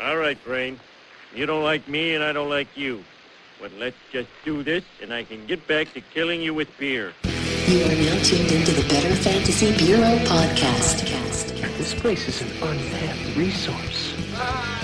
All 0.00 0.16
right, 0.16 0.42
Brain. 0.44 0.78
You 1.34 1.46
don't 1.46 1.64
like 1.64 1.88
me 1.88 2.14
and 2.14 2.22
I 2.22 2.32
don't 2.32 2.48
like 2.48 2.76
you. 2.76 3.02
But 3.60 3.72
let's 3.72 3.96
just 4.12 4.28
do 4.44 4.62
this 4.62 4.84
and 5.02 5.12
I 5.12 5.24
can 5.24 5.44
get 5.46 5.66
back 5.66 5.92
to 5.94 6.00
killing 6.00 6.40
you 6.40 6.54
with 6.54 6.68
beer. 6.78 7.12
You 7.66 7.84
are 7.84 7.88
now 7.88 8.22
tuned 8.22 8.52
into 8.52 8.72
the 8.72 8.86
Better 8.88 9.14
Fantasy 9.16 9.76
Bureau 9.76 10.16
podcast. 10.24 11.08
This 11.76 11.94
place 11.94 12.28
is 12.28 12.42
an 12.42 12.68
untapped 12.68 13.36
resource. 13.36 14.77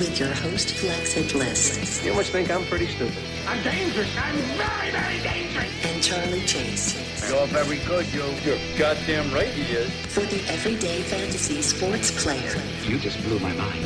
With 0.00 0.18
your 0.18 0.32
host, 0.32 0.70
Flex 0.76 1.12
Hitless, 1.12 2.02
You 2.02 2.14
must 2.14 2.30
think 2.32 2.50
I'm 2.50 2.64
pretty 2.64 2.86
stupid. 2.86 3.18
I'm 3.46 3.62
dangerous. 3.62 4.08
I'm 4.16 4.34
very, 4.56 4.90
very 4.92 5.20
dangerous. 5.22 5.84
and 5.84 6.02
Charlie 6.02 6.40
Chase 6.46 6.96
You're 7.28 7.46
very 7.48 7.78
good, 7.80 8.06
you. 8.14 8.24
You're 8.42 8.56
goddamn 8.78 9.30
right 9.30 9.48
he 9.48 9.70
is. 9.74 9.90
for 10.06 10.20
the 10.20 10.42
everyday 10.48 11.02
fantasy 11.02 11.60
sports 11.60 12.24
player. 12.24 12.54
You 12.88 12.98
just 12.98 13.22
blew 13.24 13.38
my 13.40 13.52
mind. 13.52 13.84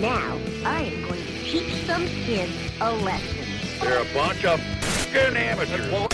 Now, 0.00 0.36
I 0.64 0.82
am 0.82 1.02
going 1.08 1.22
to 1.24 1.44
teach 1.44 1.72
some 1.86 2.04
kids 2.26 2.52
a 2.80 2.92
lesson. 2.96 3.46
They're 3.80 4.02
a 4.02 4.14
bunch 4.14 4.44
of 4.44 4.58
f***ing 4.58 5.36
amateurs. 5.36 6.08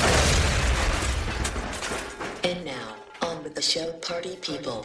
And 2.45 2.63
now, 2.63 2.95
on 3.23 3.43
with 3.43 3.55
the 3.55 3.63
show, 3.63 3.91
Party 4.03 4.37
People. 4.43 4.85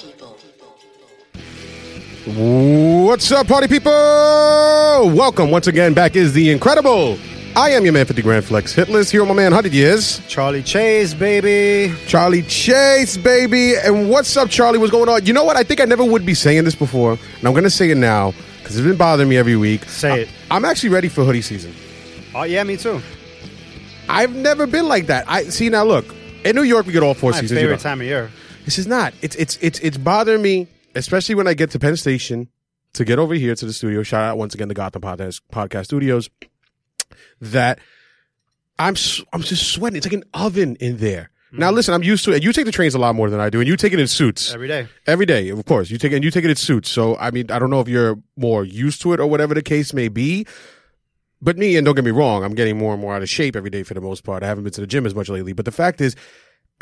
What's 2.26 3.32
up, 3.32 3.48
party 3.48 3.70
people? 3.70 3.91
Welcome 3.94 5.52
once 5.52 5.68
again. 5.68 5.94
Back 5.94 6.18
is 6.18 6.34
the 6.34 6.50
incredible. 6.52 7.18
I 7.55 7.70
am 7.70 7.86
your 7.86 7.94
man, 7.94 8.05
50 8.05 8.22
Grand 8.22 8.44
Flex 8.44 8.76
Hitless. 8.76 9.10
Here, 9.10 9.22
with 9.22 9.30
my 9.30 9.36
man, 9.36 9.52
100 9.52 9.72
years. 9.72 10.20
Charlie 10.27 10.62
Chase, 10.62 11.13
baby. 11.13 11.96
Charlie 12.08 12.44
Chase, 12.44 13.16
baby. 13.16 13.76
And 13.77 14.10
what's 14.10 14.36
up, 14.36 14.50
Charlie? 14.50 14.77
What's 14.80 14.91
going 14.91 15.08
on? 15.08 15.26
You 15.26 15.32
know 15.32 15.46
what? 15.46 15.55
I 15.55 15.63
think 15.63 15.80
I 15.80 15.86
never 15.86 16.04
would 16.04 16.26
be 16.26 16.34
saying 16.34 16.66
this 16.66 16.76
before, 16.76 17.13
and 17.13 17.48
I'm 17.48 17.54
going 17.54 17.63
to 17.63 17.70
say 17.70 17.90
it 17.90 17.96
now 17.98 18.34
because 18.58 18.77
it's 18.77 18.86
been 18.86 18.98
bothering 18.98 19.30
me 19.30 19.38
every 19.38 19.55
week. 19.55 19.86
Say 19.86 20.24
it. 20.24 20.30
I, 20.52 20.58
am 20.58 20.65
actually 20.65 20.90
ready 20.90 21.08
for 21.08 21.24
hoodie 21.24 21.41
season. 21.41 21.74
Oh 22.36 22.43
yeah, 22.43 22.63
me 22.65 22.76
too. 22.76 23.02
I've 24.10 24.36
never 24.36 24.68
been 24.68 24.90
like 24.90 25.08
that. 25.08 25.24
I 25.30 25.43
see 25.46 25.70
now. 25.70 25.86
Look, 25.86 26.13
in 26.43 26.54
New 26.54 26.63
York, 26.63 26.86
we 26.86 26.91
get 26.91 27.02
all 27.02 27.13
four 27.13 27.32
My 27.32 27.38
seasons. 27.40 27.52
you 27.52 27.58
favorite 27.60 27.77
know. 27.77 27.84
time 27.84 28.02
of 28.02 28.08
year. 28.08 28.30
This 28.65 28.77
is 28.77 28.88
not. 28.88 29.13
It's 29.21 29.38
it's 29.38 29.58
it's 29.62 29.80
it's 29.80 29.98
bothering 29.98 30.41
me, 30.41 30.68
especially 30.95 31.35
when 31.35 31.48
I 31.48 31.54
get 31.54 31.71
to 31.71 31.79
Penn 31.79 31.95
Station 31.95 32.49
to 32.93 33.05
get 33.05 33.20
over 33.20 33.34
here 33.34 33.55
to 33.55 33.65
the 33.65 33.73
studio. 33.73 34.04
Shout 34.04 34.23
out 34.23 34.37
once 34.37 34.54
again 34.54 34.68
the 34.68 34.73
Gotham 34.73 35.01
Podcast 35.01 35.41
Podcast 35.51 35.85
Studios. 35.85 36.29
That 37.41 37.79
I'm 38.77 38.96
I'm 39.34 39.41
just 39.41 39.71
sweating. 39.71 39.98
It's 39.98 40.05
like 40.05 40.13
an 40.13 40.23
oven 40.34 40.76
in 40.77 40.98
there. 40.98 41.31
Now 41.51 41.71
mm. 41.71 41.76
listen, 41.76 41.93
I'm 41.93 42.04
used 42.04 42.26
to 42.26 42.31
it. 42.31 42.43
You 42.43 42.54
take 42.54 42.65
the 42.65 42.71
trains 42.71 42.93
a 42.93 42.99
lot 42.99 43.15
more 43.15 43.29
than 43.29 43.40
I 43.40 43.49
do, 43.49 43.59
and 43.59 43.68
you 43.68 43.76
take 43.76 43.93
it 43.93 43.99
in 43.99 44.07
suits 44.07 44.54
Every 44.54 44.68
day. 44.68 44.87
Every 45.07 45.26
day, 45.26 45.49
of 45.49 45.63
course. 45.65 45.90
You 45.90 45.98
take 45.98 46.12
it, 46.12 46.15
and 46.15 46.23
you 46.23 46.31
take 46.31 46.43
it 46.43 46.49
in 46.49 46.55
suits. 46.55 46.90
So 46.90 47.18
I 47.18 47.31
mean, 47.31 47.49
I 47.51 47.59
don't 47.59 47.70
know 47.70 47.81
if 47.81 47.87
you're 47.87 48.20
more 48.37 48.63
used 48.63 49.01
to 49.01 49.13
it 49.13 49.20
or 49.20 49.27
whatever 49.27 49.53
the 49.53 49.63
case 49.63 49.93
may 49.93 50.07
be. 50.07 50.46
But 51.41 51.57
me, 51.57 51.77
and 51.77 51.85
don't 51.85 51.96
get 51.96 52.03
me 52.03 52.12
wrong, 52.12 52.43
I'm 52.43 52.53
getting 52.53 52.77
more 52.77 52.93
and 52.93 53.01
more 53.01 53.15
out 53.15 53.21
of 53.21 53.29
shape 53.29 53.55
every 53.55 53.70
day 53.70 53.84
for 53.84 53.93
the 53.93 54.01
most 54.01 54.26
part. 54.26 54.43
I 54.43 54.48
haven't 54.48 54.65
been 54.65 54.74
to 54.74 54.81
the 54.81 54.87
gym 54.87 55.05
as 55.05 55.15
much 55.15 55.29
lately. 55.29 55.53
But 55.53 55.63
the 55.63 55.71
fact 55.71 56.01
is, 56.01 56.15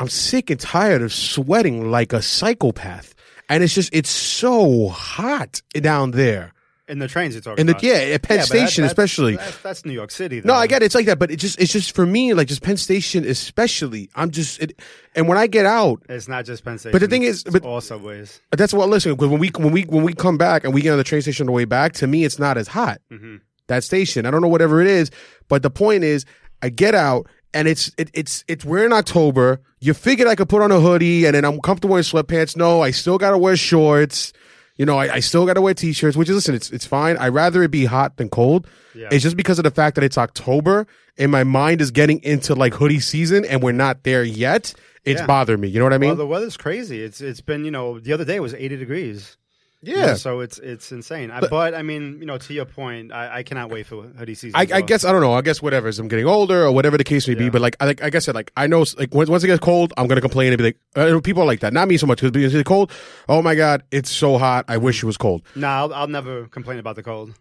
I'm 0.00 0.08
sick 0.08 0.50
and 0.50 0.58
tired 0.58 1.00
of 1.00 1.12
sweating 1.12 1.90
like 1.90 2.12
a 2.12 2.20
psychopath. 2.20 3.14
And 3.48 3.62
it's 3.64 3.74
just, 3.74 3.90
it's 3.94 4.10
so 4.10 4.88
hot 4.88 5.62
down 5.74 6.10
there. 6.12 6.52
In 6.86 7.00
the 7.00 7.08
trains 7.08 7.34
you're 7.34 7.42
talking 7.42 7.60
In 7.60 7.66
the, 7.66 7.72
about. 7.72 7.82
yeah, 7.82 7.92
at 8.14 8.22
Penn 8.22 8.36
Yeah, 8.38 8.42
that- 8.42 8.46
Station, 8.46 8.82
that's- 8.82 8.92
especially. 8.92 9.36
That's, 9.36 9.58
that's 9.58 9.84
New 9.84 9.92
York 9.92 10.10
City. 10.10 10.40
No. 10.42 10.54
I 10.54 10.66
get 10.66 10.80
it. 10.82 10.86
It's 10.86 10.94
like 10.94 11.04
that, 11.06 11.18
but 11.18 11.30
it 11.30 11.36
just, 11.36 11.60
it's 11.60 11.70
just 11.70 11.94
for 11.94 12.06
me, 12.06 12.32
like 12.32 12.48
just 12.48 12.62
Penn 12.62 12.78
Station, 12.78 13.26
especially. 13.26 14.08
I'm 14.14 14.30
just, 14.30 14.58
it, 14.62 14.80
and 15.14 15.28
when 15.28 15.36
I 15.36 15.48
get 15.48 15.66
out, 15.66 16.02
It's 16.08 16.28
not 16.28 16.46
just 16.46 16.64
Penn 16.64 16.78
Station. 16.78 16.92
But 16.92 17.00
the 17.02 17.08
thing 17.08 17.24
is- 17.24 17.44
but- 17.44 17.62
all 17.62 17.82
subways. 17.82 18.40
That's 18.52 18.72
what 18.72 18.88
listen. 18.88 19.12
Because 19.14 19.28
when 19.28 19.38
we 19.38 19.50
when 19.56 19.72
we 19.72 19.82
when 19.82 20.02
we 20.02 20.14
come 20.14 20.38
back 20.38 20.64
and 20.64 20.72
we 20.72 20.80
get 20.80 20.92
on 20.92 20.98
the 20.98 21.04
train 21.04 21.20
station 21.20 21.44
on 21.44 21.46
the 21.48 21.52
way 21.52 21.66
back, 21.66 21.92
to 21.94 22.06
me 22.06 22.24
it's 22.24 22.38
not 22.38 22.56
as 22.56 22.68
hot. 22.68 23.00
Mm-hmm. 23.12 23.36
That 23.66 23.84
station, 23.84 24.24
I 24.24 24.30
don't 24.30 24.40
know 24.40 24.48
whatever 24.48 24.80
it 24.80 24.86
is, 24.86 25.10
but 25.48 25.62
the 25.62 25.70
point 25.70 26.04
is, 26.04 26.24
I 26.62 26.70
get 26.70 26.94
out 26.94 27.26
and 27.54 27.66
it's 27.68 27.90
it, 27.98 28.10
it's 28.14 28.44
it's 28.48 28.64
we're 28.64 28.84
in 28.84 28.92
October. 28.92 29.60
You 29.80 29.94
figured 29.94 30.28
I 30.28 30.34
could 30.34 30.48
put 30.48 30.62
on 30.62 30.70
a 30.72 30.80
hoodie 30.80 31.24
and 31.26 31.34
then 31.34 31.44
I'm 31.44 31.60
comfortable 31.60 31.96
in 31.96 32.02
sweatpants. 32.02 32.56
No, 32.56 32.82
I 32.82 32.90
still 32.90 33.18
gotta 33.18 33.38
wear 33.38 33.56
shorts. 33.56 34.32
You 34.76 34.86
know, 34.86 34.96
I, 34.96 35.14
I 35.14 35.20
still 35.20 35.44
gotta 35.44 35.60
wear 35.60 35.74
t-shirts. 35.74 36.16
Which 36.16 36.28
is 36.28 36.34
listen, 36.36 36.54
it's 36.54 36.70
it's 36.70 36.86
fine. 36.86 37.16
I'd 37.16 37.28
rather 37.34 37.62
it 37.62 37.70
be 37.70 37.84
hot 37.84 38.16
than 38.16 38.28
cold. 38.28 38.66
Yeah. 38.94 39.08
It's 39.10 39.22
just 39.22 39.36
because 39.36 39.58
of 39.58 39.64
the 39.64 39.70
fact 39.70 39.94
that 39.96 40.04
it's 40.04 40.18
October 40.18 40.86
and 41.16 41.32
my 41.32 41.42
mind 41.44 41.80
is 41.80 41.90
getting 41.90 42.22
into 42.22 42.54
like 42.54 42.74
hoodie 42.74 43.00
season 43.00 43.44
and 43.44 43.62
we're 43.62 43.72
not 43.72 44.04
there 44.04 44.22
yet. 44.22 44.74
It's 45.04 45.20
Yeah. 45.20 45.26
bothering 45.26 45.60
me. 45.60 45.68
You 45.68 45.78
know 45.78 45.84
what 45.84 45.92
I 45.94 45.98
mean? 45.98 46.10
well, 46.10 46.16
the 46.16 46.26
weather's 46.26 46.56
crazy. 46.56 47.02
It's 47.02 47.20
it's 47.20 47.40
been 47.40 47.64
you 47.64 47.70
know 47.70 47.98
the 47.98 48.12
other 48.12 48.24
day 48.24 48.38
was 48.40 48.54
80 48.54 48.76
degrees. 48.76 49.36
You 49.80 49.96
yeah. 49.96 50.14
so 50.14 50.40
it's 50.40 50.58
it's 50.58 50.90
insane. 50.90 51.30
I, 51.30 51.46
but 51.46 51.72
I 51.72 51.82
mean, 51.82 52.18
you 52.18 52.26
know, 52.26 52.36
to 52.36 52.52
your 52.52 52.64
point, 52.64 53.12
I, 53.12 53.38
I 53.38 53.42
cannot 53.44 53.70
wait 53.70 53.86
for 53.86 54.02
hoodie 54.02 54.34
season. 54.34 54.56
I, 54.56 54.66
I 54.72 54.80
guess 54.80 55.04
I 55.04 55.12
don't 55.12 55.20
know. 55.20 55.32
I 55.32 55.40
guess 55.40 55.62
whatever. 55.62 55.86
As 55.86 56.00
I'm 56.00 56.08
getting 56.08 56.26
older 56.26 56.64
or 56.64 56.72
whatever 56.72 56.98
the 56.98 57.04
case 57.04 57.28
may 57.28 57.36
be. 57.36 57.48
But 57.48 57.60
like 57.60 57.76
I 57.78 57.86
like, 57.86 58.02
like 58.02 58.14
I 58.16 58.18
said, 58.18 58.34
like 58.34 58.50
I 58.56 58.66
know 58.66 58.84
like 58.96 59.14
once, 59.14 59.30
once 59.30 59.44
it 59.44 59.46
gets 59.46 59.60
cold, 59.60 59.92
I'm 59.96 60.08
gonna 60.08 60.20
complain 60.20 60.52
and 60.52 60.58
be 60.58 60.64
like, 60.64 60.78
uh, 60.96 61.20
people 61.20 61.44
are 61.44 61.46
like 61.46 61.60
that. 61.60 61.72
Not 61.72 61.86
me 61.86 61.96
so 61.96 62.06
much 62.06 62.20
because 62.20 62.54
it's 62.54 62.66
cold. 62.66 62.90
Oh 63.28 63.40
my 63.40 63.54
god, 63.54 63.84
it's 63.92 64.10
so 64.10 64.36
hot. 64.36 64.64
I 64.66 64.78
wish 64.78 65.04
it 65.04 65.06
was 65.06 65.16
cold. 65.16 65.42
No, 65.54 65.68
I'll, 65.68 65.94
I'll 65.94 66.08
never 66.08 66.48
complain 66.48 66.80
about 66.80 66.96
the 66.96 67.04
cold. 67.04 67.34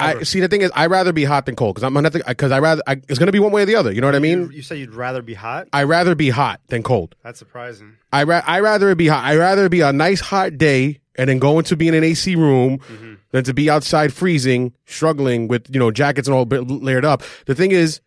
I 0.00 0.22
see. 0.22 0.40
The 0.40 0.48
thing 0.48 0.62
is, 0.62 0.72
I 0.74 0.86
rather 0.86 1.12
be 1.12 1.24
hot 1.24 1.46
than 1.46 1.54
cold 1.54 1.74
because 1.74 1.84
I'm 1.84 1.94
gonna 1.94 2.10
because 2.10 2.50
I 2.50 2.58
rather 2.58 2.82
I, 2.88 2.94
it's 3.08 3.18
gonna 3.20 3.32
be 3.32 3.38
one 3.38 3.52
way 3.52 3.62
or 3.62 3.66
the 3.66 3.76
other. 3.76 3.92
You 3.92 4.00
know 4.00 4.08
what 4.08 4.16
I 4.16 4.20
mean? 4.20 4.40
you, 4.40 4.50
you 4.50 4.62
say 4.62 4.76
you'd 4.76 4.94
rather 4.94 5.22
be 5.22 5.34
hot? 5.34 5.68
I 5.72 5.84
rather 5.84 6.16
be 6.16 6.30
hot 6.30 6.60
than 6.68 6.82
cold. 6.82 7.14
That's 7.22 7.38
surprising. 7.38 7.96
I 8.12 8.24
ra- 8.24 8.42
I 8.44 8.60
rather 8.60 8.90
it 8.90 8.96
be 8.96 9.06
hot. 9.06 9.22
I 9.24 9.36
rather 9.36 9.68
be 9.68 9.82
a 9.82 9.92
nice 9.92 10.20
hot 10.20 10.58
day 10.58 10.99
and 11.16 11.28
then 11.28 11.38
go 11.38 11.58
into 11.58 11.76
be 11.76 11.88
in 11.88 11.94
an 11.94 12.04
AC 12.04 12.36
room 12.36 12.78
Mm-hmm. 12.78 13.14
than 13.32 13.44
to 13.44 13.54
be 13.54 13.68
outside 13.70 14.12
freezing, 14.12 14.72
struggling 14.86 15.48
with 15.48 15.72
you 15.72 15.78
know 15.80 15.90
jackets 15.90 16.26
and 16.28 16.34
all 16.34 16.44
layered 16.44 17.04
up. 17.04 17.22
The 17.46 17.54
thing 17.54 17.70
is, 17.72 18.00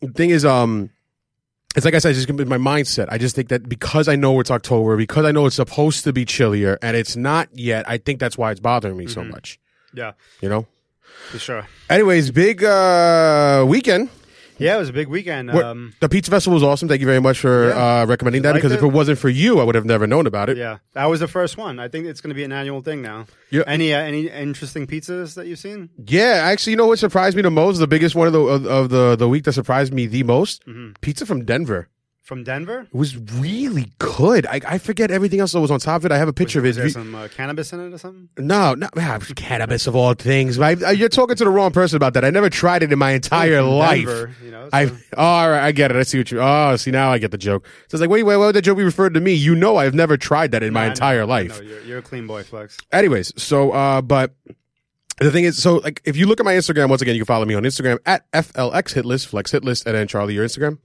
the 0.00 0.12
thing 0.12 0.30
is, 0.30 0.44
um, 0.44 0.90
it's 1.74 1.84
like 1.84 1.94
I 1.94 1.98
said, 1.98 2.10
it's 2.10 2.18
just 2.18 2.28
gonna 2.28 2.42
be 2.44 2.48
my 2.48 2.58
mindset. 2.58 3.06
I 3.10 3.18
just 3.18 3.34
think 3.34 3.48
that 3.48 3.68
because 3.68 4.06
I 4.08 4.14
know 4.16 4.38
it's 4.40 4.50
October, 4.50 4.96
because 4.96 5.24
I 5.24 5.32
know 5.32 5.46
it's 5.46 5.56
supposed 5.56 6.04
to 6.04 6.12
be 6.12 6.24
chillier 6.24 6.78
and 6.82 6.96
it's 6.96 7.16
not 7.16 7.48
yet, 7.54 7.88
I 7.88 7.98
think 7.98 8.20
that's 8.20 8.36
why 8.38 8.50
it's 8.50 8.60
bothering 8.60 8.96
me 8.96 9.06
Mm-hmm. 9.06 9.14
so 9.14 9.24
much. 9.24 9.58
Yeah, 9.94 10.12
You 10.40 10.48
know. 10.48 10.66
for 11.30 11.38
sure. 11.38 11.66
Anyways, 11.90 12.30
big 12.30 12.62
uh 12.64 13.64
weekend. 13.68 14.10
Yeah, 14.62 14.76
it 14.76 14.78
was 14.78 14.88
a 14.88 14.92
big 14.92 15.08
weekend. 15.08 15.50
Um, 15.50 15.92
the 16.00 16.08
pizza 16.08 16.30
festival 16.30 16.54
was 16.54 16.62
awesome. 16.62 16.88
Thank 16.88 17.00
you 17.00 17.06
very 17.06 17.20
much 17.20 17.38
for 17.38 17.68
Yeah. 17.68 18.02
uh, 18.02 18.06
recommending 18.06 18.42
that. 18.42 18.54
Because 18.54 18.72
if 18.72 18.82
it? 18.82 18.86
it 18.86 18.92
wasn't 18.92 19.18
for 19.18 19.28
you, 19.28 19.60
I 19.60 19.64
would 19.64 19.74
have 19.74 19.84
never 19.84 20.06
known 20.06 20.26
about 20.26 20.48
it. 20.48 20.56
yeah, 20.56 20.78
that 20.94 21.06
was 21.06 21.20
the 21.20 21.28
first 21.28 21.56
one. 21.56 21.78
I 21.78 21.88
think 21.88 22.06
it's 22.06 22.20
going 22.20 22.30
to 22.30 22.34
be 22.34 22.44
an 22.44 22.52
annual 22.52 22.80
thing 22.82 23.02
now. 23.02 23.26
Yeah. 23.50 23.62
Any 23.66 23.92
uh, 23.94 23.98
any 24.00 24.28
interesting 24.28 24.86
pizzas 24.86 25.34
that 25.34 25.46
you've 25.46 25.58
seen? 25.58 25.90
Yeah, 26.06 26.40
actually, 26.44 26.72
you 26.72 26.76
know 26.76 26.86
what 26.86 26.98
surprised 26.98 27.36
me 27.36 27.42
the 27.42 27.50
most? 27.50 27.78
The 27.78 27.86
biggest 27.86 28.14
one 28.14 28.26
of 28.26 28.32
the 28.32 28.40
of, 28.40 28.66
of 28.66 28.88
the 28.90 29.16
the 29.16 29.28
week 29.28 29.44
that 29.44 29.52
surprised 29.52 29.92
me 29.92 30.06
the 30.06 30.22
most. 30.22 30.64
Mm-hmm. 30.66 30.92
Pizza 31.00 31.26
from 31.26 31.44
Denver. 31.44 31.88
From 32.32 32.44
Denver? 32.44 32.86
It 32.90 32.94
was 32.96 33.14
really 33.34 33.92
good. 33.98 34.46
I, 34.46 34.58
I 34.66 34.78
forget 34.78 35.10
everything 35.10 35.40
else 35.40 35.52
that 35.52 35.60
was 35.60 35.70
on 35.70 35.78
top 35.80 36.00
of 36.00 36.06
it. 36.06 36.12
I 36.12 36.16
have 36.16 36.28
a 36.28 36.32
picture 36.32 36.62
Was 36.62 36.70
of 36.70 36.76
there 36.76 36.86
it. 36.86 36.92
some 36.92 37.14
uh, 37.14 37.28
cannabis 37.28 37.74
in 37.74 37.80
it 37.80 37.92
or 37.92 37.98
something? 37.98 38.30
No, 38.38 38.72
no, 38.72 38.88
cannabis 39.36 39.86
of 39.86 39.94
all 39.94 40.14
things. 40.14 40.56
You're 40.56 41.10
talking 41.10 41.36
to 41.36 41.44
the 41.44 41.50
wrong 41.50 41.72
person 41.72 41.96
about 41.96 42.14
that. 42.14 42.24
I 42.24 42.30
never 42.30 42.48
tried 42.48 42.82
it 42.82 42.90
in 42.90 42.98
my 42.98 43.10
entire 43.10 43.60
life. 43.60 44.06
Denver, 44.06 44.30
you 44.42 44.50
know, 44.50 44.64
so- 44.64 44.70
I 44.72 44.84
oh, 45.18 45.22
all 45.22 45.50
right, 45.50 45.62
I 45.62 45.72
get 45.72 45.90
it. 45.90 45.98
I 45.98 46.04
see 46.04 46.16
what 46.16 46.30
you. 46.30 46.40
Oh, 46.40 46.74
see 46.76 46.90
now 46.90 47.12
I 47.12 47.18
get 47.18 47.32
the 47.32 47.36
joke. 47.36 47.66
So 47.88 47.96
it's 47.96 48.00
like, 48.00 48.08
wait, 48.08 48.22
wait, 48.22 48.38
why 48.38 48.46
would 48.46 48.54
that 48.54 48.62
joke 48.62 48.78
be 48.78 48.84
referred 48.84 49.12
to 49.12 49.20
me? 49.20 49.34
You 49.34 49.54
know, 49.54 49.76
I've 49.76 49.92
never 49.92 50.16
tried 50.16 50.52
that 50.52 50.62
in 50.62 50.72
my 50.72 50.84
I 50.84 50.86
entire 50.86 51.20
I 51.20 51.24
life. 51.24 51.60
you're, 51.62 51.82
you're 51.82 51.98
a 51.98 52.02
clean 52.02 52.26
boy, 52.26 52.44
Flex. 52.44 52.78
Anyways, 52.92 53.34
so 53.36 53.72
uh, 53.72 54.00
but 54.00 54.32
the 55.18 55.30
thing 55.30 55.44
is, 55.44 55.62
so 55.62 55.76
like 55.76 56.00
if 56.06 56.16
you 56.16 56.24
look 56.26 56.40
at 56.40 56.46
my 56.46 56.54
Instagram, 56.54 56.88
once 56.88 57.02
again, 57.02 57.14
you 57.14 57.20
can 57.20 57.26
follow 57.26 57.44
me 57.44 57.52
on 57.52 57.62
Instagram 57.64 57.98
at 58.06 58.30
FLX 58.32 58.94
Hitlist, 58.94 59.26
Flex 59.26 59.52
Hitlist, 59.52 59.84
and 59.84 59.94
then 59.94 60.08
Charlie, 60.08 60.32
your 60.32 60.46
Instagram, 60.46 60.78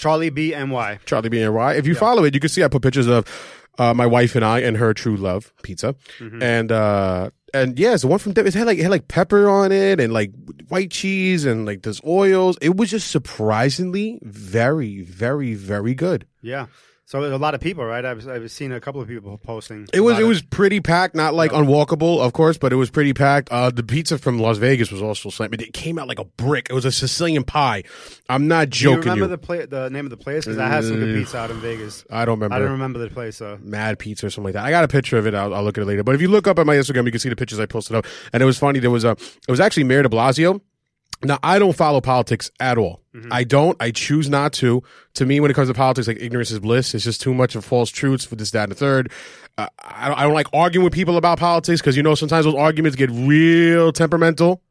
Charlie 0.00 0.30
B 0.30 0.54
N 0.54 0.70
Y. 0.70 0.98
Charlie 1.04 1.28
BNY. 1.30 1.76
If 1.78 1.86
you 1.86 1.94
follow 1.94 2.24
it, 2.24 2.32
you 2.34 2.40
can 2.40 2.48
see 2.48 2.64
I 2.64 2.68
put 2.68 2.82
pictures 2.82 3.06
of 3.06 3.26
uh, 3.78 3.92
my 3.94 4.06
wife 4.06 4.34
and 4.34 4.44
I 4.44 4.60
and 4.60 4.76
her 4.78 4.94
true 4.94 5.16
love 5.16 5.52
pizza, 5.62 5.94
Mm-hmm. 6.18 6.42
and 6.42 6.72
uh, 6.72 7.30
and 7.52 7.78
yeah, 7.78 7.92
it's 7.94 8.02
the 8.02 8.08
one 8.08 8.18
from 8.18 8.32
Denver. 8.32 8.48
It 8.48 8.54
had 8.54 8.66
like 8.66 8.78
it 8.78 8.82
had 8.82 8.90
like 8.90 9.08
pepper 9.08 9.48
on 9.48 9.72
it 9.72 10.00
and 10.00 10.12
like 10.12 10.32
white 10.68 10.90
cheese 10.90 11.44
and 11.44 11.66
like 11.66 11.82
those 11.82 12.00
oils. 12.06 12.56
It 12.62 12.76
was 12.76 12.90
just 12.90 13.10
surprisingly 13.10 14.18
very, 14.22 15.02
very, 15.02 15.54
very 15.54 15.94
good. 15.94 16.26
Yeah. 16.42 16.66
So 17.10 17.24
a 17.24 17.34
lot 17.38 17.56
of 17.56 17.60
people, 17.60 17.84
right? 17.84 18.04
I've, 18.04 18.28
I've 18.28 18.52
seen 18.52 18.70
a 18.70 18.80
couple 18.80 19.00
of 19.00 19.08
people 19.08 19.36
posting. 19.36 19.88
It 19.92 19.98
was 19.98 20.20
it 20.20 20.26
was 20.26 20.42
pretty 20.42 20.78
packed, 20.78 21.16
not 21.16 21.34
like 21.34 21.50
unwalkable, 21.50 22.20
of 22.20 22.32
course, 22.32 22.56
but 22.56 22.72
it 22.72 22.76
was 22.76 22.88
pretty 22.88 23.12
packed. 23.12 23.48
Uh, 23.50 23.68
the 23.68 23.82
pizza 23.82 24.16
from 24.16 24.38
Las 24.38 24.58
Vegas 24.58 24.92
was 24.92 25.02
also 25.02 25.28
slammed. 25.28 25.60
It 25.60 25.72
came 25.72 25.98
out 25.98 26.06
like 26.06 26.20
a 26.20 26.24
brick. 26.24 26.68
It 26.70 26.72
was 26.72 26.84
a 26.84 26.92
Sicilian 26.92 27.42
pie. 27.42 27.82
I'm 28.28 28.46
not 28.46 28.70
joking. 28.70 29.00
Do 29.00 29.08
you 29.08 29.14
remember 29.14 29.24
you. 29.24 29.28
the 29.28 29.38
pla- 29.38 29.66
the 29.66 29.90
name 29.90 30.06
of 30.06 30.10
the 30.10 30.18
place? 30.18 30.44
Because 30.44 30.58
I 30.58 30.68
had 30.68 30.84
some 30.84 31.00
good 31.00 31.16
pizza 31.16 31.38
out 31.38 31.50
in 31.50 31.56
Vegas. 31.56 32.04
I 32.12 32.24
don't 32.24 32.38
remember. 32.38 32.54
I 32.54 32.60
don't 32.60 32.70
remember 32.70 33.00
the 33.00 33.08
place 33.08 33.38
though. 33.38 33.58
Mad 33.60 33.98
Pizza 33.98 34.26
or 34.26 34.30
something 34.30 34.44
like 34.44 34.54
that. 34.54 34.64
I 34.64 34.70
got 34.70 34.84
a 34.84 34.88
picture 34.88 35.18
of 35.18 35.26
it. 35.26 35.34
I'll, 35.34 35.52
I'll 35.52 35.64
look 35.64 35.76
at 35.78 35.82
it 35.82 35.86
later. 35.86 36.04
But 36.04 36.14
if 36.14 36.20
you 36.20 36.28
look 36.28 36.46
up 36.46 36.60
at 36.60 36.66
my 36.66 36.76
Instagram, 36.76 37.06
you 37.06 37.10
can 37.10 37.18
see 37.18 37.28
the 37.28 37.34
pictures 37.34 37.58
I 37.58 37.66
posted 37.66 37.96
up. 37.96 38.06
And 38.32 38.40
it 38.40 38.46
was 38.46 38.56
funny. 38.56 38.78
There 38.78 38.88
was 38.88 39.02
a. 39.02 39.16
It 39.48 39.50
was 39.50 39.58
actually 39.58 39.82
Mayor 39.82 40.04
De 40.04 40.08
Blasio. 40.08 40.60
Now 41.22 41.38
I 41.42 41.58
don't 41.58 41.76
follow 41.76 42.00
politics 42.00 42.50
at 42.60 42.78
all. 42.78 43.00
I 43.30 43.44
don't. 43.44 43.76
I 43.80 43.90
choose 43.90 44.28
not 44.28 44.52
to. 44.54 44.82
To 45.14 45.26
me, 45.26 45.40
when 45.40 45.50
it 45.50 45.54
comes 45.54 45.68
to 45.68 45.74
politics, 45.74 46.06
like 46.08 46.18
ignorance 46.20 46.50
is 46.50 46.60
bliss. 46.60 46.94
It's 46.94 47.04
just 47.04 47.20
too 47.20 47.34
much 47.34 47.56
of 47.56 47.64
false 47.64 47.90
truths 47.90 48.24
for 48.24 48.36
this, 48.36 48.52
that, 48.52 48.64
and 48.64 48.72
the 48.72 48.76
third. 48.76 49.10
Uh, 49.58 49.66
I, 49.82 50.08
don't, 50.08 50.18
I 50.18 50.22
don't 50.22 50.34
like 50.34 50.46
arguing 50.52 50.84
with 50.84 50.92
people 50.92 51.16
about 51.16 51.38
politics 51.38 51.80
because 51.80 51.96
you 51.96 52.02
know 52.02 52.14
sometimes 52.14 52.44
those 52.44 52.54
arguments 52.54 52.96
get 52.96 53.10
real 53.10 53.92
temperamental. 53.92 54.62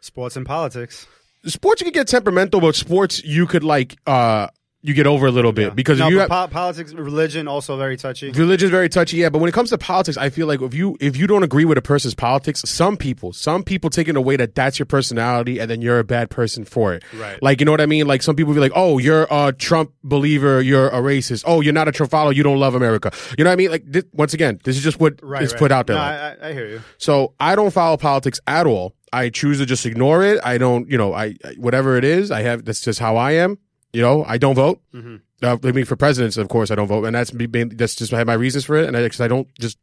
Sports 0.00 0.36
and 0.36 0.46
politics. 0.46 1.06
Sports 1.44 1.80
you 1.80 1.86
could 1.86 1.94
get 1.94 2.08
temperamental, 2.08 2.60
but 2.60 2.74
sports 2.74 3.22
you 3.24 3.46
could 3.46 3.64
like 3.64 3.96
uh 4.06 4.48
you 4.80 4.94
get 4.94 5.06
over 5.08 5.26
a 5.26 5.30
little 5.32 5.50
bit 5.52 5.74
because 5.74 5.98
no, 5.98 6.06
if 6.06 6.12
you 6.12 6.18
have, 6.20 6.28
po- 6.28 6.46
politics, 6.46 6.92
religion, 6.94 7.48
also 7.48 7.76
very 7.76 7.96
touchy. 7.96 8.30
Religion's 8.30 8.70
very 8.70 8.88
touchy, 8.88 9.16
yeah. 9.16 9.28
But 9.28 9.40
when 9.40 9.48
it 9.48 9.52
comes 9.52 9.70
to 9.70 9.78
politics, 9.78 10.16
I 10.16 10.30
feel 10.30 10.46
like 10.46 10.62
if 10.62 10.72
you 10.72 10.96
if 11.00 11.16
you 11.16 11.26
don't 11.26 11.42
agree 11.42 11.64
with 11.64 11.76
a 11.78 11.82
person's 11.82 12.14
politics, 12.14 12.62
some 12.64 12.96
people, 12.96 13.32
some 13.32 13.64
people 13.64 13.90
take 13.90 14.06
it 14.06 14.16
away 14.16 14.36
that 14.36 14.54
that's 14.54 14.78
your 14.78 14.86
personality, 14.86 15.58
and 15.58 15.68
then 15.68 15.82
you're 15.82 15.98
a 15.98 16.04
bad 16.04 16.30
person 16.30 16.64
for 16.64 16.94
it. 16.94 17.02
Right. 17.14 17.42
Like 17.42 17.58
you 17.60 17.64
know 17.66 17.72
what 17.72 17.80
I 17.80 17.86
mean? 17.86 18.06
Like 18.06 18.22
some 18.22 18.36
people 18.36 18.54
be 18.54 18.60
like, 18.60 18.72
"Oh, 18.76 18.98
you're 18.98 19.26
a 19.30 19.52
Trump 19.52 19.90
believer, 20.04 20.60
you're 20.62 20.88
a 20.88 21.00
racist. 21.02 21.42
Oh, 21.46 21.60
you're 21.60 21.72
not 21.72 21.88
a 21.88 21.92
Trump 21.92 22.10
follower, 22.12 22.32
you 22.32 22.44
don't 22.44 22.60
love 22.60 22.74
America." 22.76 23.10
You 23.36 23.42
know 23.44 23.50
what 23.50 23.54
I 23.54 23.56
mean? 23.56 23.70
Like 23.70 23.82
this, 23.86 24.04
once 24.12 24.32
again, 24.32 24.60
this 24.62 24.76
is 24.76 24.82
just 24.84 25.00
what 25.00 25.14
is 25.14 25.18
Right, 25.22 25.42
right. 25.50 25.58
put 25.58 25.72
out 25.72 25.88
there. 25.88 25.96
No, 25.96 26.02
Like, 26.02 26.12
I, 26.20 26.46
I- 26.46 26.48
I 26.50 26.52
hear 26.52 26.68
you. 26.68 26.80
so 26.98 27.34
I 27.40 27.56
don't 27.56 27.72
follow 27.72 27.96
politics 27.96 28.38
at 28.46 28.66
all. 28.66 28.94
I 29.12 29.30
choose 29.30 29.58
to 29.58 29.66
just 29.66 29.86
ignore 29.86 30.22
it. 30.22 30.38
I 30.44 30.58
don't, 30.58 30.88
you 30.88 30.98
know, 30.98 31.14
I 31.14 31.34
I- 31.44 31.54
whatever 31.56 31.96
it 31.96 32.04
is, 32.04 32.30
I 32.30 32.42
have. 32.42 32.64
That's 32.64 32.80
just 32.80 33.00
how 33.00 33.16
I 33.16 33.32
am. 33.32 33.58
You 33.92 34.02
know, 34.02 34.24
I 34.24 34.38
don't 34.38 34.54
vote. 34.54 34.80
Mm-hmm. 34.94 35.16
Uh, 35.42 35.56
I 35.62 35.72
mean, 35.72 35.84
for 35.84 35.96
presidents, 35.96 36.36
of 36.36 36.48
course, 36.48 36.70
I 36.70 36.74
don't 36.74 36.88
vote, 36.88 37.04
and 37.04 37.14
that's 37.14 37.32
that's 37.32 37.94
just 37.94 38.12
I 38.12 38.18
have 38.18 38.26
my 38.26 38.34
reasons 38.34 38.64
for 38.64 38.76
it, 38.76 38.86
and 38.86 38.96
I, 38.96 39.08
cause 39.08 39.20
I 39.20 39.28
don't 39.28 39.48
just 39.58 39.78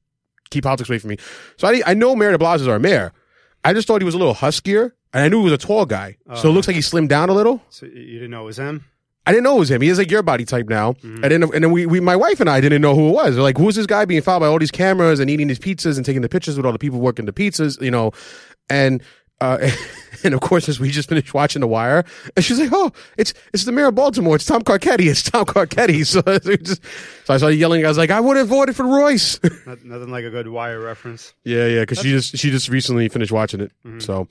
keep 0.50 0.64
politics 0.64 0.90
away 0.90 1.00
from 1.00 1.10
me. 1.10 1.18
So 1.58 1.68
I 1.68 1.82
I 1.86 1.94
know 1.94 2.16
Mayor 2.16 2.32
De 2.32 2.38
Blasio 2.38 2.62
is 2.62 2.68
our 2.68 2.80
mayor. 2.80 3.14
I 3.64 3.74
just 3.74 3.88
thought 3.88 4.02
he 4.02 4.06
was 4.06 4.14
a 4.14 4.20
little 4.20 4.36
huskier, 4.36 4.92
and 5.14 5.24
I 5.24 5.30
knew 5.30 5.40
he 5.40 5.46
was 5.46 5.54
a 5.54 5.58
tall 5.58 5.86
guy. 5.86 6.18
so 6.36 6.50
it 6.50 6.52
looks 6.52 6.68
like 6.68 6.76
he 6.76 6.82
slimmed 6.82 7.08
down 7.08 7.30
a 7.30 7.34
little. 7.34 7.64
So 7.70 7.88
you 7.88 8.20
didn't 8.20 8.32
know 8.32 8.44
it 8.44 8.46
was 8.46 8.60
him? 8.60 8.86
I 9.28 9.32
didn't 9.32 9.44
know 9.44 9.56
it 9.56 9.60
was 9.60 9.72
him. 9.72 9.82
He 9.82 9.90
is 9.90 9.98
like 9.98 10.12
your 10.12 10.22
body 10.22 10.46
type 10.46 10.70
now. 10.70 10.94
Mm-hmm. 10.94 11.24
And 11.24 11.32
then, 11.32 11.44
and 11.44 11.64
then 11.64 11.72
we, 11.72 11.88
we, 11.88 12.00
my 12.00 12.16
wife 12.16 12.40
and 12.40 12.50
I 12.50 12.62
didn't 12.62 12.82
know 12.82 12.94
who 12.94 13.10
it 13.10 13.14
was. 13.14 13.36
We're 13.36 13.42
like, 13.42 13.58
who's 13.58 13.76
this 13.76 13.88
guy 13.88 14.06
being 14.06 14.22
followed 14.22 14.42
by 14.42 14.48
all 14.48 14.60
these 14.60 14.72
cameras 14.72 15.20
and 15.20 15.32
eating 15.32 15.48
these 15.48 15.58
pizzas 15.58 15.98
and 15.98 16.06
taking 16.06 16.22
the 16.22 16.30
pictures 16.30 16.58
with 16.58 16.66
all 16.66 16.72
the 16.72 16.78
people 16.80 17.00
working 17.00 17.26
the 17.26 17.34
pizzas, 17.34 17.82
you 17.82 17.90
know? 17.90 18.12
And, 18.70 19.02
uh, 19.42 19.58
and 20.24 20.34
of 20.34 20.42
course, 20.42 20.70
as 20.70 20.80
we 20.80 20.90
just 20.92 21.10
finished 21.10 21.34
watching 21.34 21.60
The 21.60 21.68
Wire, 21.68 22.04
and 22.36 22.46
she's 22.46 22.60
like, 22.60 22.70
"Oh, 22.72 22.92
it's 23.18 23.34
it's 23.54 23.66
the 23.66 23.72
mayor 23.72 23.88
of 23.88 23.96
Baltimore. 23.96 24.36
It's 24.36 24.46
Tom 24.46 24.62
Carcetti. 24.64 25.08
It's 25.10 25.24
Tom 25.24 25.46
Carcetti." 25.46 26.06
So, 26.16 26.22
just, 26.40 26.82
so 27.26 27.34
I 27.34 27.38
started 27.38 27.56
yelling. 27.58 27.84
I 27.86 27.88
was 27.88 27.98
like, 27.98 28.12
"I 28.12 28.20
would 28.20 28.38
have 28.38 28.48
voted 28.48 28.76
for 28.76 28.84
Royce." 28.86 29.40
Not, 29.66 29.84
nothing 29.84 30.10
like 30.12 30.24
a 30.26 30.30
good 30.30 30.48
wire 30.48 30.80
reference. 30.80 31.34
yeah, 31.44 31.66
yeah, 31.68 31.80
because 31.82 32.00
she 32.00 32.12
just 32.12 32.38
she 32.38 32.52
just 32.52 32.70
recently 32.70 33.10
finished 33.10 33.32
watching 33.32 33.62
it. 33.62 33.72
Mm-hmm. 33.86 34.00
So, 34.00 34.28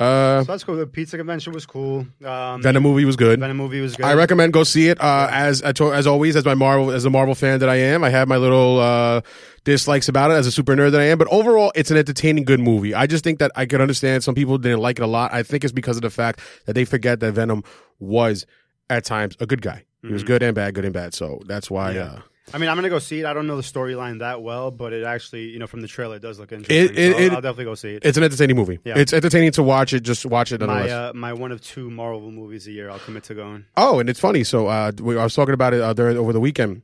uh, 0.00 0.42
So 0.42 0.52
that's 0.52 0.64
cool. 0.64 0.76
The 0.76 0.86
pizza 0.86 1.16
convention 1.16 1.52
was 1.52 1.66
cool. 1.66 2.06
Um, 2.24 2.62
Venom 2.62 2.82
movie 2.82 3.04
was 3.04 3.16
good. 3.16 3.40
Venom 3.40 3.56
movie 3.56 3.80
was 3.80 3.96
good. 3.96 4.06
I 4.06 4.14
recommend 4.14 4.52
go 4.52 4.64
see 4.64 4.88
it. 4.88 5.00
Uh, 5.00 5.28
as 5.30 5.62
as 5.62 6.06
always, 6.06 6.36
as 6.36 6.44
my 6.44 6.54
Marvel 6.54 6.90
as 6.90 7.04
a 7.04 7.10
Marvel 7.10 7.34
fan 7.34 7.60
that 7.60 7.68
I 7.68 7.76
am, 7.76 8.02
I 8.02 8.10
have 8.10 8.28
my 8.28 8.36
little 8.36 8.78
uh, 8.80 9.20
dislikes 9.64 10.08
about 10.08 10.30
it 10.30 10.34
as 10.34 10.46
a 10.46 10.52
super 10.52 10.74
nerd 10.74 10.92
that 10.92 11.00
I 11.00 11.04
am. 11.04 11.18
But 11.18 11.28
overall, 11.28 11.72
it's 11.74 11.90
an 11.90 11.96
entertaining, 11.98 12.44
good 12.44 12.60
movie. 12.60 12.94
I 12.94 13.06
just 13.06 13.22
think 13.24 13.38
that 13.40 13.52
I 13.54 13.66
could 13.66 13.80
understand 13.80 14.24
some 14.24 14.34
people 14.34 14.56
didn't 14.58 14.80
like 14.80 14.98
it 14.98 15.02
a 15.02 15.06
lot. 15.06 15.27
I 15.32 15.42
think 15.42 15.64
it's 15.64 15.72
because 15.72 15.96
of 15.96 16.02
the 16.02 16.10
fact 16.10 16.40
that 16.66 16.74
they 16.74 16.84
forget 16.84 17.20
that 17.20 17.32
Venom 17.32 17.64
was 17.98 18.46
at 18.90 19.04
times 19.04 19.36
a 19.40 19.46
good 19.46 19.62
guy. 19.62 19.84
He 20.02 20.12
was 20.12 20.22
good 20.22 20.42
and 20.44 20.54
bad, 20.54 20.74
good 20.74 20.84
and 20.84 20.94
bad. 20.94 21.12
So 21.12 21.40
that's 21.46 21.70
why. 21.70 21.88
Mm-hmm. 21.94 21.98
Yeah. 21.98 22.04
Uh, 22.18 22.20
I 22.54 22.56
mean, 22.56 22.70
I'm 22.70 22.76
gonna 22.78 22.88
go 22.88 22.98
see 22.98 23.20
it. 23.20 23.26
I 23.26 23.34
don't 23.34 23.46
know 23.46 23.56
the 23.56 23.62
storyline 23.62 24.20
that 24.20 24.40
well, 24.40 24.70
but 24.70 24.94
it 24.94 25.04
actually, 25.04 25.48
you 25.50 25.58
know, 25.58 25.66
from 25.66 25.82
the 25.82 25.88
trailer, 25.88 26.16
it 26.16 26.22
does 26.22 26.38
look 26.38 26.50
interesting. 26.50 26.96
it- 26.96 27.12
so 27.12 27.18
it- 27.18 27.32
I'll 27.32 27.42
definitely 27.42 27.64
go 27.66 27.74
see 27.74 27.90
it. 27.90 28.04
it's 28.06 28.16
an 28.16 28.24
entertaining 28.24 28.56
movie. 28.56 28.78
Yeah. 28.84 28.96
It's 28.96 29.12
entertaining 29.12 29.50
to 29.52 29.62
watch 29.62 29.92
it. 29.92 30.00
Just 30.00 30.24
watch 30.24 30.50
it. 30.52 30.62
my 30.62 30.88
uh, 30.88 31.12
my 31.14 31.34
one 31.34 31.52
of 31.52 31.60
two 31.60 31.90
Marvel 31.90 32.30
movies 32.30 32.66
a 32.66 32.70
year. 32.70 32.88
I'll 32.88 33.00
commit 33.00 33.24
to 33.24 33.34
going. 33.34 33.66
Oh, 33.76 33.98
and 33.98 34.08
it's 34.08 34.20
funny. 34.20 34.44
So 34.44 34.68
uh, 34.68 34.92
we, 35.02 35.18
I 35.18 35.24
was 35.24 35.34
talking 35.34 35.52
about 35.52 35.74
it 35.74 35.82
uh, 35.82 35.92
during 35.92 36.16
over 36.16 36.32
the 36.32 36.40
weekend 36.40 36.82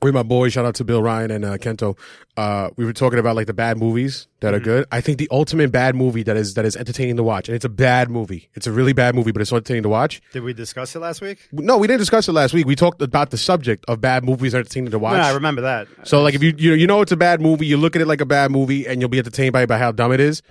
with 0.00 0.14
my 0.14 0.22
boy, 0.22 0.48
Shout 0.48 0.64
out 0.64 0.76
to 0.76 0.84
Bill 0.84 1.02
Ryan 1.02 1.30
and 1.32 1.44
uh, 1.44 1.58
Kento. 1.58 1.98
Uh, 2.36 2.70
we 2.76 2.84
were 2.84 2.92
talking 2.92 3.18
about 3.18 3.34
like 3.34 3.48
the 3.48 3.52
bad 3.52 3.78
movies 3.78 4.28
that 4.40 4.54
are 4.54 4.60
good. 4.60 4.86
I 4.92 5.00
think 5.00 5.18
the 5.18 5.26
ultimate 5.32 5.72
bad 5.72 5.96
movie 5.96 6.22
that 6.22 6.36
is 6.36 6.54
that 6.54 6.64
is 6.64 6.76
entertaining 6.76 7.16
to 7.16 7.24
watch, 7.24 7.48
and 7.48 7.56
it's 7.56 7.64
a 7.64 7.68
bad 7.68 8.08
movie. 8.08 8.48
It's 8.54 8.68
a 8.68 8.72
really 8.72 8.92
bad 8.92 9.16
movie, 9.16 9.32
but 9.32 9.42
it's 9.42 9.52
entertaining 9.52 9.82
to 9.82 9.88
watch. 9.88 10.20
Did 10.32 10.44
we 10.44 10.52
discuss 10.52 10.94
it 10.94 11.00
last 11.00 11.20
week? 11.20 11.48
No, 11.50 11.78
we 11.78 11.88
didn't 11.88 11.98
discuss 11.98 12.28
it 12.28 12.32
last 12.32 12.54
week. 12.54 12.64
We 12.66 12.76
talked 12.76 13.02
about 13.02 13.30
the 13.30 13.38
subject 13.38 13.84
of 13.88 14.00
bad 14.00 14.24
movies 14.24 14.54
entertaining 14.54 14.92
to 14.92 14.98
watch. 15.00 15.16
I 15.16 15.32
remember 15.32 15.62
that. 15.62 15.88
So 16.04 16.22
like 16.22 16.34
if 16.34 16.42
you 16.44 16.54
you 16.56 16.70
know, 16.70 16.76
you 16.76 16.86
know 16.86 17.00
it's 17.00 17.12
a 17.12 17.16
bad 17.16 17.40
movie, 17.40 17.66
you 17.66 17.76
look 17.76 17.96
at 17.96 18.02
it 18.02 18.06
like 18.06 18.20
a 18.20 18.26
bad 18.26 18.52
movie, 18.52 18.86
and 18.86 19.00
you'll 19.00 19.10
be 19.10 19.18
entertained 19.18 19.52
by 19.52 19.66
by 19.66 19.78
how 19.78 19.90
dumb 19.90 20.12
it 20.12 20.20
is. 20.20 20.42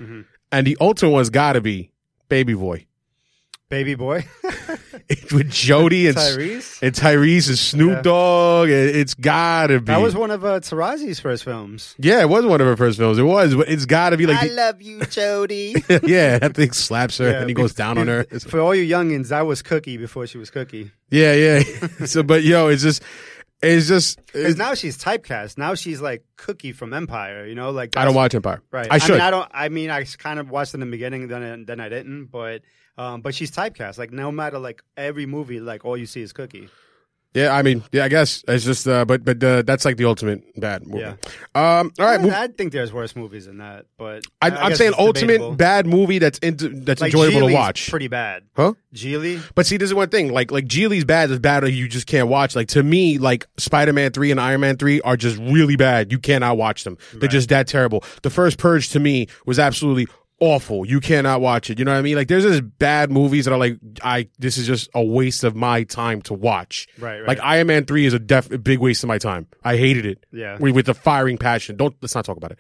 And 0.52 0.68
the 0.68 0.78
ultimate 0.82 1.12
one's 1.12 1.30
got 1.30 1.54
to 1.54 1.62
be 1.62 1.92
Baby 2.28 2.54
Boy 2.54 2.86
Baby 3.70 3.96
Boy, 3.96 4.26
with 5.34 5.52
Jody 5.52 6.08
and 6.08 6.16
Tyrese. 6.18 6.82
and 6.82 6.96
Tyrese 6.96 7.50
and 7.50 7.60
Snoop 7.60 7.90
Yeah. 7.98 8.02
Dogg. 8.02 8.70
It, 8.70 8.96
it's 8.96 9.14
got 9.14 9.68
to 9.68 9.80
be. 9.80 9.86
That 9.88 10.02
was 10.02 10.16
one 10.16 10.32
of 10.32 10.46
uh, 10.46 10.60
Taraji's 10.62 11.20
first 11.20 11.44
films. 11.44 11.94
Yeah, 11.98 12.22
it 12.22 12.30
was 12.30 12.46
one 12.46 12.62
of 12.62 12.68
her 12.68 12.78
first 12.78 12.98
films. 12.98 13.18
It 13.18 13.24
was, 13.24 13.56
but 13.56 13.68
it's 13.68 13.86
got 13.86 14.12
to 14.12 14.18
be 14.18 14.26
like, 14.26 14.48
the- 14.50 14.56
love 14.56 14.82
you, 14.82 15.02
Jody. 15.06 15.76
yeah, 16.04 16.40
that 16.40 16.56
thing 16.56 16.72
slaps 16.72 17.18
her 17.18 17.30
Yeah, 17.30 17.40
and 17.42 17.50
he 17.50 17.54
goes 17.54 17.74
down 17.74 17.98
on 17.98 18.08
her. 18.08 18.24
For 18.40 18.60
all 18.62 18.74
you 18.74 18.84
youngins, 18.86 19.32
I 19.34 19.44
was 19.44 19.62
Cookie 19.62 19.98
before 19.98 20.28
she 20.28 20.38
was 20.38 20.50
Cookie. 20.50 20.92
yeah, 21.10 21.34
yeah. 21.34 21.60
so, 22.06 22.24
but 22.24 22.44
yo, 22.44 22.70
it's 22.70 22.84
just, 22.84 23.04
it's 23.62 23.90
just. 23.90 24.18
Because 24.28 24.52
It's, 24.52 24.58
now 24.58 24.76
she's 24.76 24.98
typecast. 24.98 25.58
Now 25.58 25.74
she's 25.76 26.00
like 26.00 26.24
Cookie 26.38 26.72
from 26.72 26.94
Empire. 26.94 27.46
You 27.46 27.56
know, 27.56 27.72
like 27.72 27.98
I 27.98 28.06
don't 28.06 28.16
watch 28.16 28.34
Empire. 28.34 28.62
Right. 28.72 28.88
I 28.90 28.98
should. 29.00 29.14
mean, 29.14 29.22
I 29.22 29.30
don't. 29.32 29.50
I 29.54 29.68
mean, 29.68 29.90
I 29.90 30.06
kind 30.06 30.40
of 30.40 30.50
watched 30.50 30.74
in 30.74 30.80
the 30.80 30.86
beginning, 30.86 31.28
then 31.28 31.66
then 31.66 31.82
I 31.82 31.90
didn't. 31.90 32.28
But 32.28 32.62
um, 32.98 33.22
but 33.22 33.36
she's 33.36 33.52
typecast. 33.52 33.98
Like 33.98 34.12
no 34.12 34.32
matter 34.32 34.60
like 34.60 34.82
every 34.96 35.26
movie, 35.26 35.60
like 35.60 35.86
all 35.86 35.98
you 35.98 36.06
see 36.06 36.22
is 36.22 36.34
Cookie. 36.34 36.70
yeah, 37.34 37.54
I 37.56 37.62
mean, 37.62 37.84
yeah, 37.92 38.06
I 38.06 38.08
guess 38.10 38.44
it's 38.48 38.64
just, 38.66 38.88
uh, 38.88 39.06
but 39.06 39.24
but 39.24 39.44
uh, 39.44 39.62
that's 39.62 39.86
like 39.86 39.98
the 39.98 40.06
ultimate 40.06 40.42
bad 40.60 40.88
movie. 40.88 41.02
Yeah. 41.02 41.12
Um. 41.54 41.92
All 42.00 42.06
right. 42.06 42.20
I, 42.20 42.24
move- 42.24 42.34
I 42.34 42.48
think 42.48 42.72
there's 42.72 42.92
worse 42.92 43.16
movies 43.16 43.46
than 43.46 43.60
that. 43.60 43.86
But 43.98 44.24
I, 44.42 44.50
I 44.50 44.56
I'm 44.64 44.76
saying 44.76 44.94
ultimate 44.98 45.34
debatable. 45.34 45.56
bad 45.56 45.86
movie 45.86 46.18
that's 46.18 46.40
into, 46.40 46.70
that's 46.70 47.02
Like 47.02 47.14
enjoyable 47.14 47.42
Gigli's 47.42 47.50
to 47.50 47.54
watch. 47.54 47.90
Pretty 47.92 48.08
bad. 48.08 48.44
huh? 48.56 48.74
Gigli. 48.96 49.40
But 49.54 49.68
see, 49.68 49.78
this 49.78 49.90
is 49.90 49.94
one 49.94 50.10
thing. 50.10 50.32
Like, 50.32 50.52
like 50.52 50.66
Gigli's 50.66 51.06
bad 51.06 51.30
is 51.30 51.38
bad. 51.38 51.64
Or 51.64 51.70
you 51.70 51.88
just 51.88 52.08
can't 52.08 52.30
watch. 52.30 52.56
Like 52.56 52.70
to 52.70 52.82
me, 52.82 53.20
like 53.20 53.46
Spider 53.58 53.94
Man 53.94 54.12
three 54.14 54.32
and 54.32 54.40
Iron 54.40 54.62
Man 54.62 54.78
three 54.78 55.02
are 55.02 55.18
just 55.18 55.38
really 55.38 55.76
bad. 55.76 56.12
You 56.12 56.18
cannot 56.18 56.58
watch 56.58 56.84
them. 56.86 56.98
They're 57.14 57.30
just 57.30 57.50
that 57.50 57.68
terrible. 57.68 58.04
The 58.24 58.32
first 58.32 58.58
Purge 58.58 58.90
to 58.90 59.00
me 59.00 59.28
was 59.46 59.60
absolutely 59.60 60.08
awful. 60.40 60.86
You 60.86 61.00
cannot 61.00 61.42
watch 61.42 61.70
it. 61.70 61.80
You 61.80 61.86
know 61.86 61.92
what 61.92 62.00
I 62.00 62.02
mean? 62.02 62.16
Like, 62.16 62.28
there's 62.28 62.44
just 62.44 62.78
bad 62.80 63.12
movies 63.12 63.46
that 63.46 63.52
are 63.54 63.58
like, 63.58 63.80
I 64.04 64.30
this 64.40 64.58
is 64.58 64.68
just 64.68 64.90
a 64.94 65.04
waste 65.04 65.44
of 65.44 65.56
my 65.56 65.84
time 65.84 66.22
to 66.24 66.34
watch. 66.34 66.88
Right, 67.00 67.20
right. 67.20 67.28
Like 67.28 67.40
Iron 67.42 67.68
Man 67.68 67.86
three 67.86 68.06
is 68.06 68.14
a 68.14 68.20
def 68.20 68.52
a 68.52 68.58
big 68.58 68.80
waste 68.80 69.04
of 69.04 69.08
my 69.08 69.18
time. 69.18 69.48
I 69.64 69.78
hated 69.78 70.06
it. 70.06 70.26
Yeah. 70.32 70.58
with, 70.60 70.76
with 70.76 70.86
the 70.86 70.94
firing 70.94 71.38
passion. 71.38 71.76
Don't 71.78 71.96
let's 72.02 72.16
not 72.16 72.26
talk 72.26 72.38
about 72.38 72.52
it. 72.52 72.60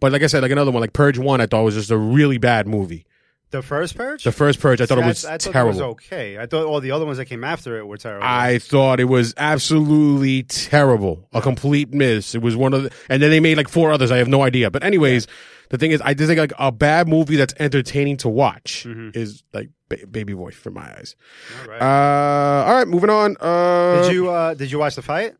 But 0.00 0.12
like 0.12 0.22
I 0.22 0.26
said, 0.26 0.42
like 0.42 0.52
another 0.52 0.70
one, 0.70 0.80
like 0.80 0.92
Purge 0.92 1.18
one, 1.18 1.40
I 1.40 1.46
thought 1.46 1.62
was 1.62 1.74
just 1.74 1.90
a 1.90 1.98
really 1.98 2.38
bad 2.38 2.66
movie. 2.66 3.06
The 3.50 3.62
first 3.62 3.96
Purge. 3.96 4.24
The 4.24 4.32
first 4.32 4.58
Purge, 4.58 4.80
I 4.80 4.86
thought 4.86 4.98
it 4.98 5.06
was 5.06 5.24
I, 5.24 5.38
thought 5.38 5.52
terrible. 5.52 5.70
It 5.70 5.74
was 5.74 5.80
okay. 5.92 6.38
I 6.38 6.46
thought 6.46 6.66
all 6.66 6.80
the 6.80 6.90
other 6.90 7.06
ones 7.06 7.18
that 7.18 7.26
came 7.26 7.44
after 7.44 7.78
it 7.78 7.86
were 7.86 7.96
terrible. 7.96 8.26
I 8.26 8.58
thought 8.58 8.98
it 8.98 9.04
was 9.04 9.32
absolutely 9.36 10.42
terrible, 10.42 11.28
a 11.32 11.40
complete 11.40 11.94
miss. 11.94 12.34
It 12.34 12.42
was 12.42 12.56
one 12.56 12.74
of 12.74 12.82
the, 12.82 12.92
and 13.08 13.22
then 13.22 13.30
they 13.30 13.38
made 13.38 13.56
like 13.56 13.68
four 13.68 13.92
others. 13.92 14.10
I 14.10 14.16
have 14.16 14.26
no 14.26 14.42
idea. 14.42 14.72
But 14.72 14.82
anyways, 14.82 15.28
the 15.70 15.78
thing 15.78 15.90
is, 15.90 16.00
I 16.00 16.14
just 16.14 16.28
think 16.28 16.38
like 16.38 16.52
a 16.58 16.70
bad 16.72 17.08
movie 17.08 17.36
that's 17.36 17.54
entertaining 17.58 18.16
to 18.18 18.28
watch 18.28 18.86
is 18.86 19.42
like 19.52 19.70
ba- 19.88 20.06
Baby 20.10 20.32
Voice 20.32 20.54
for 20.54 20.70
my 20.70 20.82
eyes. 20.96 21.16
all 21.62 21.68
right. 21.70 21.80
Uh, 21.82 22.64
all 22.66 22.74
right, 22.74 22.88
moving 22.88 23.10
on. 23.10 23.36
Uh, 23.40 24.02
did 24.02 24.12
you 24.12 24.30
uh, 24.30 24.54
did 24.54 24.70
you 24.70 24.78
watch 24.78 24.94
the 24.96 25.02
fight? 25.02 25.34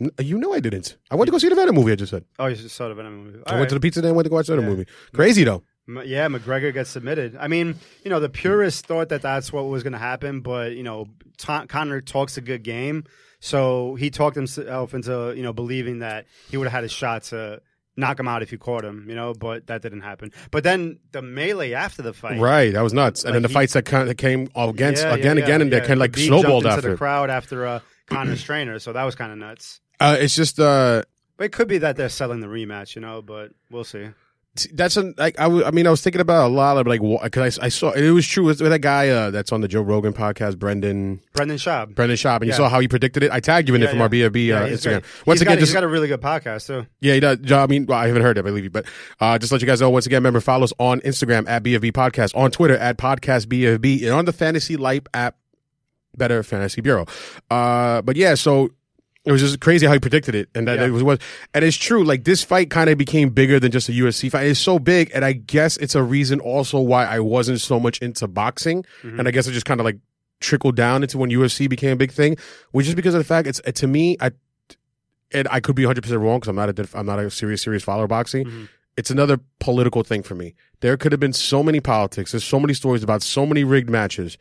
n- 0.00 0.10
You 0.18 0.38
know 0.38 0.52
I 0.52 0.60
didn't. 0.60 0.96
I 1.10 1.14
went 1.16 1.28
to 1.28 1.32
go 1.32 1.38
see 1.38 1.48
the 1.48 1.54
Venom 1.54 1.74
movie. 1.74 1.92
I 1.92 1.96
just 1.96 2.10
said. 2.10 2.24
Oh, 2.38 2.46
you 2.46 2.56
just 2.56 2.74
saw 2.76 2.88
the 2.88 2.94
Venom 2.94 3.24
movie. 3.24 3.38
I 3.46 3.54
went 3.56 3.68
to 3.68 3.74
the 3.74 3.80
pizza 3.80 4.00
then 4.00 4.14
went 4.14 4.24
to 4.26 4.30
go 4.30 4.36
watch 4.36 4.46
the 4.46 4.56
Venom 4.56 4.70
movie. 4.70 4.86
Crazy 5.14 5.44
though. 5.44 5.62
Yeah, 6.04 6.28
McGregor 6.28 6.72
gets 6.72 6.88
submitted. 6.88 7.36
I 7.40 7.48
mean, 7.48 7.74
you 8.04 8.10
know, 8.10 8.20
the 8.20 8.28
purists 8.28 8.80
thought 8.82 9.08
that 9.08 9.22
that's 9.22 9.52
what 9.52 9.62
was 9.64 9.82
going 9.82 9.92
to 9.94 9.98
happen, 9.98 10.40
but 10.40 10.72
you 10.76 10.84
know, 10.84 11.08
Ta 11.36 11.66
Connor 11.66 12.00
talks 12.00 12.36
a 12.36 12.40
good 12.40 12.62
game, 12.62 13.04
so 13.40 13.96
he 13.96 14.08
talked 14.10 14.36
himself 14.36 14.94
into 14.94 15.32
you 15.36 15.42
know 15.42 15.52
believing 15.52 15.98
that 15.98 16.26
he 16.48 16.56
would 16.56 16.66
have 16.68 16.72
had 16.72 16.84
a 16.84 16.88
shot 16.88 17.24
to 17.24 17.60
knock 18.00 18.18
him 18.18 18.26
out 18.26 18.42
if 18.42 18.50
you 18.52 18.58
caught 18.58 18.84
him. 18.84 19.06
You 19.08 19.14
know, 19.14 19.32
but 19.34 19.66
that 19.68 19.82
didn't 19.82 20.00
happen. 20.00 20.32
But 20.50 20.64
then 20.64 20.98
the 21.12 21.22
melee 21.22 21.72
after 21.74 22.02
the 22.02 22.12
fight, 22.12 22.40
Right, 22.40 22.72
that 22.72 22.82
was 22.82 22.92
nuts. 22.92 23.22
And 23.22 23.28
Like 23.30 23.34
then 23.34 23.42
the 23.42 23.48
he- 23.48 23.54
fights 23.54 23.72
that 23.74 23.84
kind 23.84 24.08
of 24.10 24.16
came 24.16 24.48
against 24.56 25.04
Yeah, 25.04 25.14
again, 25.14 25.36
yeah, 25.36 25.44
again, 25.44 25.60
yeah, 25.60 25.62
and 25.64 25.72
they 25.72 25.76
yeah. 25.76 25.80
kind 25.82 25.92
of 25.92 25.98
like 25.98 26.12
Khabib 26.12 26.26
snowballed 26.26 26.62
jumped 26.64 26.66
after. 26.78 26.88
into 26.88 26.90
the 26.90 26.98
crowd 26.98 27.30
after 27.30 27.66
uh, 27.66 27.80
Connor's 28.06 28.42
trainer, 28.50 28.78
so 28.78 28.92
that 28.92 29.04
was 29.04 29.14
kind 29.14 29.30
of 29.32 29.38
nuts. 29.38 29.80
Uh, 30.00 30.16
it's 30.18 30.34
just 30.34 30.58
uh, 30.58 31.02
But 31.36 31.44
it 31.44 31.52
could 31.52 31.68
be 31.68 31.78
that 31.78 31.96
they're 31.96 32.08
selling 32.08 32.40
the 32.40 32.46
rematch, 32.48 32.94
you 32.96 33.02
know. 33.02 33.22
But 33.22 33.52
we'll 33.70 33.84
see. 33.84 34.08
That's 34.72 34.96
an 34.96 35.14
like 35.16 35.38
I 35.38 35.46
was- 35.46 35.62
I 35.64 35.70
mean 35.70 35.86
I 35.86 35.90
was 35.90 36.02
thinking 36.02 36.20
about 36.20 36.46
a 36.50 36.52
lot 36.52 36.76
of 36.76 36.86
like 36.86 37.00
because 37.22 37.58
I, 37.60 37.66
I 37.66 37.68
saw 37.68 37.92
it 37.92 38.10
was 38.10 38.26
true 38.26 38.44
with 38.44 38.58
that 38.58 38.80
guy 38.80 39.08
uh, 39.08 39.30
that's 39.30 39.52
on 39.52 39.60
the 39.60 39.68
Joe 39.68 39.80
Rogan 39.82 40.12
podcast 40.12 40.58
Brendan 40.58 41.20
Brendan 41.34 41.56
Schaub. 41.56 41.94
Brendan 41.94 42.16
Schaub 42.16 42.38
and 42.38 42.46
you 42.46 42.52
saw 42.52 42.68
how 42.68 42.80
he 42.80 42.88
predicted 42.88 43.22
it 43.22 43.30
I 43.30 43.38
tagged 43.38 43.68
you 43.68 43.76
in 43.76 43.82
it 43.82 43.88
from 43.90 43.98
yeah. 43.98 44.02
our 44.04 44.08
BFB 44.08 44.46
Yeah, 44.46 44.56
uh, 44.62 44.68
Instagram 44.68 44.82
great. 45.02 45.26
once 45.26 45.38
He's 45.38 45.42
again 45.42 45.54
got, 45.54 45.60
just 45.60 45.70
he's 45.70 45.74
got 45.74 45.84
a 45.84 45.88
really 45.88 46.08
good 46.08 46.20
podcast 46.20 46.66
too. 46.66 46.84
yeah 47.00 47.14
he 47.14 47.20
does 47.20 47.38
I 47.52 47.66
mean 47.68 47.86
well, 47.86 47.96
I 47.98 48.08
haven't 48.08 48.22
heard 48.22 48.38
it 48.38 48.40
I 48.40 48.42
believe 48.42 48.64
you 48.64 48.70
but 48.70 48.86
uh, 49.20 49.38
just 49.38 49.52
let 49.52 49.60
you 49.60 49.66
guys 49.68 49.80
know 49.80 49.88
once 49.90 50.06
again 50.06 50.18
remember 50.18 50.40
follow 50.40 50.64
us 50.64 50.72
on 50.80 51.00
Instagram 51.02 51.48
at 51.48 51.62
BFB 51.62 51.92
podcast 51.92 52.36
on 52.36 52.50
Twitter 52.50 52.76
at 52.76 52.98
podcast 52.98 53.46
BFB 53.46 54.02
and 54.02 54.10
on 54.12 54.24
the 54.24 54.32
Fantasy 54.32 54.76
Life 54.76 55.02
app 55.14 55.36
Better 56.16 56.42
Fantasy 56.42 56.80
Bureau 56.80 57.06
uh, 57.50 58.02
but 58.02 58.16
yeah 58.16 58.34
so 58.34 58.70
It 59.26 59.32
was 59.32 59.42
just 59.42 59.60
crazy 59.60 59.86
how 59.86 59.92
he 59.92 59.98
predicted 59.98 60.34
it, 60.34 60.48
and 60.54 60.66
that 60.66 60.78
Yeah. 60.78 60.86
it 60.86 60.90
was, 60.90 61.02
was. 61.02 61.18
And 61.52 61.62
it's 61.64 61.76
true. 61.76 62.04
Like 62.04 62.24
this 62.24 62.42
fight 62.42 62.70
kind 62.70 62.88
of 62.88 62.96
became 62.96 63.28
bigger 63.30 63.60
than 63.60 63.70
just 63.70 63.88
a 63.88 63.92
UFC 63.92 64.30
fight. 64.30 64.46
It's 64.46 64.58
so 64.60 64.78
big, 64.78 65.10
and 65.14 65.24
I 65.24 65.32
guess 65.32 65.76
it's 65.76 65.94
a 65.94 66.02
reason 66.02 66.40
also 66.40 66.80
why 66.80 67.04
I 67.04 67.20
wasn't 67.20 67.60
so 67.60 67.78
much 67.78 67.98
into 68.00 68.26
boxing, 68.26 68.84
Mm-hmm. 69.02 69.18
and 69.18 69.28
I 69.28 69.30
guess 69.30 69.46
it 69.46 69.52
just 69.52 69.66
kind 69.66 69.78
of 69.80 69.84
like 69.84 69.98
trickled 70.40 70.74
down 70.74 71.02
into 71.02 71.18
when 71.18 71.28
UFC 71.30 71.68
became 71.68 71.92
a 71.92 71.96
big 71.96 72.12
thing, 72.12 72.36
which 72.72 72.88
is 72.88 72.94
because 72.94 73.12
of 73.12 73.18
the 73.20 73.24
fact 73.24 73.46
it's 73.46 73.60
to 73.60 73.86
me, 73.86 74.16
I 74.20 74.30
and 75.32 75.46
I 75.50 75.60
could 75.60 75.76
be 75.76 75.84
100 75.84 76.00
percent 76.02 76.20
wrong 76.20 76.38
because 76.40 76.48
I'm 76.48 76.56
not 76.56 76.78
a 76.78 76.88
I'm 76.98 77.06
not 77.06 77.18
a 77.18 77.30
serious 77.30 77.60
serious 77.62 77.82
follower 77.84 78.04
of 78.04 78.08
boxing. 78.10 78.46
Mm-hmm. 78.46 78.64
It's 78.96 79.10
another 79.10 79.38
political 79.60 80.02
thing 80.02 80.22
for 80.22 80.34
me. 80.34 80.54
There 80.80 80.96
could 80.96 81.12
have 81.12 81.20
been 81.20 81.32
so 81.32 81.62
many 81.62 81.80
politics. 81.80 82.32
There's 82.32 82.44
so 82.44 82.58
many 82.58 82.74
stories 82.74 83.02
about 83.02 83.22
so 83.22 83.44
many 83.46 83.64
rigged 83.64 83.88
matches. 83.90 84.36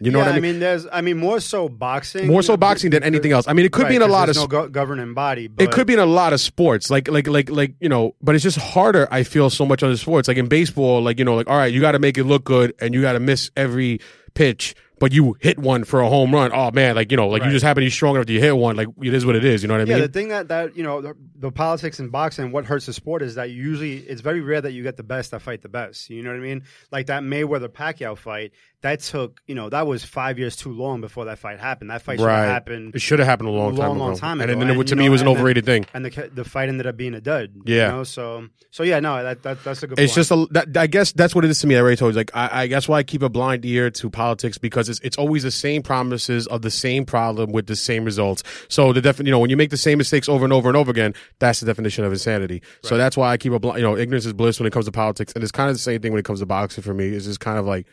You 0.00 0.10
know 0.10 0.18
yeah, 0.20 0.26
what 0.26 0.34
I 0.34 0.40
mean? 0.40 0.44
I 0.44 0.52
mean, 0.52 0.60
there's, 0.60 0.86
I 0.92 1.00
mean, 1.00 1.16
more 1.18 1.40
so 1.40 1.68
boxing, 1.68 2.26
More 2.28 2.42
so 2.42 2.56
boxing 2.56 2.90
than 2.90 3.02
anything 3.02 3.32
else. 3.32 3.48
I 3.48 3.52
mean, 3.52 3.66
it 3.66 3.72
could 3.72 3.88
be 3.88 3.96
in 3.96 4.02
a 4.02 4.06
lot 4.06 4.28
of 4.28 4.36
no 4.36 4.46
go- 4.46 4.68
governing 4.68 5.14
body. 5.14 5.48
it 5.58 5.72
could 5.72 5.86
be 5.86 5.94
in 5.94 5.98
a 5.98 6.06
lot 6.06 6.32
of 6.32 6.40
sports, 6.40 6.90
like 6.90 7.08
like 7.08 7.26
like 7.26 7.50
like 7.50 7.74
you 7.80 7.88
know, 7.88 8.14
but 8.22 8.34
it's 8.34 8.44
just 8.44 8.58
harder. 8.58 9.08
I 9.10 9.22
feel 9.22 9.50
so 9.50 9.66
much 9.66 9.82
on 9.82 9.90
the 9.90 9.96
sports, 9.98 10.28
like 10.28 10.36
in 10.36 10.46
baseball, 10.46 11.02
like 11.02 11.18
you 11.18 11.24
know, 11.24 11.34
like 11.34 11.48
all 11.48 11.56
right, 11.56 11.72
you 11.72 11.80
got 11.80 11.92
to 11.92 11.98
make 11.98 12.16
it 12.18 12.24
look 12.24 12.44
good, 12.44 12.74
and 12.80 12.94
you 12.94 13.02
got 13.02 13.12
to 13.12 13.20
miss 13.20 13.50
every 13.56 14.00
pitch, 14.34 14.76
but 15.00 15.12
you 15.12 15.36
hit 15.40 15.58
one 15.58 15.84
for 15.84 16.00
a 16.00 16.08
home 16.08 16.32
run. 16.32 16.52
Oh 16.52 16.70
man, 16.70 16.94
like 16.94 17.10
you 17.10 17.16
know, 17.16 17.28
like 17.28 17.44
you 17.44 17.50
just 17.50 17.64
happen 17.64 17.80
to 17.82 17.86
be 17.86 17.90
strong 17.90 18.14
enough 18.14 18.26
to 18.26 18.40
hit 18.40 18.56
one. 18.56 18.76
Like 18.76 18.88
it 19.02 19.14
is 19.14 19.26
what 19.26 19.36
it 19.36 19.44
is. 19.44 19.62
You 19.62 19.68
know 19.68 19.74
what 19.74 19.80
I 19.80 19.84
Yeah, 19.84 19.94
mean? 19.94 19.98
Yeah. 19.98 20.06
The 20.06 20.12
thing 20.12 20.28
that 20.28 20.48
that 20.48 20.76
you 20.76 20.82
know 20.82 21.00
the, 21.00 21.14
the 21.36 21.50
politics 21.50 21.98
in 21.98 22.08
boxing, 22.10 22.52
what 22.52 22.64
hurts 22.64 22.86
the 22.86 22.92
sport 22.92 23.22
is 23.22 23.34
that 23.34 23.50
usually 23.50 23.96
it's 23.98 24.20
very 24.20 24.40
rare 24.40 24.60
that 24.60 24.72
you 24.72 24.82
get 24.82 24.96
the 24.96 25.02
best 25.02 25.32
that 25.32 25.42
fight 25.42 25.62
the 25.62 25.68
best. 25.68 26.10
You 26.10 26.22
know 26.22 26.30
what 26.30 26.36
I 26.36 26.42
mean? 26.42 26.62
Like 26.92 27.06
that 27.06 27.22
Mayweather 27.22 27.68
Pacquiao 27.68 28.16
fight, 28.16 28.52
that 28.82 29.00
took 29.00 29.40
you 29.48 29.56
know 29.56 29.68
that 29.70 29.86
was 29.88 30.04
five 30.04 30.38
years 30.38 30.54
too 30.54 30.70
long 30.72 31.00
before 31.00 31.24
that 31.24 31.38
fight 31.38 31.58
happened. 31.58 31.90
That 31.90 32.02
fight 32.02 32.18
should 32.20 32.28
have 32.28 32.48
happened 32.48 32.94
It 32.94 33.00
should 33.00 33.18
have 33.18 33.26
happened 33.26 33.48
a 33.48 33.52
long, 33.52 33.74
long, 33.74 33.88
time 33.90 33.98
long 33.98 34.10
ago. 34.12 34.18
time 34.20 34.40
and, 34.40 34.50
ago. 34.50 34.60
then 34.60 34.70
it- 34.70 34.76
And, 34.78 34.86
to 34.88 34.94
you 34.94 34.98
me, 35.00 35.06
it 35.06 35.08
was 35.08 35.20
an 35.20 35.26
and 35.26 35.36
then- 35.36 35.40
overrated 35.40 35.66
thing. 35.66 35.86
and 35.94 36.04
the 36.04 36.30
the 36.32 36.44
fight 36.44 36.68
ended 36.68 36.86
up 36.86 36.96
being 36.96 37.14
a 37.14 37.20
dud. 37.20 37.50
Yeah. 37.64 37.86
You 37.86 37.92
know? 37.96 38.04
So 38.04 38.46
so 38.70 38.84
yeah, 38.84 39.00
no, 39.00 39.20
that, 39.22 39.42
that 39.42 39.64
that's 39.64 39.82
a 39.82 39.88
good. 39.88 39.96
Point. 39.96 40.04
It's 40.04 40.12
point. 40.12 40.28
just 40.28 40.30
a. 40.30 40.46
That, 40.52 40.76
I 40.76 40.86
guess 40.86 41.10
that's 41.12 41.34
what 41.34 41.44
it 41.44 41.50
is 41.50 41.58
to 41.60 41.66
me. 41.66 41.74
I 41.74 41.80
already 41.80 41.96
told 41.96 42.14
you. 42.14 42.18
Like 42.18 42.30
I, 42.34 42.62
I 42.62 42.66
guess 42.68 42.86
why 42.86 42.98
I 42.98 43.02
keep 43.02 43.22
a 43.22 43.28
blind 43.28 43.64
ear 43.64 43.90
to 43.90 44.10
politics 44.10 44.58
because 44.58 44.88
it's 44.88 45.00
it's 45.00 45.16
always 45.18 45.42
the 45.42 45.50
same 45.50 45.82
promises 45.82 46.46
of 46.46 46.62
the 46.62 46.70
same 46.70 47.04
problem 47.04 47.50
with 47.50 47.66
the 47.66 47.74
same 47.76 48.04
results. 48.04 48.44
So 48.68 48.92
the 48.92 49.00
defin, 49.02 49.26
you 49.26 49.32
know, 49.32 49.40
when 49.40 49.50
you 49.50 49.56
make 49.56 49.70
the 49.70 49.76
same 49.76 49.98
mistakes 49.98 50.28
over 50.28 50.44
and 50.44 50.52
over 50.52 50.68
and 50.68 50.76
over 50.76 50.90
again, 50.92 51.14
that's 51.40 51.58
the 51.60 51.66
definition 51.66 52.04
of 52.04 52.12
insanity. 52.12 52.62
So 52.84 52.96
that's 52.96 53.16
why 53.16 53.32
I 53.32 53.36
keep 53.38 53.52
a 53.52 53.58
blind. 53.58 53.78
You 53.78 53.84
know, 53.84 53.96
ignorance 53.96 54.24
is 54.26 54.34
bliss 54.34 54.60
when 54.60 54.66
it 54.68 54.72
comes 54.72 54.84
to 54.84 54.92
politics, 54.92 55.32
and 55.32 55.42
it's 55.42 55.50
kind 55.50 55.68
of 55.68 55.74
the 55.74 55.80
same 55.82 56.00
thing 56.00 56.12
when 56.12 56.20
it 56.20 56.24
comes 56.24 56.38
to 56.40 56.46
boxing 56.46 56.84
for 56.84 56.94
me. 56.94 57.08
It's 57.08 57.24
just 57.24 57.40
kind 57.40 57.58
of 57.58 57.66
like. 57.66 57.86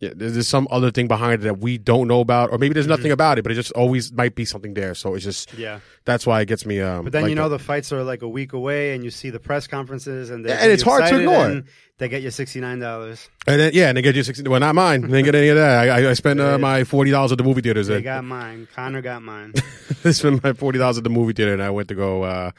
Yeah, 0.00 0.10
there's 0.16 0.48
some 0.48 0.66
other 0.70 0.90
thing 0.90 1.08
behind 1.08 1.34
it 1.34 1.44
that 1.44 1.58
we 1.58 1.76
don't 1.76 2.08
know 2.08 2.20
about, 2.20 2.50
or 2.52 2.56
maybe 2.56 2.72
there's 2.72 2.86
nothing 2.86 3.12
about 3.12 3.38
it, 3.38 3.42
but 3.42 3.52
it 3.52 3.54
just 3.54 3.70
always 3.72 4.10
might 4.10 4.34
be 4.34 4.46
something 4.46 4.72
there. 4.72 4.94
So 4.94 5.14
it's 5.14 5.24
just 5.24 5.52
yeah. 5.52 5.80
that's 6.06 6.26
why 6.26 6.40
it 6.40 6.46
gets 6.46 6.64
me. 6.64 6.80
Um, 6.80 7.04
But 7.04 7.12
then 7.12 7.22
like 7.24 7.28
you 7.28 7.34
know 7.34 7.50
that. 7.50 7.58
the 7.58 7.62
fights 7.64 7.92
are 7.92 8.02
like 8.02 8.22
a 8.22 8.28
week 8.28 8.54
away, 8.54 8.94
and 8.94 9.04
you 9.04 9.10
see 9.10 9.28
the 9.28 9.38
press 9.38 9.66
conferences, 9.66 10.30
and, 10.30 10.46
And 10.46 10.72
it's 10.72 10.82
hard 10.82 11.06
to 11.08 11.18
ignore. 11.18 11.62
They 11.98 12.08
get 12.08 12.22
you 12.22 12.30
sixty 12.30 12.60
nine 12.60 12.78
dollars. 12.78 13.28
and 13.46 13.60
then, 13.60 13.72
yeah, 13.74 13.88
and 13.88 13.96
they 13.98 14.00
get 14.00 14.16
you 14.16 14.22
sixty. 14.22 14.48
Well, 14.48 14.58
not 14.58 14.74
mine. 14.74 15.02
They 15.02 15.08
didn't 15.08 15.26
get 15.26 15.34
any 15.34 15.48
of 15.48 15.56
that. 15.56 15.90
I, 15.90 16.00
I, 16.06 16.10
I 16.10 16.12
spent 16.14 16.40
uh, 16.40 16.56
my 16.56 16.84
forty 16.84 17.10
dollars 17.10 17.30
at 17.32 17.36
the 17.36 17.44
movie 17.44 17.60
theaters. 17.60 17.88
They 17.88 17.96
at- 17.96 18.02
got 18.04 18.24
mine. 18.24 18.68
Connor 18.74 19.02
got 19.02 19.20
mine. 19.22 19.52
I 20.04 20.12
spent 20.12 20.42
my 20.42 20.54
forty 20.54 20.78
dollars 20.78 20.96
at 20.96 21.04
the 21.04 21.10
movie 21.10 21.34
theater, 21.34 21.52
and 21.52 21.62
I 21.62 21.68
went 21.68 21.88
to 21.88 21.94
go 21.94 22.22
uh, 22.22 22.52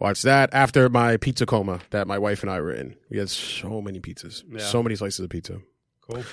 watch 0.00 0.22
that 0.22 0.50
after 0.52 0.88
my 0.88 1.18
pizza 1.18 1.46
coma 1.46 1.82
that 1.90 2.08
my 2.08 2.18
wife 2.18 2.42
and 2.42 2.50
I 2.50 2.60
were 2.60 2.72
in. 2.74 2.96
We 3.10 3.18
had 3.18 3.30
so 3.30 3.80
many 3.80 4.00
pizzas, 4.00 4.42
Yeah. 4.50 4.58
so 4.58 4.82
many 4.82 4.96
slices 4.96 5.20
of 5.20 5.30
pizza. 5.30 5.60
Cool. 6.10 6.24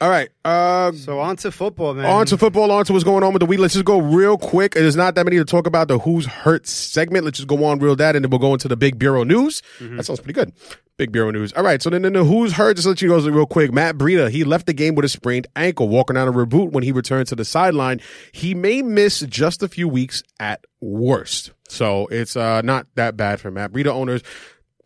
All 0.00 0.08
right, 0.08 0.30
uh, 0.46 0.92
So 0.92 1.20
on 1.20 1.36
to 1.36 1.52
football, 1.52 1.92
man. 1.92 2.06
on 2.06 2.24
to 2.26 2.38
football. 2.38 2.70
On 2.70 2.82
to 2.86 2.92
what's 2.94 3.04
going 3.04 3.22
on 3.22 3.34
with 3.34 3.40
the 3.40 3.46
week. 3.46 3.58
Let's 3.60 3.74
just 3.74 3.84
go 3.84 4.00
real 4.00 4.38
quick. 4.38 4.72
There's 4.72 4.96
not 4.96 5.14
that 5.16 5.24
many 5.26 5.36
to 5.36 5.44
talk 5.44 5.66
about 5.66 5.88
the 5.88 5.98
Who's 5.98 6.24
Hurt 6.24 6.66
segment. 6.66 7.26
Let's 7.26 7.36
just 7.36 7.48
go 7.48 7.62
on 7.64 7.80
real 7.80 7.94
that, 7.96 8.16
and 8.16 8.24
then 8.24 8.30
we'll 8.30 8.38
go 8.38 8.54
into 8.54 8.66
the 8.66 8.78
Big 8.78 8.98
Bureau 8.98 9.24
News. 9.24 9.60
That 9.78 10.06
sounds 10.06 10.20
pretty 10.20 10.32
good. 10.32 10.54
Big 10.96 11.12
Bureau 11.12 11.30
News. 11.30 11.52
All 11.52 11.62
right, 11.62 11.82
so 11.82 11.90
then 11.90 12.06
in 12.06 12.14
the 12.14 12.24
Who's 12.24 12.52
Hurt, 12.52 12.76
just 12.76 12.88
let 12.88 13.02
you 13.02 13.08
know 13.08 13.18
real 13.28 13.44
quick. 13.44 13.72
Matt 13.74 13.98
Breida, 13.98 14.30
he 14.30 14.42
left 14.42 14.64
the 14.66 14.72
game 14.72 14.94
with 14.94 15.04
a 15.04 15.08
sprained 15.08 15.48
ankle, 15.54 15.88
walking 15.88 16.16
on 16.16 16.28
a 16.28 16.32
reboot 16.32 16.72
when 16.72 16.82
he 16.82 16.92
returned 16.92 17.28
to 17.28 17.36
the 17.36 17.44
sideline. 17.44 18.00
He 18.32 18.54
may 18.54 18.80
miss 18.80 19.20
just 19.20 19.62
a 19.62 19.68
few 19.68 19.86
weeks 19.86 20.22
at 20.38 20.64
worst. 20.80 21.52
So 21.68 22.06
it's 22.06 22.36
uh, 22.36 22.62
not 22.62 22.86
that 22.94 23.18
bad 23.18 23.38
for 23.38 23.50
Matt 23.50 23.72
Breida 23.72 23.88
owners. 23.88 24.22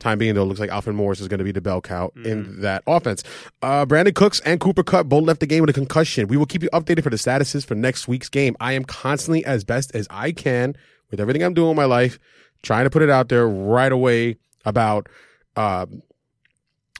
Time 0.00 0.18
being, 0.18 0.34
though, 0.34 0.42
it 0.42 0.46
looks 0.46 0.60
like 0.60 0.70
Alfred 0.70 0.96
Morris 0.96 1.20
is 1.20 1.28
going 1.28 1.38
to 1.38 1.44
be 1.44 1.52
the 1.52 1.60
bell 1.60 1.80
cow 1.80 2.10
in 2.16 2.60
that 2.60 2.82
offense. 2.86 3.22
Uh, 3.62 3.86
Brandin 3.86 4.14
Cooks 4.14 4.40
and 4.40 4.58
Cooper 4.58 4.82
Kupp 4.82 5.06
both 5.06 5.22
left 5.24 5.40
the 5.40 5.46
game 5.46 5.60
with 5.60 5.70
a 5.70 5.72
concussion. 5.72 6.26
We 6.26 6.36
will 6.36 6.46
keep 6.46 6.62
you 6.62 6.70
updated 6.72 7.04
for 7.04 7.10
the 7.10 7.16
statuses 7.16 7.64
for 7.64 7.74
next 7.74 8.08
week's 8.08 8.28
game. 8.28 8.56
I 8.60 8.72
am 8.72 8.84
constantly, 8.84 9.44
as 9.44 9.64
best 9.64 9.94
as 9.94 10.08
I 10.10 10.32
can, 10.32 10.76
with 11.10 11.20
everything 11.20 11.42
I'm 11.42 11.54
doing 11.54 11.70
in 11.70 11.76
my 11.76 11.84
life, 11.84 12.18
trying 12.62 12.84
to 12.84 12.90
put 12.90 13.02
it 13.02 13.10
out 13.10 13.28
there 13.28 13.48
right 13.48 13.92
away 13.92 14.36
about, 14.64 15.08
um, 15.56 16.02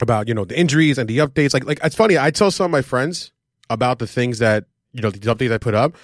about 0.01 0.29
you 0.29 0.35
know 0.35 0.45
the 0.45 0.59
injuries 0.59 0.97
and 0.97 1.09
the 1.09 1.19
updates. 1.19 1.53
Like, 1.53 1.65
like 1.65 1.81
it's 1.83 1.97
funny. 1.97 2.17
I 2.17 2.31
tell 2.31 2.51
some 2.51 2.67
of 2.67 2.71
my 2.71 2.83
friends 2.83 3.33
about 3.71 3.99
the 3.99 4.07
things 4.07 4.39
that 4.39 4.67
you 4.93 5.03
know 5.03 5.11
the 5.11 5.19
updates 5.19 5.53
I 5.53 5.59
put 5.59 5.75
up, 5.75 5.97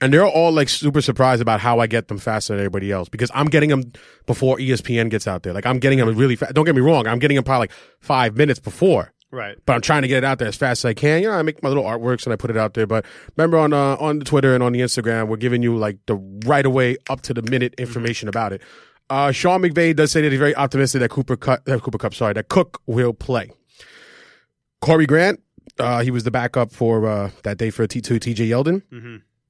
and 0.00 0.12
they're 0.12 0.26
all 0.26 0.52
like 0.52 0.68
super 0.68 1.00
surprised 1.00 1.42
about 1.42 1.60
how 1.60 1.80
I 1.80 1.86
get 1.86 2.08
them 2.08 2.18
faster 2.18 2.52
than 2.54 2.60
everybody 2.60 2.92
else 2.92 3.08
because 3.08 3.30
I'm 3.34 3.46
getting 3.46 3.70
them 3.70 3.92
before 4.26 4.56
ESPN 4.58 5.10
gets 5.10 5.26
out 5.26 5.42
there. 5.42 5.52
Like 5.52 5.66
I'm 5.66 5.78
getting 5.78 5.98
them 5.98 6.14
really 6.16 6.36
fast. 6.36 6.54
Don't 6.54 6.64
get 6.64 6.74
me 6.74 6.80
wrong. 6.80 7.06
I'm 7.06 7.18
getting 7.18 7.34
them 7.34 7.44
probably 7.44 7.64
like 7.64 7.72
five 8.00 8.36
minutes 8.36 8.60
before. 8.60 9.12
right. 9.30 9.56
But 9.66 9.72
I'm 9.74 9.80
trying 9.80 10.02
to 10.02 10.08
get 10.08 10.18
it 10.18 10.24
out 10.24 10.38
there 10.38 10.48
as 10.48 10.56
fast 10.56 10.80
as 10.84 10.88
I 10.90 10.94
can. 10.94 11.22
You 11.22 11.28
know, 11.28 11.34
I 11.34 11.42
make 11.42 11.62
my 11.62 11.68
little 11.68 11.84
artworks 11.84 12.24
and 12.24 12.32
I 12.32 12.36
put 12.36 12.50
it 12.50 12.56
out 12.56 12.74
there. 12.74 12.86
But 12.86 13.04
remember 13.36 13.58
on 13.58 13.72
uh, 13.72 13.96
on 13.98 14.20
the 14.20 14.24
Twitter 14.24 14.54
and 14.54 14.62
on 14.62 14.72
the 14.72 14.80
Instagram, 14.80 15.28
we're 15.28 15.36
giving 15.36 15.62
you 15.62 15.76
like 15.76 15.98
the 16.06 16.14
right 16.46 16.64
away, 16.64 16.96
up 17.10 17.22
to 17.22 17.34
the 17.34 17.42
minute 17.42 17.74
information 17.78 18.28
about 18.28 18.52
it. 18.52 18.62
Uh, 19.10 19.32
Sean 19.32 19.62
McVay 19.62 19.96
does 19.96 20.12
say 20.12 20.20
that 20.20 20.30
he's 20.30 20.38
very 20.38 20.54
optimistic 20.54 21.00
that 21.00 21.10
Cooper 21.10 21.36
Kupp, 21.36 21.66
uh, 21.68 21.78
Cooper 21.78 21.96
Kupp, 21.98 22.14
sorry, 22.14 22.34
that 22.34 22.48
Cook 22.48 22.80
will 22.86 23.14
play. 23.14 23.50
Corey 24.80 25.06
Grant, 25.06 25.40
uh, 25.78 26.02
he 26.02 26.10
was 26.10 26.24
the 26.24 26.30
backup 26.30 26.72
for 26.72 27.06
uh, 27.06 27.30
that 27.42 27.56
day 27.58 27.70
for 27.70 27.86
T 27.86 28.00
two 28.00 28.20
TJ 28.20 28.48
Yeldon. 28.48 28.82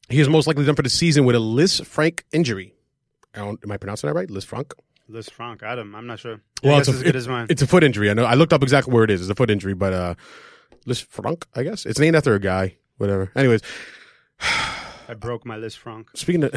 He 0.08 0.20
is 0.20 0.28
most 0.28 0.46
likely 0.46 0.64
done 0.64 0.74
for 0.74 0.82
the 0.82 0.88
season 0.90 1.24
with 1.24 1.36
a 1.36 1.40
Lisfranc 1.40 2.22
injury. 2.32 2.74
I 3.34 3.38
don't, 3.40 3.60
am 3.62 3.70
I 3.72 3.76
pronouncing 3.76 4.08
that 4.08 4.14
right? 4.14 4.28
Lisfranc. 4.28 4.72
Liz 5.10 5.28
Frank, 5.30 5.62
Adam. 5.62 5.94
I'm 5.94 6.06
not 6.06 6.18
sure. 6.18 6.40
Well, 6.62 6.78
it's 6.80 6.88
a- 6.88 6.92
as 6.92 7.02
good 7.02 7.16
as 7.16 7.26
mine. 7.28 7.46
It's 7.48 7.62
a 7.62 7.66
foot 7.66 7.82
injury. 7.82 8.10
I 8.10 8.14
know. 8.14 8.24
I 8.24 8.34
looked 8.34 8.52
up 8.52 8.62
exactly 8.62 8.92
where 8.92 9.04
it 9.04 9.10
is. 9.10 9.22
It's 9.22 9.30
a 9.30 9.34
foot 9.34 9.50
injury, 9.50 9.72
but 9.74 9.92
uh, 9.94 10.14
Lisfranc, 10.86 11.44
I 11.54 11.62
guess 11.62 11.86
it's 11.86 11.98
named 11.98 12.14
after 12.16 12.34
a 12.34 12.40
guy. 12.40 12.76
Whatever. 12.98 13.30
Anyways, 13.34 13.62
I 14.40 15.14
broke 15.18 15.46
my 15.46 15.56
Lisfranc. 15.56 16.06
speaking 16.14 16.44
of. 16.44 16.52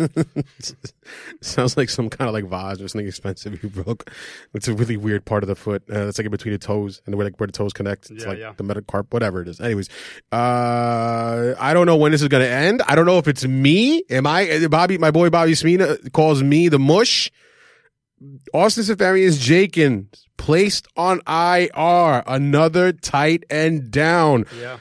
Sounds 1.40 1.76
like 1.76 1.88
some 1.90 2.08
kind 2.08 2.28
of 2.28 2.34
like 2.34 2.44
vase 2.44 2.80
or 2.80 2.88
something 2.88 3.06
expensive 3.06 3.62
you 3.62 3.68
broke. 3.68 4.10
It's 4.54 4.68
a 4.68 4.74
really 4.74 4.96
weird 4.96 5.24
part 5.24 5.42
of 5.42 5.48
the 5.48 5.54
foot. 5.56 5.82
Uh, 5.90 6.08
it's 6.08 6.18
like 6.18 6.24
in 6.26 6.30
between 6.30 6.52
the 6.52 6.58
toes 6.58 7.02
and 7.06 7.14
where 7.14 7.24
like 7.26 7.38
where 7.38 7.46
the 7.46 7.52
toes 7.52 7.72
connect. 7.72 8.10
It's 8.10 8.22
Yeah, 8.24 8.28
like 8.30 8.38
yeah. 8.38 8.52
the 8.56 8.64
metacarp, 8.64 9.06
whatever 9.12 9.42
it 9.42 9.48
is. 9.48 9.60
Anyways, 9.60 9.88
uh, 10.32 11.54
I 11.58 11.72
don't 11.74 11.86
know 11.86 11.96
when 11.96 12.12
this 12.12 12.22
is 12.22 12.28
going 12.28 12.42
to 12.44 12.50
end. 12.50 12.82
I 12.86 12.94
don't 12.94 13.06
know 13.06 13.18
if 13.18 13.28
it's 13.28 13.44
me. 13.46 14.02
Am 14.10 14.26
I 14.26 14.66
Bobby? 14.68 14.98
My 14.98 15.10
boy 15.10 15.30
Bobby 15.30 15.52
Smina 15.52 16.12
calls 16.12 16.42
me 16.42 16.68
the 16.68 16.78
mush. 16.78 17.30
Austin 18.52 18.84
Seferian-Jenkins 18.84 20.26
placed 20.36 20.86
on 20.96 21.20
IR. 21.26 22.22
Another 22.26 22.92
tight 22.92 23.44
end 23.50 23.90
down. 23.90 24.44
Yeah. 24.60 24.78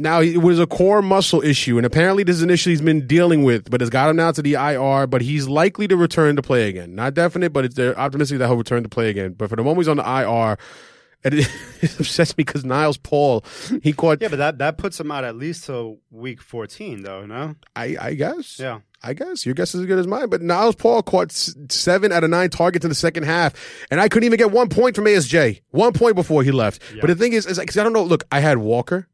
Now 0.00 0.20
it 0.22 0.38
was 0.38 0.58
a 0.58 0.66
core 0.66 1.02
muscle 1.02 1.42
issue, 1.42 1.76
and 1.76 1.84
apparently 1.84 2.22
this 2.24 2.36
is 2.36 2.42
an 2.42 2.48
issue 2.50 2.70
he's 2.70 2.80
been 2.80 3.06
dealing 3.06 3.42
with, 3.44 3.70
but 3.70 3.82
it's 3.82 3.90
got 3.90 4.08
him 4.08 4.16
now 4.16 4.32
to 4.32 4.40
the 4.42 4.54
IR. 4.54 5.06
But 5.06 5.20
he's 5.20 5.46
likely 5.46 5.86
to 5.88 5.96
return 5.96 6.36
to 6.36 6.42
play 6.42 6.68
again. 6.68 6.94
Not 6.94 7.14
definite, 7.14 7.52
but 7.52 7.66
it's 7.66 7.74
they're 7.74 7.98
optimistic 7.98 8.38
that 8.38 8.46
he'll 8.46 8.56
return 8.56 8.82
to 8.82 8.88
play 8.88 9.10
again. 9.10 9.34
But 9.34 9.50
for 9.50 9.56
the 9.56 9.62
moment, 9.62 9.78
he's 9.80 9.88
on 9.88 9.98
the 9.98 10.02
IR. 10.04 10.56
And 11.22 11.34
it, 11.34 11.50
it 11.82 12.00
upsets 12.00 12.30
me 12.38 12.44
because 12.44 12.64
Niles 12.64 12.96
Paul, 12.96 13.44
he 13.82 13.92
caught. 13.92 14.22
Yeah, 14.22 14.28
but 14.28 14.38
that, 14.38 14.56
that 14.58 14.78
puts 14.78 14.98
him 14.98 15.10
out 15.10 15.22
at 15.22 15.36
least 15.36 15.64
till 15.66 15.98
week 16.10 16.40
14, 16.40 17.02
though, 17.02 17.26
no? 17.26 17.56
I, 17.76 17.94
I 18.00 18.14
guess. 18.14 18.58
Yeah. 18.58 18.80
I 19.02 19.12
guess 19.12 19.44
your 19.44 19.54
guess 19.54 19.74
is 19.74 19.82
as 19.82 19.86
good 19.86 19.98
as 19.98 20.06
mine. 20.06 20.30
But 20.30 20.40
Niles 20.40 20.76
Paul 20.76 21.02
caught 21.02 21.30
s- 21.30 21.54
seven 21.68 22.10
out 22.10 22.24
of 22.24 22.30
nine 22.30 22.48
targets 22.48 22.86
in 22.86 22.88
the 22.88 22.94
second 22.94 23.24
half, 23.24 23.52
and 23.90 24.00
I 24.00 24.08
couldn't 24.08 24.24
even 24.26 24.38
get 24.38 24.50
one 24.50 24.70
point 24.70 24.96
from 24.96 25.04
ASJ. 25.04 25.60
One 25.72 25.92
point 25.92 26.16
before 26.16 26.42
he 26.42 26.52
left. 26.52 26.80
But 27.00 27.08
the 27.08 27.14
thing 27.14 27.34
is, 27.34 27.44
is 27.46 27.58
because 27.58 27.76
I 27.76 27.82
don't 27.84 27.92
know. 27.92 28.02
Look, 28.02 28.24
I 28.32 28.40
had 28.40 28.56
Walker, 28.58 29.06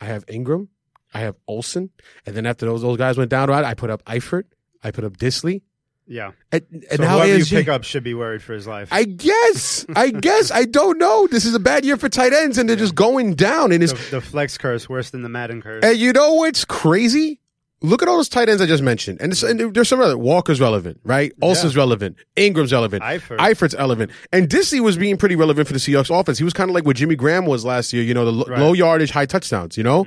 I 0.00 0.06
have 0.06 0.24
Ingram, 0.28 0.68
I 1.14 1.20
have 1.20 1.36
Olsen, 1.46 1.90
and 2.26 2.34
then 2.36 2.46
after 2.46 2.66
those 2.66 2.82
those 2.82 2.96
guys 2.98 3.16
went 3.18 3.30
down, 3.30 3.48
right, 3.48 3.64
I 3.64 3.74
put 3.74 3.90
up 3.90 4.04
Eifert, 4.04 4.44
I 4.82 4.90
put 4.90 5.04
up 5.04 5.16
Dissly, 5.16 5.62
Yeah. 6.06 6.32
and, 6.50 6.62
and 6.72 6.84
So 6.98 7.02
now 7.04 7.16
whoever 7.18 7.38
you 7.38 7.44
pick 7.44 7.68
up 7.68 7.84
should 7.84 8.02
be 8.02 8.14
worried 8.14 8.42
for 8.42 8.52
his 8.54 8.66
life. 8.66 8.88
I 8.90 9.04
guess, 9.04 9.86
I 9.94 10.10
guess, 10.28 10.50
I 10.50 10.64
don't 10.64 10.98
know. 10.98 11.26
This 11.28 11.44
is 11.44 11.54
a 11.54 11.60
bad 11.60 11.84
year 11.84 11.96
for 11.96 12.08
tight 12.08 12.32
ends, 12.32 12.58
and 12.58 12.68
they're 12.68 12.76
just 12.76 12.94
going 12.94 13.34
down. 13.34 13.70
And 13.72 13.82
it's 13.82 13.92
the, 13.92 14.16
the 14.16 14.20
flex 14.20 14.58
curse 14.58 14.88
worse 14.88 15.10
than 15.10 15.22
the 15.22 15.28
Madden 15.28 15.62
curse. 15.62 15.84
And 15.84 15.96
you 15.98 16.12
know 16.12 16.34
what's 16.34 16.64
crazy? 16.64 17.38
Look 17.82 18.00
at 18.02 18.08
all 18.08 18.16
those 18.16 18.28
tight 18.28 18.48
ends 18.48 18.62
I 18.62 18.66
just 18.66 18.82
mentioned, 18.82 19.20
and, 19.20 19.32
and 19.42 19.74
there's 19.74 19.88
some 19.88 20.00
other. 20.00 20.16
Walker's 20.16 20.60
relevant, 20.60 21.00
right? 21.04 21.32
Olsen's 21.42 21.76
relevant. 21.76 22.16
Ingram's 22.36 22.72
relevant. 22.72 23.02
Eifert. 23.02 23.38
Eifert's 23.38 23.74
relevant, 23.74 24.10
and 24.32 24.48
Dissly 24.48 24.80
was 24.80 24.96
being 24.96 25.16
pretty 25.16 25.34
relevant 25.36 25.66
for 25.66 25.72
the 25.72 25.80
Seahawks 25.80 26.08
offense. 26.16 26.38
He 26.38 26.44
was 26.44 26.52
kind 26.52 26.70
of 26.70 26.74
like 26.74 26.84
what 26.86 26.96
Jimmy 26.96 27.16
Graham 27.16 27.44
was 27.44 27.64
last 27.64 27.92
year. 27.92 28.02
You 28.04 28.14
know, 28.14 28.24
the 28.24 28.32
lo- 28.32 28.44
Right. 28.46 28.54
Mm-hmm. 28.54 28.62
low 28.62 28.72
yardage, 28.72 29.10
high 29.10 29.26
touchdowns. 29.26 29.76
You 29.76 29.82
know, 29.82 30.04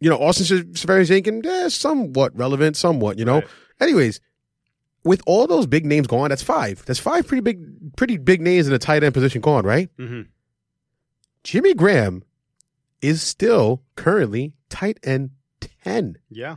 you 0.00 0.10
know 0.10 0.18
Austin 0.18 0.66
Seferian-Jenkins, 0.72 1.46
eh, 1.46 1.68
somewhat 1.68 2.36
relevant, 2.36 2.76
somewhat. 2.76 3.18
You 3.18 3.24
know. 3.24 3.34
Right. 3.36 3.48
Anyways, 3.80 4.20
with 5.04 5.22
all 5.26 5.46
those 5.46 5.66
big 5.68 5.86
names 5.86 6.08
gone, 6.08 6.30
that's 6.30 6.42
five. 6.42 6.84
That's 6.84 6.98
five 6.98 7.26
pretty 7.28 7.42
big, 7.42 7.96
pretty 7.96 8.16
big 8.16 8.40
names 8.40 8.66
in 8.66 8.72
the 8.72 8.78
tight 8.80 9.04
end 9.04 9.14
position 9.14 9.40
gone, 9.40 9.64
right? 9.64 9.88
hmm 9.96 10.22
Jimmy 11.44 11.74
Graham 11.74 12.24
is 13.00 13.22
still 13.22 13.82
currently 13.94 14.52
tight 14.68 14.98
end 15.04 15.30
ten. 15.84 16.16
Yeah, 16.28 16.56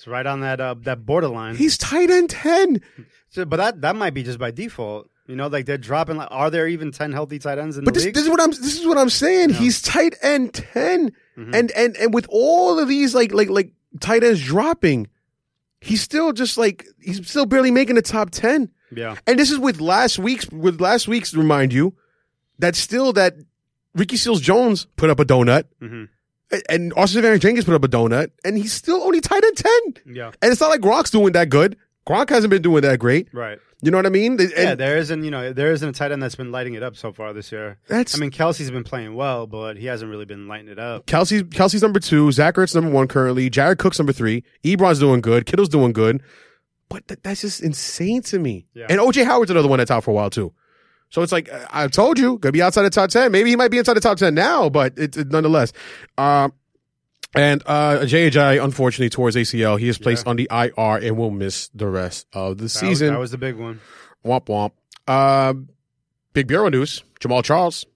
it's 0.00 0.06
right 0.08 0.26
on 0.26 0.40
that 0.40 0.60
uh, 0.60 0.74
that 0.82 1.04
borderline. 1.06 1.56
He's 1.56 1.76
tight 1.78 2.10
end 2.10 2.30
ten. 2.30 2.80
So, 3.28 3.44
but 3.44 3.56
that 3.58 3.80
that 3.82 3.96
might 3.96 4.14
be 4.14 4.22
just 4.22 4.38
by 4.38 4.50
default. 4.50 5.08
You 5.26 5.36
know, 5.36 5.46
like 5.46 5.66
they're 5.66 5.78
dropping. 5.78 6.16
Like, 6.16 6.28
are 6.30 6.50
there 6.50 6.66
even 6.66 6.90
ten 6.90 7.12
healthy 7.12 7.38
tight 7.38 7.58
ends 7.58 7.76
in 7.78 7.84
But 7.84 7.94
the 7.94 7.98
this, 7.98 8.04
league? 8.06 8.14
this 8.14 8.24
is 8.24 8.30
what 8.30 8.40
I'm. 8.40 8.50
This 8.50 8.80
is 8.80 8.86
what 8.86 8.98
I'm 8.98 9.10
saying. 9.10 9.50
He's 9.50 9.80
tight 9.82 10.14
end 10.22 10.54
10 10.54 11.12
Mm-hmm. 11.38 11.54
and 11.54 11.70
and 11.72 11.96
and 11.96 12.12
with 12.12 12.26
all 12.28 12.78
of 12.78 12.88
these 12.88 13.14
like 13.14 13.32
like 13.32 13.48
like 13.48 13.72
tight 14.00 14.24
ends 14.24 14.42
dropping, 14.44 15.06
he's 15.80 16.02
still 16.02 16.32
just 16.32 16.58
like 16.58 16.84
he's 17.00 17.26
still 17.28 17.46
barely 17.46 17.70
making 17.70 17.94
the 17.94 18.02
top 18.02 18.30
ten. 18.30 18.70
yeah, 18.94 19.14
And 19.26 19.38
this 19.38 19.50
is 19.50 19.58
with 19.58 19.80
last 19.80 20.18
week's 20.18 20.50
with 20.50 20.80
last 20.80 21.06
week's 21.08 21.32
remind 21.32 21.72
you 21.72 21.94
that 22.58 22.74
still 22.76 23.12
that 23.14 23.36
Ricky 23.94 24.16
Seals 24.16 24.40
Jones 24.40 24.86
put 24.96 25.08
up 25.08 25.18
a 25.20 25.24
donut. 25.24 25.64
Mhm. 25.80 26.08
And 26.68 26.92
Austin 26.96 27.22
Van 27.22 27.38
Jenkins 27.38 27.64
put 27.64 27.74
up 27.74 27.84
a 27.84 27.88
donut, 27.88 28.30
and 28.44 28.56
he's 28.56 28.72
still 28.72 29.02
only 29.02 29.20
tight 29.20 29.44
end 29.44 29.56
ten. 29.56 30.14
yeah, 30.16 30.30
And 30.42 30.50
it's 30.52 30.60
not 30.60 30.70
like 30.70 30.80
Gronk's 30.80 31.10
doing 31.10 31.32
that 31.32 31.48
good. 31.48 31.76
Gronk 32.08 32.28
hasn't 32.30 32.50
been 32.50 32.62
doing 32.62 32.82
that 32.82 32.98
great. 32.98 33.28
right. 33.32 33.58
You 33.82 33.90
know 33.90 33.96
what 33.96 34.04
I 34.04 34.10
mean? 34.10 34.32
And 34.38 34.50
yeah, 34.54 34.74
there 34.74 34.98
isn't. 34.98 35.24
You 35.24 35.30
know, 35.30 35.54
there 35.54 35.72
isn't 35.72 35.88
a 35.88 35.92
tight 35.92 36.12
end 36.12 36.22
that's 36.22 36.34
been 36.34 36.52
lighting 36.52 36.74
it 36.74 36.82
up 36.82 36.96
so 36.96 37.12
far 37.14 37.32
this 37.32 37.50
year. 37.50 37.78
that's 37.88 38.14
I 38.14 38.18
mean, 38.18 38.30
Kelce's 38.30 38.70
been 38.70 38.84
playing 38.84 39.14
well, 39.14 39.46
but 39.46 39.78
he 39.78 39.86
hasn't 39.86 40.10
really 40.10 40.26
been 40.26 40.48
lighting 40.48 40.68
it 40.68 40.78
up. 40.78 41.06
Kelce 41.06 41.42
Kelce's 41.44 41.80
number 41.80 41.98
two, 41.98 42.30
Zach 42.30 42.56
Ertz 42.56 42.74
number 42.74 42.90
one 42.90 43.08
currently, 43.08 43.48
Jared 43.48 43.78
Cook's 43.78 43.98
number 43.98 44.12
three, 44.12 44.44
Ebron's 44.64 44.98
doing 44.98 45.22
good, 45.22 45.46
Kittle's 45.46 45.70
doing 45.70 45.94
good, 45.94 46.22
but 46.90 47.08
th- 47.08 47.20
that's 47.22 47.40
just 47.40 47.62
insane 47.62 48.20
to 48.24 48.38
me. 48.38 48.66
Yeah. 48.74 48.84
And 48.90 49.00
OJ 49.00 49.24
Howard's 49.24 49.50
another 49.50 49.68
one 49.68 49.78
that's 49.78 49.90
out 49.90 50.04
for 50.04 50.10
a 50.10 50.14
while 50.14 50.28
too. 50.28 50.52
So 51.10 51.22
it's 51.22 51.32
like 51.32 51.52
uh, 51.52 51.66
I 51.70 51.86
told 51.88 52.18
you, 52.18 52.38
gonna 52.38 52.52
be 52.52 52.62
outside 52.62 52.82
the 52.82 52.90
top 52.90 53.10
ten. 53.10 53.30
Maybe 53.32 53.50
he 53.50 53.56
might 53.56 53.70
be 53.70 53.78
inside 53.78 53.94
the 53.94 54.00
top 54.00 54.16
ten 54.18 54.34
now, 54.34 54.68
but 54.68 54.94
it's 54.96 55.16
it, 55.16 55.28
nonetheless. 55.30 55.72
Um, 56.16 56.52
and 57.34 57.62
uh, 57.66 57.98
JJ 58.00 58.62
unfortunately 58.62 59.06
his 59.26 59.36
ACL. 59.36 59.78
He 59.78 59.88
is 59.88 59.98
placed 59.98 60.26
Yeah. 60.26 60.30
on 60.30 60.36
the 60.36 60.48
IR 60.50 60.96
and 61.06 61.16
will 61.16 61.30
miss 61.30 61.68
the 61.74 61.88
rest 61.88 62.26
of 62.32 62.56
the 62.58 62.62
That 62.62 62.62
was- 62.64 62.72
season. 62.74 63.12
that 63.14 63.20
was 63.20 63.30
the 63.30 63.38
big 63.38 63.56
one. 63.56 63.80
womp 64.24 64.46
womp. 64.46 64.72
Um, 65.12 65.68
big 66.32 66.46
bureau 66.46 66.68
news: 66.68 67.02
Jamaal 67.20 67.42
Charles. 67.44 67.86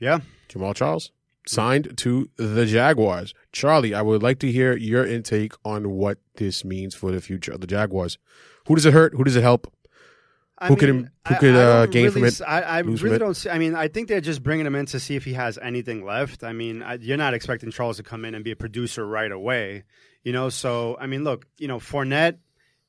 Yeah. 0.00 0.20
Jamaal 0.48 0.74
Charles 0.74 1.10
signed 1.46 1.96
to 1.98 2.28
the 2.36 2.64
Jaguars. 2.66 3.34
Charlie, 3.52 3.94
I 3.94 4.02
would 4.02 4.22
like 4.22 4.38
to 4.40 4.50
hear 4.50 4.76
your 4.76 5.04
intake 5.06 5.52
on 5.64 5.90
what 5.90 6.18
this 6.36 6.64
means 6.64 6.94
for 6.94 7.12
the 7.12 7.20
future 7.20 7.52
of 7.52 7.60
the 7.60 7.66
Jaguars. 7.66 8.18
Who 8.66 8.74
does 8.74 8.86
it 8.86 8.92
hurt? 8.94 9.14
Who 9.14 9.24
does 9.24 9.36
it 9.36 9.42
help? 9.42 9.72
I 10.58 10.68
Who 10.68 10.76
could- 10.76 10.88
who 11.26 11.34
could, 11.36 11.54
I 11.54 11.62
uh, 11.62 11.86
gain 11.86 12.04
really 12.04 12.30
from 12.30 12.46
it, 12.46 12.48
I, 12.48 12.60
I 12.62 12.78
really 12.80 13.18
don't. 13.18 13.34
See, 13.34 13.50
I 13.50 13.58
mean, 13.58 13.74
I 13.74 13.88
think 13.88 14.08
they're 14.08 14.20
just 14.20 14.42
bringing 14.42 14.66
him 14.66 14.74
in 14.74 14.86
to 14.86 15.00
see 15.00 15.16
if 15.16 15.24
he 15.24 15.32
has 15.32 15.58
anything 15.58 16.04
left. 16.04 16.44
I 16.44 16.52
mean, 16.52 16.84
you're 17.00 17.16
not 17.16 17.34
expecting 17.34 17.70
Charles 17.70 17.96
to 17.96 18.02
come 18.02 18.24
in 18.24 18.34
and 18.34 18.44
be 18.44 18.52
a 18.52 18.56
producer 18.56 19.06
right 19.06 19.32
away, 19.32 19.84
you 20.22 20.32
know. 20.32 20.48
So, 20.50 20.96
I 21.00 21.06
mean, 21.06 21.24
look, 21.24 21.46
you 21.58 21.66
know, 21.66 21.78
Fournette 21.78 22.38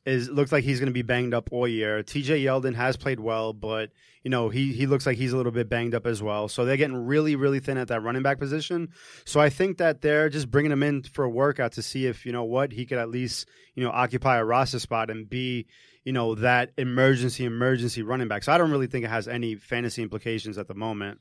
is 0.05 0.29
looks 0.29 0.51
like 0.51 0.63
he's 0.63 0.79
going 0.79 0.89
to 0.89 0.93
be 0.93 1.01
banged 1.01 1.33
up 1.33 1.49
all 1.51 1.67
year. 1.67 2.03
T.J. 2.03 2.43
Yeldon 2.43 2.75
has 2.75 2.97
played 2.97 3.19
well, 3.19 3.53
but 3.53 3.89
you 4.23 4.29
know, 4.29 4.49
he 4.49 4.73
he 4.73 4.85
looks 4.85 5.05
like 5.05 5.17
he's 5.17 5.33
a 5.33 5.37
little 5.37 5.51
bit 5.51 5.67
banged 5.69 5.95
up 5.95 6.05
as 6.05 6.21
well. 6.21 6.47
So 6.47 6.65
they're 6.65 6.77
getting 6.77 7.05
really, 7.05 7.35
really 7.35 7.59
thin 7.59 7.77
at 7.77 7.87
that 7.87 8.03
running 8.03 8.21
back 8.21 8.37
position. 8.37 8.89
So 9.25 9.39
I 9.39 9.49
think 9.49 9.77
that 9.77 10.01
they're 10.01 10.29
just 10.29 10.51
bringing 10.51 10.71
him 10.71 10.83
in 10.83 11.03
for 11.03 11.23
a 11.23 11.29
workout 11.29 11.71
to 11.73 11.81
see 11.81 12.05
if 12.05 12.25
you 12.25 12.31
know 12.31 12.43
what 12.43 12.71
he 12.71 12.85
could 12.85 12.97
at 12.99 13.09
least 13.09 13.47
you 13.73 13.83
know 13.83 13.89
occupy 13.91 14.37
a 14.37 14.45
roster 14.45 14.79
spot 14.79 15.09
and 15.09 15.27
be 15.29 15.65
you 16.05 16.13
know 16.13 16.35
that 16.35 16.71
emergency 16.77 17.43
emergency 17.43 18.01
running 18.03 18.29
back. 18.29 18.43
So 18.43 18.53
I 18.53 18.57
don't 18.57 18.71
really 18.71 18.87
think 18.87 19.03
it 19.03 19.09
has 19.09 19.27
any 19.27 19.55
fantasy 19.55 20.01
implications 20.01 20.57
at 20.57 20.67
the 20.69 20.73
moment. 20.75 21.19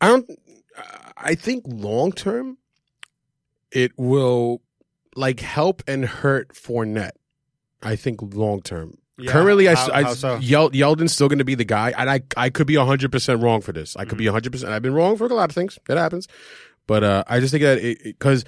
I 0.00 0.08
don't. 0.08 0.30
I 1.16 1.34
think 1.34 1.64
long 1.66 2.12
term, 2.12 2.56
it 3.70 3.92
will 3.98 4.62
like 5.14 5.40
help 5.40 5.82
and 5.86 6.04
hurt 6.04 6.54
Fournette. 6.54 7.12
I 7.82 7.96
think 7.96 8.20
long 8.34 8.62
term. 8.62 8.96
Yeah, 9.18 9.30
Currently, 9.30 9.68
I, 9.68 9.74
how- 9.74 9.92
I 9.92 10.02
how 10.04 10.14
so? 10.14 10.36
Yel, 10.38 10.70
Yeldon's 10.70 11.12
still 11.12 11.28
going 11.28 11.38
to 11.38 11.44
be 11.44 11.54
the 11.54 11.64
guy, 11.64 11.92
and 11.96 12.08
I 12.08 12.22
I 12.36 12.48
could 12.48 12.66
be 12.66 12.76
hundred 12.76 13.12
percent 13.12 13.42
wrong 13.42 13.60
for 13.60 13.72
this. 13.72 13.94
I 13.96 14.04
could 14.06 14.16
be 14.18 14.24
Mm-hmm. 14.24 14.32
hundred 14.32 14.52
percent. 14.52 14.72
I've 14.72 14.82
been 14.82 14.94
wrong 14.94 15.16
for 15.16 15.26
a 15.26 15.34
lot 15.34 15.50
of 15.50 15.54
things. 15.54 15.78
That 15.86 15.98
happens, 15.98 16.26
but 16.86 17.04
uh, 17.04 17.24
I 17.26 17.38
just 17.40 17.52
think 17.52 17.62
that 17.62 17.98
because 18.04 18.44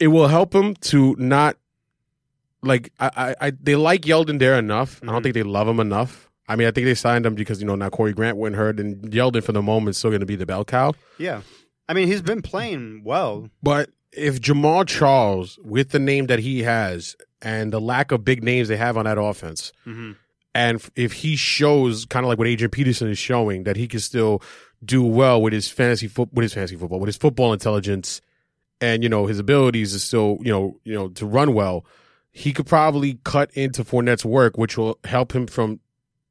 it, 0.00 0.08
will 0.08 0.26
help 0.28 0.54
him 0.54 0.74
to 0.76 1.14
not 1.18 1.56
like 2.62 2.92
I, 3.00 3.10
I, 3.16 3.34
I 3.48 3.52
they 3.60 3.76
like 3.76 4.02
Yeldon 4.02 4.38
there 4.38 4.58
enough. 4.58 5.00
I 5.02 5.06
Mhm. 5.06 5.12
don't 5.12 5.22
think 5.22 5.34
they 5.34 5.42
love 5.42 5.68
him 5.68 5.80
enough. 5.80 6.28
I 6.50 6.56
mean, 6.56 6.66
I 6.66 6.70
think 6.70 6.86
they 6.86 6.94
signed 6.94 7.26
him 7.26 7.34
because 7.34 7.60
you 7.60 7.66
know 7.66 7.74
now 7.74 7.90
Corey 7.90 8.12
Grant 8.12 8.36
went 8.38 8.54
hurt, 8.56 8.80
and 8.80 9.02
Yeldon 9.12 9.42
for 9.44 9.52
the 9.52 9.62
moment 9.62 9.90
is 9.90 9.98
still 9.98 10.10
going 10.10 10.20
to 10.20 10.26
be 10.26 10.36
the 10.36 10.46
bell 10.46 10.64
cow. 10.64 10.94
Yeah, 11.18 11.42
I 11.88 11.94
mean 11.94 12.08
he's 12.08 12.22
been 12.22 12.42
playing 12.42 13.02
well. 13.04 13.50
But 13.62 13.90
if 14.12 14.40
Jamaal 14.40 14.86
Charles, 14.86 15.58
with 15.62 15.90
the 15.90 15.98
name 15.98 16.26
that 16.26 16.38
he 16.38 16.62
has 16.62 17.16
and 17.42 17.72
the 17.72 17.80
lack 17.80 18.10
of 18.12 18.24
big 18.24 18.42
names 18.42 18.68
they 18.68 18.76
have 18.78 18.96
on 18.96 19.04
that 19.04 19.18
offense, 19.18 19.72
Mhm. 19.86 20.16
and 20.54 20.82
if 20.96 21.12
he 21.12 21.36
shows 21.36 22.06
kind 22.06 22.24
of 22.24 22.28
like 22.28 22.38
what 22.38 22.48
Adrian 22.48 22.70
Peterson 22.70 23.08
is 23.10 23.18
showing 23.18 23.64
that 23.64 23.76
he 23.76 23.86
can 23.86 24.00
still 24.00 24.42
do 24.84 25.02
well 25.04 25.42
with 25.42 25.52
his 25.52 25.68
fantasy 25.68 26.08
foot 26.08 26.30
with 26.32 26.44
his 26.44 26.54
fantasy 26.54 26.76
football, 26.76 26.98
with 26.98 27.08
his 27.08 27.16
football 27.18 27.52
intelligence, 27.52 28.20
and 28.80 29.02
you 29.02 29.08
know 29.10 29.26
his 29.26 29.38
abilities 29.38 29.92
is 29.92 30.02
still 30.02 30.38
you 30.40 30.50
know 30.50 30.80
you 30.84 30.94
know 30.94 31.08
to 31.08 31.26
run 31.26 31.52
well, 31.52 31.84
he 32.38 32.52
could 32.52 32.66
probably 32.66 33.18
cut 33.24 33.50
into 33.54 33.82
Fournette's 33.84 34.24
work, 34.24 34.56
which 34.56 34.78
will 34.78 34.98
help 35.04 35.34
him 35.34 35.46
from 35.46 35.80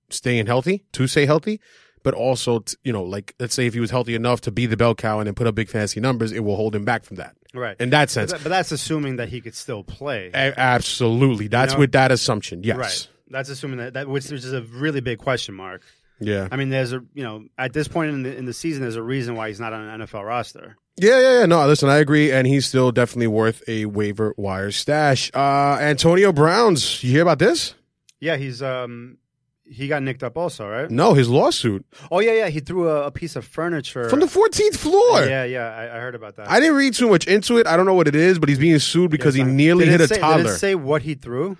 staying 0.09 0.45
healthy 0.47 0.85
to 0.93 1.05
stay 1.07 1.25
healthy. 1.25 1.59
But 2.03 2.13
also, 2.13 2.59
t- 2.59 2.77
you 2.85 2.93
know, 2.93 3.03
like 3.03 3.35
let's 3.39 3.53
say 3.53 3.65
if 3.65 3.73
he 3.73 3.81
was 3.81 3.91
healthy 3.91 4.15
enough 4.15 4.39
to 4.41 4.51
be 4.51 4.65
the 4.65 4.77
bell 4.77 4.95
cow 4.95 5.19
and 5.19 5.27
then 5.27 5.33
put 5.35 5.47
up 5.47 5.55
big 5.55 5.67
fantasy 5.67 5.99
numbers, 5.99 6.31
it 6.31 6.39
will 6.39 6.55
hold 6.55 6.73
him 6.73 6.85
back 6.85 7.03
from 7.03 7.17
that. 7.17 7.35
Right. 7.53 7.75
In 7.81 7.89
that 7.89 8.03
But, 8.03 8.09
sense, 8.11 8.31
that- 8.31 8.43
but 8.43 8.49
that's 8.49 8.71
assuming 8.71 9.17
that 9.17 9.27
he 9.29 9.41
could 9.41 9.55
still 9.55 9.83
play. 9.83 10.31
A- 10.33 10.57
absolutely. 10.57 11.47
That's 11.49 11.73
know? 11.73 11.79
with 11.79 11.91
that 11.91 12.11
assumption. 12.11 12.63
Yes. 12.63 12.77
Right. 12.77 13.07
That's 13.29 13.49
assuming 13.49 13.79
that 13.79 13.93
that 13.95 14.07
which 14.07 14.29
which 14.29 14.45
is 14.45 14.53
a 14.53 14.61
really 14.61 15.01
big 15.01 15.19
question 15.19 15.55
mark. 15.55 15.81
Yeah. 16.21 16.47
I 16.49 16.55
mean, 16.55 16.69
there's 16.69 16.93
a 16.93 17.01
you 17.13 17.23
know 17.23 17.43
at 17.57 17.73
this 17.73 17.89
point 17.89 18.11
in 18.11 18.23
the 18.23 18.33
in 18.33 18.45
the 18.45 18.53
season, 18.53 18.83
there's 18.83 18.95
a 18.95 19.03
reason 19.03 19.35
why 19.35 19.49
he's 19.49 19.59
not 19.59 19.73
on 19.73 19.81
an 19.81 20.01
NFL 20.01 20.23
roster. 20.25 20.77
Yeah, 20.99 21.19
yeah, 21.19 21.39
yeah. 21.39 21.45
No, 21.45 21.65
listen, 21.67 21.89
I 21.89 21.97
agree, 21.97 22.31
and 22.31 22.47
he's 22.47 22.65
still 22.65 22.91
definitely 22.91 23.27
worth 23.27 23.61
a 23.67 23.85
waiver 23.85 24.33
wire 24.37 24.71
stash. 24.71 25.29
Uh 25.33 25.77
Antonio 25.79 26.31
Brown's. 26.33 27.03
You 27.03 27.11
hear 27.11 27.21
about 27.21 27.39
this? 27.39 27.75
Yeah, 28.19 28.35
he's 28.37 28.61
um 28.63 29.17
he 29.69 29.87
got 29.89 30.01
nicked 30.01 30.23
up 30.23 30.37
also, 30.37 30.67
right? 30.67 30.89
No, 30.89 31.13
his 31.13 31.27
lawsuit 31.29 31.85
Oh 32.09 32.19
yeah, 32.19 32.31
yeah. 32.33 32.47
He 32.47 32.61
threw 32.61 32.87
a, 32.89 33.07
a 33.07 33.11
piece 33.11 33.35
of 33.35 33.45
furniture 33.45 34.09
from 34.09 34.21
the 34.21 34.25
14th 34.25 34.77
floor. 34.77 35.23
Yeah, 35.25 35.43
yeah. 35.43 35.67
I, 35.67 35.97
I 35.97 35.99
heard 35.99 36.15
about 36.15 36.37
that. 36.37 36.49
I 36.49 36.59
didn't 36.59 36.75
read 36.77 36.93
too 36.93 37.09
much 37.09 37.27
into 37.27 37.57
it. 37.57 37.67
I 37.67 37.75
don't 37.77 37.85
know 37.85 37.93
what 37.93 38.07
it 38.07 38.15
is, 38.15 38.39
but 38.39 38.49
he's 38.49 38.59
being 38.59 38.79
sued 38.79 39.11
because 39.11 39.35
he 39.35 39.43
Did 39.43 39.51
nearly 39.53 39.85
it 39.85 39.91
hit 39.91 40.01
a 40.01 40.07
say- 40.07 40.19
toddler. 40.19 40.43
Did 40.45 40.51
it 40.53 40.55
say 40.57 40.73
what 40.75 41.01
he 41.03 41.13
threw? 41.15 41.57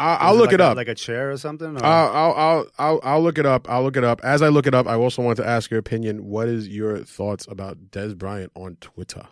I'll 0.00 0.32
Was 0.32 0.38
look 0.40 0.46
like 0.48 0.54
it 0.54 0.60
a- 0.60 0.64
up. 0.64 0.76
like 0.76 0.88
a 0.88 0.94
chair 0.94 1.30
or 1.30 1.36
something. 1.36 1.76
or- 1.76 1.84
I'll, 1.84 2.08
I'll, 2.14 2.34
I'll, 2.34 2.66
I'll, 2.78 3.00
I'll 3.02 3.22
look 3.22 3.38
it 3.38 3.46
up. 3.46 3.68
I'll 3.70 3.82
look 3.82 3.96
it 3.96 4.04
up. 4.04 4.20
As 4.24 4.42
I 4.42 4.48
look 4.48 4.66
it 4.66 4.74
up, 4.74 4.86
I 4.86 4.94
also 4.94 5.22
want 5.22 5.36
to 5.38 5.46
ask 5.46 5.70
your 5.70 5.78
opinion. 5.80 6.24
What 6.26 6.48
is 6.48 6.68
your 6.68 6.98
thoughts 6.98 7.46
about 7.48 7.90
Dez 7.90 8.16
Bryant 8.16 8.52
on 8.54 8.76
Twitter? 8.80 9.26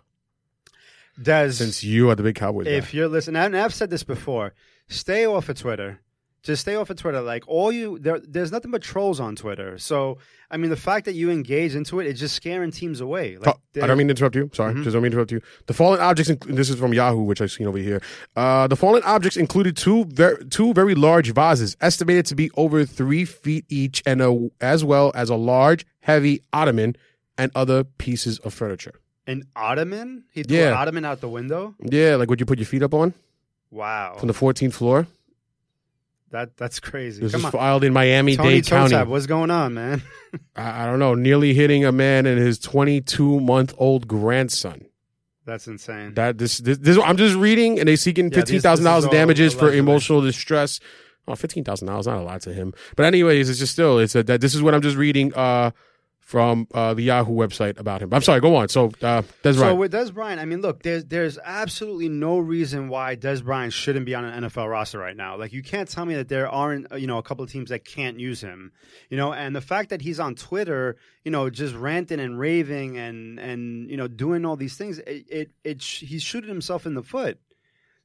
Dez, 1.21 1.53
Since 1.57 1.83
you 1.83 2.09
are 2.09 2.15
the 2.15 2.23
big 2.23 2.35
Cowboys 2.35 2.65
guy. 2.65 2.71
if 2.71 2.93
you're 2.93 3.09
listening, 3.09 3.41
and 3.41 3.57
I've 3.57 3.73
said 3.73 3.89
this 3.89 4.03
before, 4.03 4.53
stay 4.87 5.25
off 5.25 5.49
of 5.49 5.57
Twitter. 5.59 5.99
Just 6.41 6.61
stay 6.61 6.75
off 6.75 6.89
of 6.89 6.95
Twitter. 6.97 7.21
Like 7.21 7.43
all 7.47 7.71
you, 7.71 7.99
there, 7.99 8.19
there's 8.25 8.51
nothing 8.51 8.71
but 8.71 8.81
trolls 8.81 9.19
on 9.19 9.35
Twitter. 9.35 9.77
So 9.77 10.17
I 10.51 10.57
mean, 10.57 10.69
the 10.69 10.77
fact 10.77 11.05
that 11.05 11.13
you 11.13 11.29
engage 11.29 11.75
into 11.75 11.99
it, 11.99 12.07
it's 12.07 12.19
just 12.19 12.33
scaring 12.35 12.71
teams 12.71 13.01
away. 13.01 13.37
Like, 13.37 13.55
Oh, 13.55 13.83
I 13.83 13.87
don't 13.87 13.97
mean 13.97 14.07
to 14.07 14.11
interrupt 14.13 14.35
you. 14.35 14.49
Sorry, 14.53 14.73
Mhm. 14.73 14.83
just 14.83 14.93
don't 14.93 15.03
mean 15.03 15.11
to 15.11 15.17
interrupt 15.17 15.31
you. 15.31 15.41
The 15.67 15.73
fallen 15.73 15.99
objects. 15.99 16.31
Inc- 16.31 16.55
this 16.55 16.69
is 16.69 16.77
from 16.79 16.93
Yahoo, 16.93 17.21
which 17.23 17.39
I've 17.41 17.51
seen 17.51 17.67
over 17.67 17.77
here. 17.77 18.01
Uh, 18.35 18.67
the 18.67 18.75
fallen 18.75 19.03
objects 19.03 19.37
included 19.37 19.75
two 19.77 20.05
ver- 20.05 20.37
two 20.49 20.73
very 20.73 20.95
large 20.95 21.31
vases, 21.33 21.75
estimated 21.81 22.25
to 22.27 22.35
be 22.35 22.49
over 22.57 22.83
three 22.85 23.25
feet 23.25 23.65
each, 23.69 24.01
and 24.05 24.21
a, 24.21 24.49
as 24.61 24.83
well 24.83 25.11
as 25.13 25.29
a 25.29 25.35
large, 25.35 25.85
heavy 26.01 26.41
ottoman 26.53 26.95
and 27.37 27.51
other 27.53 27.83
pieces 27.83 28.39
of 28.39 28.53
furniture. 28.53 28.93
an 29.27 29.43
ottoman. 29.55 30.23
He 30.31 30.41
threw 30.41 30.57
Yeah. 30.57 30.69
an 30.69 30.73
ottoman 30.73 31.05
out 31.05 31.21
the 31.21 31.29
window. 31.29 31.75
Yeah, 31.83 32.15
like 32.15 32.29
what 32.31 32.39
you 32.39 32.47
put 32.47 32.57
your 32.57 32.65
feet 32.65 32.81
up 32.81 32.95
on 32.95 33.13
Wow, 33.69 34.15
from 34.17 34.25
the 34.27 34.33
14th 34.33 34.73
floor. 34.73 35.05
That 36.31 36.57
that's 36.57 36.79
crazy. 36.79 37.21
This 37.21 37.31
Come 37.31 37.41
is 37.41 37.45
on, 37.45 37.51
filed 37.51 37.83
in 37.83 37.93
Miami 37.93 38.37
Dade 38.37 38.65
County. 38.65 38.95
What's 38.95 39.25
going 39.25 39.51
on, 39.51 39.73
man? 39.73 40.01
I, 40.55 40.83
I 40.83 40.85
don't 40.85 40.99
know, 40.99 41.15
nearly 41.15 41.53
hitting 41.53 41.85
a 41.85 41.91
man 41.91 42.25
and 42.25 42.39
his 42.39 42.59
22 42.59 43.39
month 43.39 43.73
old 43.77 44.07
grandson. 44.07 44.85
That's 45.45 45.67
insane. 45.67 46.13
That 46.13 46.37
this, 46.37 46.59
this 46.59 46.77
this 46.77 46.97
I'm 47.03 47.17
just 47.17 47.35
reading, 47.35 47.79
and 47.79 47.89
they 47.89 47.95
seeking 47.95 48.29
Yeah, 48.29 48.35
fifteen 48.35 48.61
thousand 48.61 48.85
dollars 48.85 49.05
in 49.05 49.11
damages 49.11 49.53
for 49.53 49.73
emotional 49.73 50.21
distress. 50.21 50.79
Oh, 51.27 51.33
fifteen 51.35 51.63
thousand 51.63 51.87
dollars, 51.87 52.05
not 52.05 52.17
a 52.17 52.21
lot 52.21 52.41
to 52.41 52.53
him. 52.53 52.73
But 52.95 53.07
anyways, 53.07 53.49
it's 53.49 53.57
just 53.57 53.73
still 53.73 53.97
it's 53.97 54.13
a, 54.13 54.21
that 54.23 54.41
this 54.41 54.53
is 54.53 54.61
what 54.61 54.75
I'm 54.75 54.81
just 54.81 54.95
reading. 54.95 55.33
Uh, 55.33 55.71
from 56.29 56.67
uh, 56.75 56.93
the 56.93 57.01
Yahoo 57.01 57.33
website 57.33 57.79
about 57.79 58.03
him. 58.03 58.13
I'm 58.13 58.21
sorry, 58.21 58.39
go 58.39 58.55
on. 58.55 58.69
So, 58.69 58.85
uh, 59.01 59.23
Dez 59.43 59.55
So 59.55 59.61
Bryant. 59.61 59.79
with 59.79 59.91
Dez 59.93 60.13
Bryant, 60.13 60.39
I 60.39 60.45
mean, 60.45 60.61
look, 60.61 60.83
there's 60.83 61.03
there's 61.05 61.39
absolutely 61.43 62.07
no 62.07 62.37
reason 62.37 62.87
why 62.87 63.15
Dez 63.15 63.43
Bryant 63.43 63.73
shouldn't 63.73 64.05
be 64.05 64.13
on 64.13 64.23
an 64.25 64.43
NFL 64.43 64.69
roster 64.69 64.99
right 64.99 65.17
now. 65.17 65.37
Like, 65.37 65.53
you 65.53 65.63
can't 65.63 65.89
tell 65.89 66.05
me 66.05 66.13
that 66.13 66.27
there 66.27 66.47
aren't, 66.47 66.91
uh, 66.91 66.97
you 66.97 67.07
know, 67.07 67.17
a 67.17 67.23
couple 67.23 67.43
of 67.43 67.51
teams 67.51 67.71
that 67.71 67.83
can't 67.83 68.19
use 68.19 68.41
him. 68.41 68.71
You 69.09 69.17
know, 69.17 69.33
and 69.33 69.55
the 69.55 69.61
fact 69.61 69.89
that 69.89 70.03
he's 70.03 70.19
on 70.19 70.35
Twitter, 70.35 70.97
you 71.23 71.31
know, 71.31 71.49
just 71.49 71.73
ranting 71.73 72.19
and 72.19 72.37
raving 72.39 72.99
and 72.99 73.39
and 73.39 73.89
you 73.89 73.97
know 73.97 74.07
doing 74.07 74.45
all 74.45 74.55
these 74.55 74.77
things, 74.77 74.99
it 74.99 75.25
it, 75.29 75.51
it 75.63 75.81
sh- 75.81 76.01
he's 76.01 76.21
shooting 76.21 76.49
himself 76.49 76.85
in 76.85 76.93
the 76.93 77.01
foot. 77.01 77.39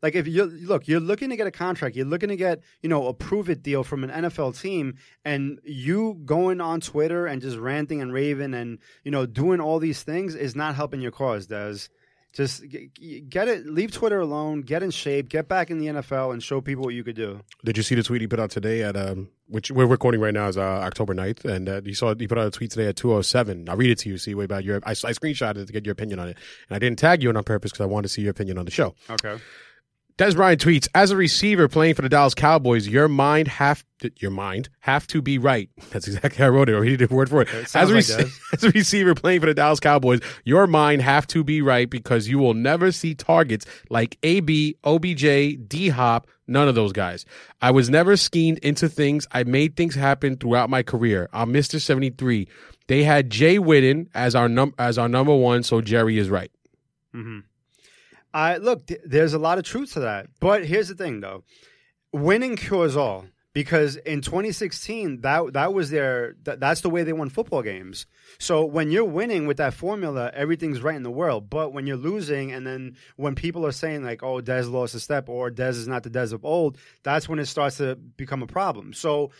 Like 0.04 0.16
if 0.16 0.28
you 0.28 0.44
look, 0.44 0.86
you're 0.86 1.00
looking 1.00 1.30
to 1.30 1.36
get 1.36 1.46
a 1.46 1.50
contract, 1.50 1.96
you're 1.96 2.04
looking 2.04 2.28
to 2.28 2.36
get 2.36 2.60
you 2.82 2.90
know 2.90 3.06
a 3.06 3.14
prove 3.14 3.48
it 3.48 3.62
deal 3.62 3.82
from 3.82 4.04
an 4.04 4.10
NFL 4.10 4.60
team, 4.60 4.98
and 5.24 5.58
you 5.64 6.20
going 6.26 6.60
on 6.60 6.82
Twitter 6.82 7.26
and 7.26 7.40
just 7.40 7.56
ranting 7.56 8.02
and 8.02 8.12
raving 8.12 8.52
and 8.52 8.80
you 9.02 9.10
know 9.10 9.24
doing 9.24 9.62
all 9.62 9.78
these 9.78 10.02
things 10.02 10.34
is 10.34 10.54
not 10.54 10.74
helping 10.74 11.00
your 11.00 11.10
cause. 11.10 11.46
Does 11.46 11.88
just 12.34 12.64
get 12.68 13.48
it, 13.48 13.64
leave 13.64 13.92
Twitter 13.92 14.20
alone, 14.20 14.60
get 14.60 14.82
in 14.82 14.90
shape, 14.90 15.30
get 15.30 15.48
back 15.48 15.70
in 15.70 15.78
the 15.78 15.86
NFL, 15.86 16.34
and 16.34 16.42
show 16.42 16.60
people 16.60 16.84
what 16.84 16.92
you 16.92 17.02
could 17.02 17.16
do. 17.16 17.40
Did 17.64 17.78
you 17.78 17.82
see 17.82 17.94
the 17.94 18.02
tweet 18.02 18.20
he 18.20 18.26
put 18.26 18.40
out 18.40 18.50
today 18.50 18.82
at 18.82 18.98
um, 18.98 19.30
which 19.46 19.70
we're 19.70 19.86
recording 19.86 20.20
right 20.20 20.34
now 20.34 20.48
is 20.48 20.58
uh, 20.58 20.60
October 20.60 21.14
9th, 21.14 21.46
and 21.46 21.66
uh, 21.66 21.80
you 21.82 21.94
saw 21.94 22.14
he 22.14 22.28
put 22.28 22.36
out 22.36 22.46
a 22.46 22.50
tweet 22.50 22.72
today 22.72 22.88
at 22.88 22.96
207. 22.96 23.70
I'll 23.70 23.76
read 23.78 23.90
it 23.90 24.00
to 24.00 24.10
you, 24.10 24.18
see 24.18 24.34
what 24.34 24.44
about 24.44 24.64
your. 24.64 24.80
I, 24.84 24.90
I 24.90 25.14
screenshotted 25.14 25.58
it 25.58 25.66
to 25.68 25.72
get 25.72 25.86
your 25.86 25.92
opinion 25.92 26.18
on 26.18 26.28
it, 26.28 26.36
and 26.68 26.76
I 26.76 26.78
didn't 26.78 26.98
tag 26.98 27.22
you 27.22 27.30
on 27.30 27.42
purpose 27.42 27.70
because 27.70 27.82
I 27.82 27.86
wanted 27.86 28.08
to 28.08 28.12
see 28.12 28.20
your 28.20 28.32
opinion 28.32 28.58
on 28.58 28.66
the 28.66 28.70
show. 28.70 28.94
Okay. 29.08 29.38
Dez 30.16 30.36
Bryant 30.36 30.60
tweets: 30.60 30.86
As 30.94 31.10
a 31.10 31.16
receiver 31.16 31.66
playing 31.66 31.94
for 31.96 32.02
the 32.02 32.08
Dallas 32.08 32.34
Cowboys, 32.34 32.86
your 32.86 33.08
mind 33.08 33.48
have 33.48 33.84
to, 33.98 34.12
your 34.18 34.30
mind 34.30 34.68
have 34.78 35.08
to 35.08 35.20
be 35.20 35.38
right. 35.38 35.68
That's 35.90 36.06
exactly 36.06 36.38
how 36.38 36.46
I 36.46 36.48
wrote 36.50 36.68
it, 36.68 36.74
or 36.74 36.84
he 36.84 36.96
did 36.96 37.10
word 37.10 37.28
for 37.30 37.42
it. 37.42 37.48
It 37.48 37.74
as, 37.74 37.90
a 37.90 37.94
like 37.94 38.08
rec- 38.08 38.26
as 38.52 38.62
a 38.62 38.70
receiver 38.70 39.16
playing 39.16 39.40
for 39.40 39.46
the 39.46 39.54
Dallas 39.54 39.80
Cowboys, 39.80 40.20
your 40.44 40.68
mind 40.68 41.02
have 41.02 41.26
to 41.28 41.42
be 41.42 41.62
right 41.62 41.90
because 41.90 42.28
you 42.28 42.38
will 42.38 42.54
never 42.54 42.92
see 42.92 43.16
targets 43.16 43.66
like 43.90 44.16
AB, 44.22 44.76
OBJ, 44.84 45.66
D 45.66 45.88
Hop, 45.88 46.28
none 46.46 46.68
of 46.68 46.76
those 46.76 46.92
guys. 46.92 47.24
I 47.60 47.72
was 47.72 47.90
never 47.90 48.16
schemed 48.16 48.58
into 48.58 48.88
things. 48.88 49.26
I 49.32 49.42
made 49.42 49.74
things 49.76 49.96
happen 49.96 50.36
throughout 50.36 50.70
my 50.70 50.84
career. 50.84 51.28
I'm 51.32 51.52
Mr. 51.52 51.80
73. 51.80 52.46
They 52.86 53.02
had 53.02 53.30
Jay 53.30 53.58
Witten 53.58 54.06
as 54.14 54.36
our 54.36 54.48
num 54.48 54.74
as 54.78 54.96
our 54.96 55.08
number 55.08 55.34
one, 55.34 55.64
so 55.64 55.80
Jerry 55.80 56.18
is 56.18 56.30
right. 56.30 56.52
hmm 57.12 57.40
I 58.34 58.56
look. 58.56 58.86
Th- 58.88 59.00
there's 59.04 59.32
a 59.32 59.38
lot 59.38 59.58
of 59.58 59.64
truth 59.64 59.94
to 59.94 60.00
that, 60.00 60.26
but 60.40 60.66
here's 60.66 60.88
the 60.88 60.94
thing, 60.94 61.20
though: 61.20 61.44
winning 62.12 62.56
cures 62.56 62.96
all. 62.96 63.26
Because 63.54 63.94
in 63.94 64.20
2016, 64.20 65.20
that 65.20 65.52
that 65.52 65.72
was 65.72 65.90
their 65.90 66.34
that, 66.42 66.58
that's 66.58 66.80
the 66.80 66.90
way 66.90 67.04
they 67.04 67.12
won 67.12 67.28
football 67.28 67.62
games. 67.62 68.04
So 68.40 68.64
when 68.64 68.90
you're 68.90 69.04
winning 69.04 69.46
with 69.46 69.58
that 69.58 69.74
formula, 69.74 70.32
everything's 70.34 70.82
right 70.82 70.96
in 70.96 71.04
the 71.04 71.10
world. 71.12 71.48
But 71.48 71.72
when 71.72 71.86
you're 71.86 71.96
losing, 71.96 72.50
and 72.50 72.66
then 72.66 72.96
when 73.14 73.36
people 73.36 73.64
are 73.64 73.70
saying 73.70 74.02
like, 74.02 74.24
"Oh, 74.24 74.40
Dez 74.42 74.68
lost 74.68 74.96
a 74.96 75.00
step," 75.00 75.28
or 75.28 75.52
"Dez 75.52 75.76
is 75.76 75.86
not 75.86 76.02
the 76.02 76.10
Dez 76.10 76.32
of 76.32 76.44
old," 76.44 76.78
that's 77.04 77.28
when 77.28 77.38
it 77.38 77.46
starts 77.46 77.76
to 77.76 77.94
become 77.94 78.42
a 78.42 78.48
problem. 78.48 78.92
So 78.92 79.30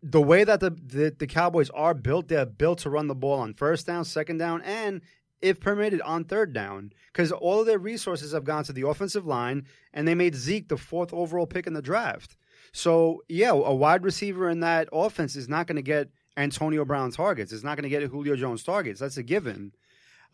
the 0.00 0.22
way 0.22 0.44
that 0.44 0.60
the, 0.60 0.70
the 0.70 1.12
the 1.18 1.26
Cowboys 1.26 1.70
are 1.70 1.92
built, 1.92 2.28
they're 2.28 2.46
built 2.46 2.78
to 2.80 2.90
run 2.90 3.08
the 3.08 3.16
ball 3.16 3.40
on 3.40 3.52
first 3.52 3.84
down, 3.84 4.04
second 4.04 4.38
down, 4.38 4.62
and 4.62 5.00
if 5.46 5.60
permitted, 5.60 6.00
on 6.02 6.24
third 6.24 6.52
down. 6.52 6.92
Because 7.12 7.32
all 7.32 7.60
of 7.60 7.66
their 7.66 7.78
resources 7.78 8.32
have 8.32 8.44
gone 8.44 8.64
to 8.64 8.72
the 8.72 8.86
offensive 8.86 9.26
line, 9.26 9.66
and 9.92 10.06
they 10.06 10.14
made 10.14 10.34
Zeke 10.34 10.68
the 10.68 10.76
fourth 10.76 11.12
overall 11.12 11.46
pick 11.46 11.66
in 11.66 11.72
the 11.72 11.82
draft. 11.82 12.36
So 12.72 13.22
yeah, 13.28 13.50
a 13.50 13.74
wide 13.74 14.04
receiver 14.04 14.50
in 14.50 14.60
that 14.60 14.88
offense 14.92 15.36
is 15.36 15.48
not 15.48 15.66
going 15.66 15.76
to 15.76 15.82
get 15.82 16.10
Antonio 16.36 16.84
Brown 16.84 17.10
targets. 17.10 17.52
It's 17.52 17.64
not 17.64 17.76
going 17.76 17.84
to 17.84 17.88
get 17.88 18.02
Julio 18.02 18.36
Jones 18.36 18.62
targets. 18.62 19.00
That's 19.00 19.16
a 19.16 19.22
given. 19.22 19.72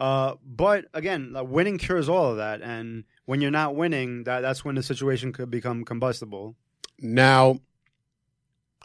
Uh, 0.01 0.35
but 0.45 0.87
again, 0.95 1.35
winning 1.49 1.79
cures 1.79 2.09
all 2.09 2.33
of 2.33 2.39
that, 2.39 2.61
and 2.63 3.05
when 3.27 3.41
you're 3.41 3.53
not 3.53 3.77
winning, 3.77 4.25
that 4.25 4.41
that's 4.41 4.65
when 4.65 4.75
the 4.75 4.83
situation 4.83 5.33
could 5.33 5.51
become 5.51 5.85
combustible. 5.85 6.57
Now, 6.99 7.61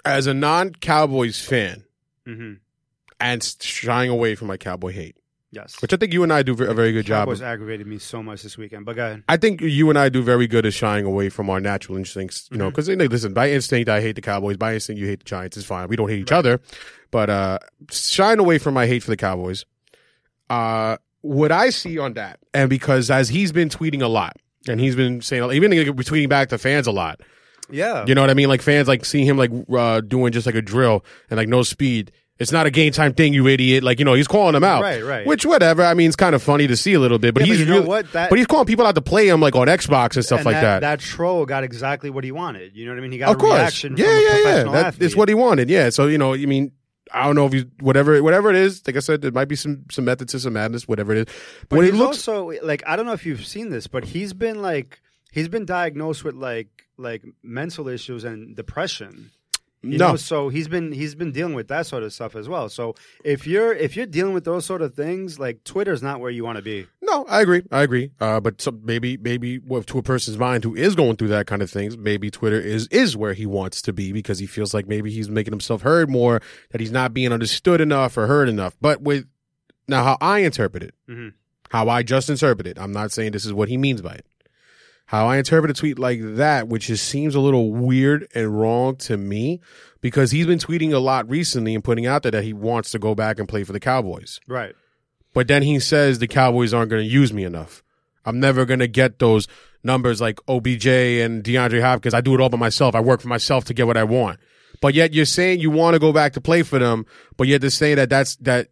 as 0.05 0.27
a 0.27 0.33
non-Cowboys 0.33 1.41
fan, 1.41 1.85
hmm 2.25 2.53
and 3.19 3.43
shying 3.59 4.11
away 4.11 4.35
from 4.35 4.47
my 4.47 4.57
cowboy 4.57 4.91
hate, 4.91 5.16
Yes. 5.51 5.81
which 5.81 5.93
I 5.93 5.97
think 5.97 6.13
you 6.13 6.23
and 6.23 6.33
I 6.33 6.43
do 6.43 6.51
a 6.61 6.73
very 6.73 6.91
good 6.91 7.05
job. 7.05 7.21
Cowboys 7.27 7.39
Of. 7.39 7.47
aggravated 7.47 7.87
me 7.87 7.99
so 7.99 8.21
much 8.21 8.43
this 8.43 8.57
weekend. 8.57 8.85
But 8.85 8.97
go 8.97 9.05
ahead. 9.05 9.23
I 9.29 9.37
think 9.37 9.61
you 9.61 9.89
and 9.89 9.97
I 9.97 10.09
do 10.09 10.21
very 10.21 10.45
good 10.45 10.65
at 10.65 10.73
shying 10.73 11.05
away 11.05 11.29
from 11.29 11.49
our 11.49 11.59
natural 11.61 11.97
instincts. 11.97 12.49
You 12.51 12.57
know, 12.57 12.69
because 12.69 12.89
listen, 12.89 13.33
by 13.33 13.51
instinct 13.51 13.89
I 13.89 14.01
hate 14.01 14.15
the 14.15 14.21
Cowboys. 14.21 14.57
By 14.57 14.73
instinct 14.73 14.99
you 14.99 15.07
hate 15.07 15.19
the 15.19 15.25
Giants. 15.25 15.55
It's 15.55 15.65
fine. 15.65 15.87
We 15.87 15.95
don't 15.95 16.09
hate 16.09 16.19
each 16.19 16.31
other, 16.33 16.59
but 17.11 17.29
uh 17.29 17.59
shying 17.89 18.39
away 18.39 18.57
from 18.57 18.73
my 18.73 18.87
hate 18.87 19.03
for 19.03 19.09
the 19.11 19.17
Cowboys. 19.17 19.65
Uh, 20.49 20.97
what 21.21 21.51
I 21.51 21.69
see 21.71 21.97
on 21.97 22.13
that, 22.13 22.39
and 22.53 22.69
because 22.69 23.09
as 23.11 23.29
he's 23.29 23.51
been 23.51 23.69
tweeting 23.69 24.01
a 24.01 24.07
lot, 24.07 24.37
and 24.67 24.79
he's 24.79 24.95
been 24.95 25.21
saying, 25.21 25.49
even 25.51 25.71
tweeting 25.71 26.29
back 26.29 26.49
to 26.49 26.57
fans 26.57 26.87
a 26.87 26.91
lot. 26.91 27.21
Yeah. 27.69 28.05
You 28.07 28.15
know 28.15 28.21
what 28.21 28.29
I 28.29 28.33
mean? 28.33 28.47
Like 28.47 28.61
fans 28.61 28.87
like 28.87 29.03
seeing 29.03 29.25
him 29.25 29.37
like 29.37 29.51
uh, 29.73 30.01
doing 30.01 30.31
just 30.31 30.45
like 30.45 30.55
a 30.55 30.61
drill 30.61 31.03
and 31.29 31.37
like 31.37 31.49
no 31.49 31.63
speed. 31.63 32.11
It's 32.39 32.51
not 32.51 32.67
a 32.67 32.71
game 32.71 32.91
time 32.91 33.13
thing, 33.13 33.33
you 33.33 33.47
idiot. 33.47 33.83
Like 33.83 33.97
you 33.99 34.05
know, 34.05 34.13
he's 34.13 34.27
calling 34.27 34.53
them 34.53 34.63
out. 34.63 34.81
Right, 34.83 35.03
right. 35.03 35.25
Which 35.25 35.45
whatever. 35.45 35.83
I 35.83 35.93
mean, 35.95 36.07
it's 36.07 36.15
kind 36.15 36.35
of 36.35 36.43
funny 36.43 36.67
to 36.67 36.77
see 36.77 36.93
a 36.93 36.99
little 36.99 37.17
bit, 37.17 37.33
but 37.33 37.41
Yeah, 37.41 37.45
but 37.45 37.49
he's 37.51 37.59
you 37.61 37.65
know 37.65 37.73
really- 37.77 37.87
what? 37.87 38.11
That- 38.11 38.29
but 38.29 38.37
he's 38.37 38.47
calling 38.47 38.67
people 38.67 38.85
out 38.85 38.95
to 38.95 39.01
play 39.01 39.27
him 39.27 39.41
like 39.41 39.55
on 39.55 39.67
Xbox 39.67 40.15
and 40.15 40.23
stuff 40.23 40.39
and 40.39 40.45
like 40.45 40.55
that. 40.61 40.81
That 40.81 40.99
troll 40.99 41.45
got 41.45 41.63
exactly 41.63 42.09
what 42.11 42.23
he 42.23 42.31
wanted. 42.31 42.75
You 42.75 42.85
know 42.85 42.91
what 42.91 42.99
I 42.99 43.01
mean? 43.01 43.11
He 43.11 43.17
got 43.17 43.33
a 43.41 43.45
reaction 43.45 43.95
yeah, 43.97 44.05
from 44.05 44.13
a 44.13 44.19
yeah, 44.19 44.21
yeah. 44.21 44.41
professional 44.43 44.73
That, 44.73 44.85
athlete. 44.87 45.05
it's 45.05 45.15
what 45.15 45.29
he 45.29 45.35
wanted. 45.35 45.69
Yeah. 45.69 45.89
So 45.89 46.07
you 46.07 46.17
know, 46.19 46.33
I 46.35 46.45
mean, 46.45 46.71
I 47.11 47.23
don't 47.25 47.35
know 47.35 47.45
if 47.47 47.53
you 47.55 47.65
whatever 47.79 48.21
whatever 48.21 48.49
it 48.51 48.55
is. 48.57 48.85
Like 48.85 48.97
I 48.97 48.99
said, 48.99 49.21
there 49.21 49.31
might 49.31 49.47
be 49.47 49.55
some 49.55 49.85
some 49.89 50.05
method 50.05 50.29
to 50.29 50.39
some 50.39 50.53
madness, 50.53 50.87
whatever 50.87 51.13
it 51.13 51.27
is. 51.27 51.35
But 51.69 51.77
when 51.77 51.85
he's 51.85 51.95
it 51.95 51.97
looks, 51.97 52.27
also 52.27 52.51
like 52.63 52.83
I 52.85 52.95
don't 52.95 53.05
know 53.07 53.13
if 53.13 53.25
you've 53.25 53.45
seen 53.47 53.69
this, 53.69 53.87
but 53.87 54.03
he's 54.03 54.33
been 54.33 54.61
like 54.61 54.99
he's 55.31 55.47
been 55.47 55.65
diagnosed 55.65 56.23
with 56.23 56.35
like 56.35 56.67
like 56.97 57.23
mental 57.41 57.87
issues 57.87 58.23
and 58.23 58.55
depression. 58.55 59.31
You 59.83 59.97
no, 59.99 60.09
know, 60.11 60.15
so 60.15 60.49
he's 60.49 60.67
been 60.67 60.91
he's 60.91 61.13
been 61.13 61.31
dealing 61.31 61.53
with 61.53 61.67
that 61.67 61.85
sort 61.85 62.01
of 62.01 62.11
stuff 62.11 62.35
as 62.35 62.49
well. 62.49 62.67
So 62.67 62.95
if 63.23 63.45
you're 63.45 63.73
if 63.73 63.95
you're 63.95 64.07
dealing 64.07 64.33
with 64.33 64.43
those 64.43 64.65
sort 64.65 64.81
of 64.81 64.95
things, 64.95 65.39
like 65.39 65.63
Twitter's 65.63 66.01
not 66.01 66.19
where 66.19 66.31
you 66.31 66.43
want 66.43 66.57
to 66.57 66.63
be. 66.63 66.87
No, 67.01 67.25
I 67.29 67.41
agree. 67.41 67.61
I 67.71 67.83
agree. 67.83 68.11
Uh, 68.19 68.39
but 68.39 68.59
some, 68.59 68.81
maybe, 68.83 69.17
maybe 69.17 69.59
well, 69.59 69.83
to 69.83 69.99
a 69.99 70.03
person's 70.03 70.37
mind 70.37 70.63
who 70.63 70.75
is 70.75 70.95
going 70.95 71.15
through 71.15 71.27
that 71.29 71.45
kind 71.45 71.61
of 71.61 71.69
things, 71.69 71.95
maybe 71.95 72.31
Twitter 72.31 72.59
is 72.59 72.87
is 72.87 73.15
where 73.15 73.33
he 73.33 73.45
wants 73.45 73.81
to 73.83 73.93
be 73.93 74.11
because 74.11 74.39
he 74.39 74.47
feels 74.47 74.73
like 74.73 74.87
maybe 74.87 75.11
he's 75.11 75.29
making 75.29 75.53
himself 75.53 75.83
heard 75.83 76.09
more, 76.09 76.41
that 76.71 76.81
he's 76.81 76.91
not 76.91 77.13
being 77.13 77.31
understood 77.31 77.79
enough 77.79 78.17
or 78.17 78.25
heard 78.25 78.49
enough. 78.49 78.75
But 78.81 79.01
with 79.03 79.25
now, 79.87 80.03
how 80.03 80.17
I 80.19 80.39
interpret 80.39 80.81
it, 80.83 80.95
Mhm. 81.07 81.33
how 81.69 81.87
I 81.87 82.01
just 82.01 82.29
interpret 82.31 82.65
it, 82.67 82.79
I'm 82.79 82.91
not 82.91 83.11
saying 83.11 83.31
this 83.33 83.45
is 83.45 83.53
what 83.53 83.69
he 83.69 83.77
means 83.77 84.01
by 84.01 84.15
it. 84.15 84.25
How 85.07 85.27
I 85.27 85.37
interpret 85.37 85.71
a 85.71 85.73
tweet 85.73 85.97
like 85.97 86.19
that, 86.21 86.67
which 86.67 86.87
just 86.87 87.07
seems 87.07 87.33
a 87.33 87.39
little 87.39 87.71
weird 87.71 88.27
and 88.35 88.59
wrong 88.59 88.97
to 88.97 89.15
me, 89.15 89.61
because 90.01 90.31
he's 90.31 90.45
been 90.45 90.59
tweeting 90.59 90.93
a 90.93 90.99
lot 90.99 91.29
recently 91.29 91.73
and 91.73 91.83
putting 91.83 92.05
out 92.05 92.23
there 92.23 92.31
that 92.31 92.43
he 92.43 92.51
wants 92.53 92.91
to 92.91 92.99
go 92.99 93.15
back 93.15 93.39
and 93.39 93.47
play 93.47 93.63
for 93.63 93.71
the 93.71 93.79
Cowboys. 93.79 94.41
Right. 94.47 94.75
But 95.33 95.47
then 95.47 95.63
he 95.63 95.79
says 95.79 96.19
the 96.19 96.27
Cowboys 96.27 96.73
aren't 96.73 96.89
going 96.89 97.03
to 97.03 97.09
use 97.09 97.31
me 97.31 97.45
enough. 97.45 97.83
I'm 98.25 98.41
never 98.41 98.65
going 98.65 98.81
to 98.81 98.87
get 98.87 99.19
those 99.19 99.47
numbers 99.81 100.19
like 100.19 100.39
OBJ 100.49 100.87
and 100.87 101.41
DeAndre 101.41 101.81
Hopkins. 101.81 102.13
I 102.13 102.19
do 102.19 102.35
it 102.35 102.41
all 102.41 102.49
by 102.49 102.57
myself. 102.57 102.93
I 102.93 102.99
work 102.99 103.21
for 103.21 103.29
myself 103.29 103.63
to 103.65 103.73
get 103.73 103.87
what 103.87 103.95
I 103.95 104.03
want. 104.03 104.39
But 104.81 104.93
yet 104.93 105.13
you're 105.13 105.23
saying 105.23 105.61
you 105.61 105.71
want 105.71 105.93
to 105.93 105.99
go 105.99 106.11
back 106.11 106.33
to 106.33 106.41
play 106.41 106.63
for 106.63 106.79
them, 106.79 107.05
but 107.37 107.47
yet 107.47 107.61
they're 107.61 107.69
saying 107.69 107.95
that 107.95 108.09
that's 108.09 108.35
that 108.37 108.67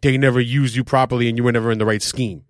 they 0.00 0.16
never 0.16 0.40
used 0.40 0.74
you 0.74 0.82
properly 0.82 1.28
and 1.28 1.36
you 1.36 1.44
were 1.44 1.52
never 1.52 1.70
in 1.70 1.78
the 1.78 1.84
right 1.84 2.02
scheme. 2.02 2.44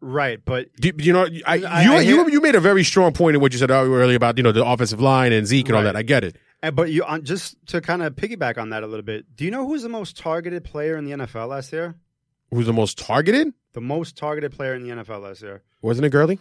Right. 0.00 0.42
But 0.44 0.74
Do, 0.76 0.92
you 0.98 1.12
know, 1.12 1.26
I, 1.46 1.52
I- 1.62 1.82
you 1.82 1.92
I 1.92 2.00
you 2.00 2.28
you 2.30 2.40
made 2.40 2.54
a 2.54 2.60
very 2.60 2.84
strong 2.84 3.12
point 3.12 3.34
in 3.36 3.40
what 3.42 3.52
you 3.52 3.58
said 3.58 3.70
earlier 3.70 4.16
about 4.16 4.36
you 4.38 4.42
know 4.42 4.52
the 4.52 4.64
offensive 4.64 5.00
line 5.00 5.32
and 5.32 5.46
Zeke 5.46 5.68
and 5.68 5.76
all 5.76 5.82
that. 5.82 5.96
I 5.96 6.02
get 6.02 6.24
it. 6.24 6.36
uh, 6.62 6.70
but 6.70 6.90
you 6.90 7.04
on 7.04 7.22
just 7.24 7.56
to 7.66 7.80
kind 7.80 8.02
of 8.02 8.14
piggyback 8.16 8.56
on 8.58 8.70
that 8.70 8.82
a 8.82 8.86
little 8.86 9.04
bit. 9.04 9.24
Do 9.36 9.44
you 9.44 9.50
know 9.50 9.66
who's 9.66 9.82
the 9.82 9.88
most 9.90 10.16
targeted 10.16 10.64
player 10.64 10.96
in 10.96 11.04
the 11.04 11.12
NFL 11.12 11.48
last 11.48 11.72
year? 11.72 11.94
Who's 12.50 12.66
the 12.66 12.72
most 12.72 12.98
targeted? 12.98 13.52
The 13.74 13.80
most 13.80 14.16
targeted 14.16 14.52
player 14.52 14.74
in 14.74 14.82
the 14.82 14.88
NFL 14.94 15.22
last 15.22 15.42
year? 15.42 15.62
Wasn't 15.82 16.04
it 16.04 16.10
Gurley? 16.10 16.38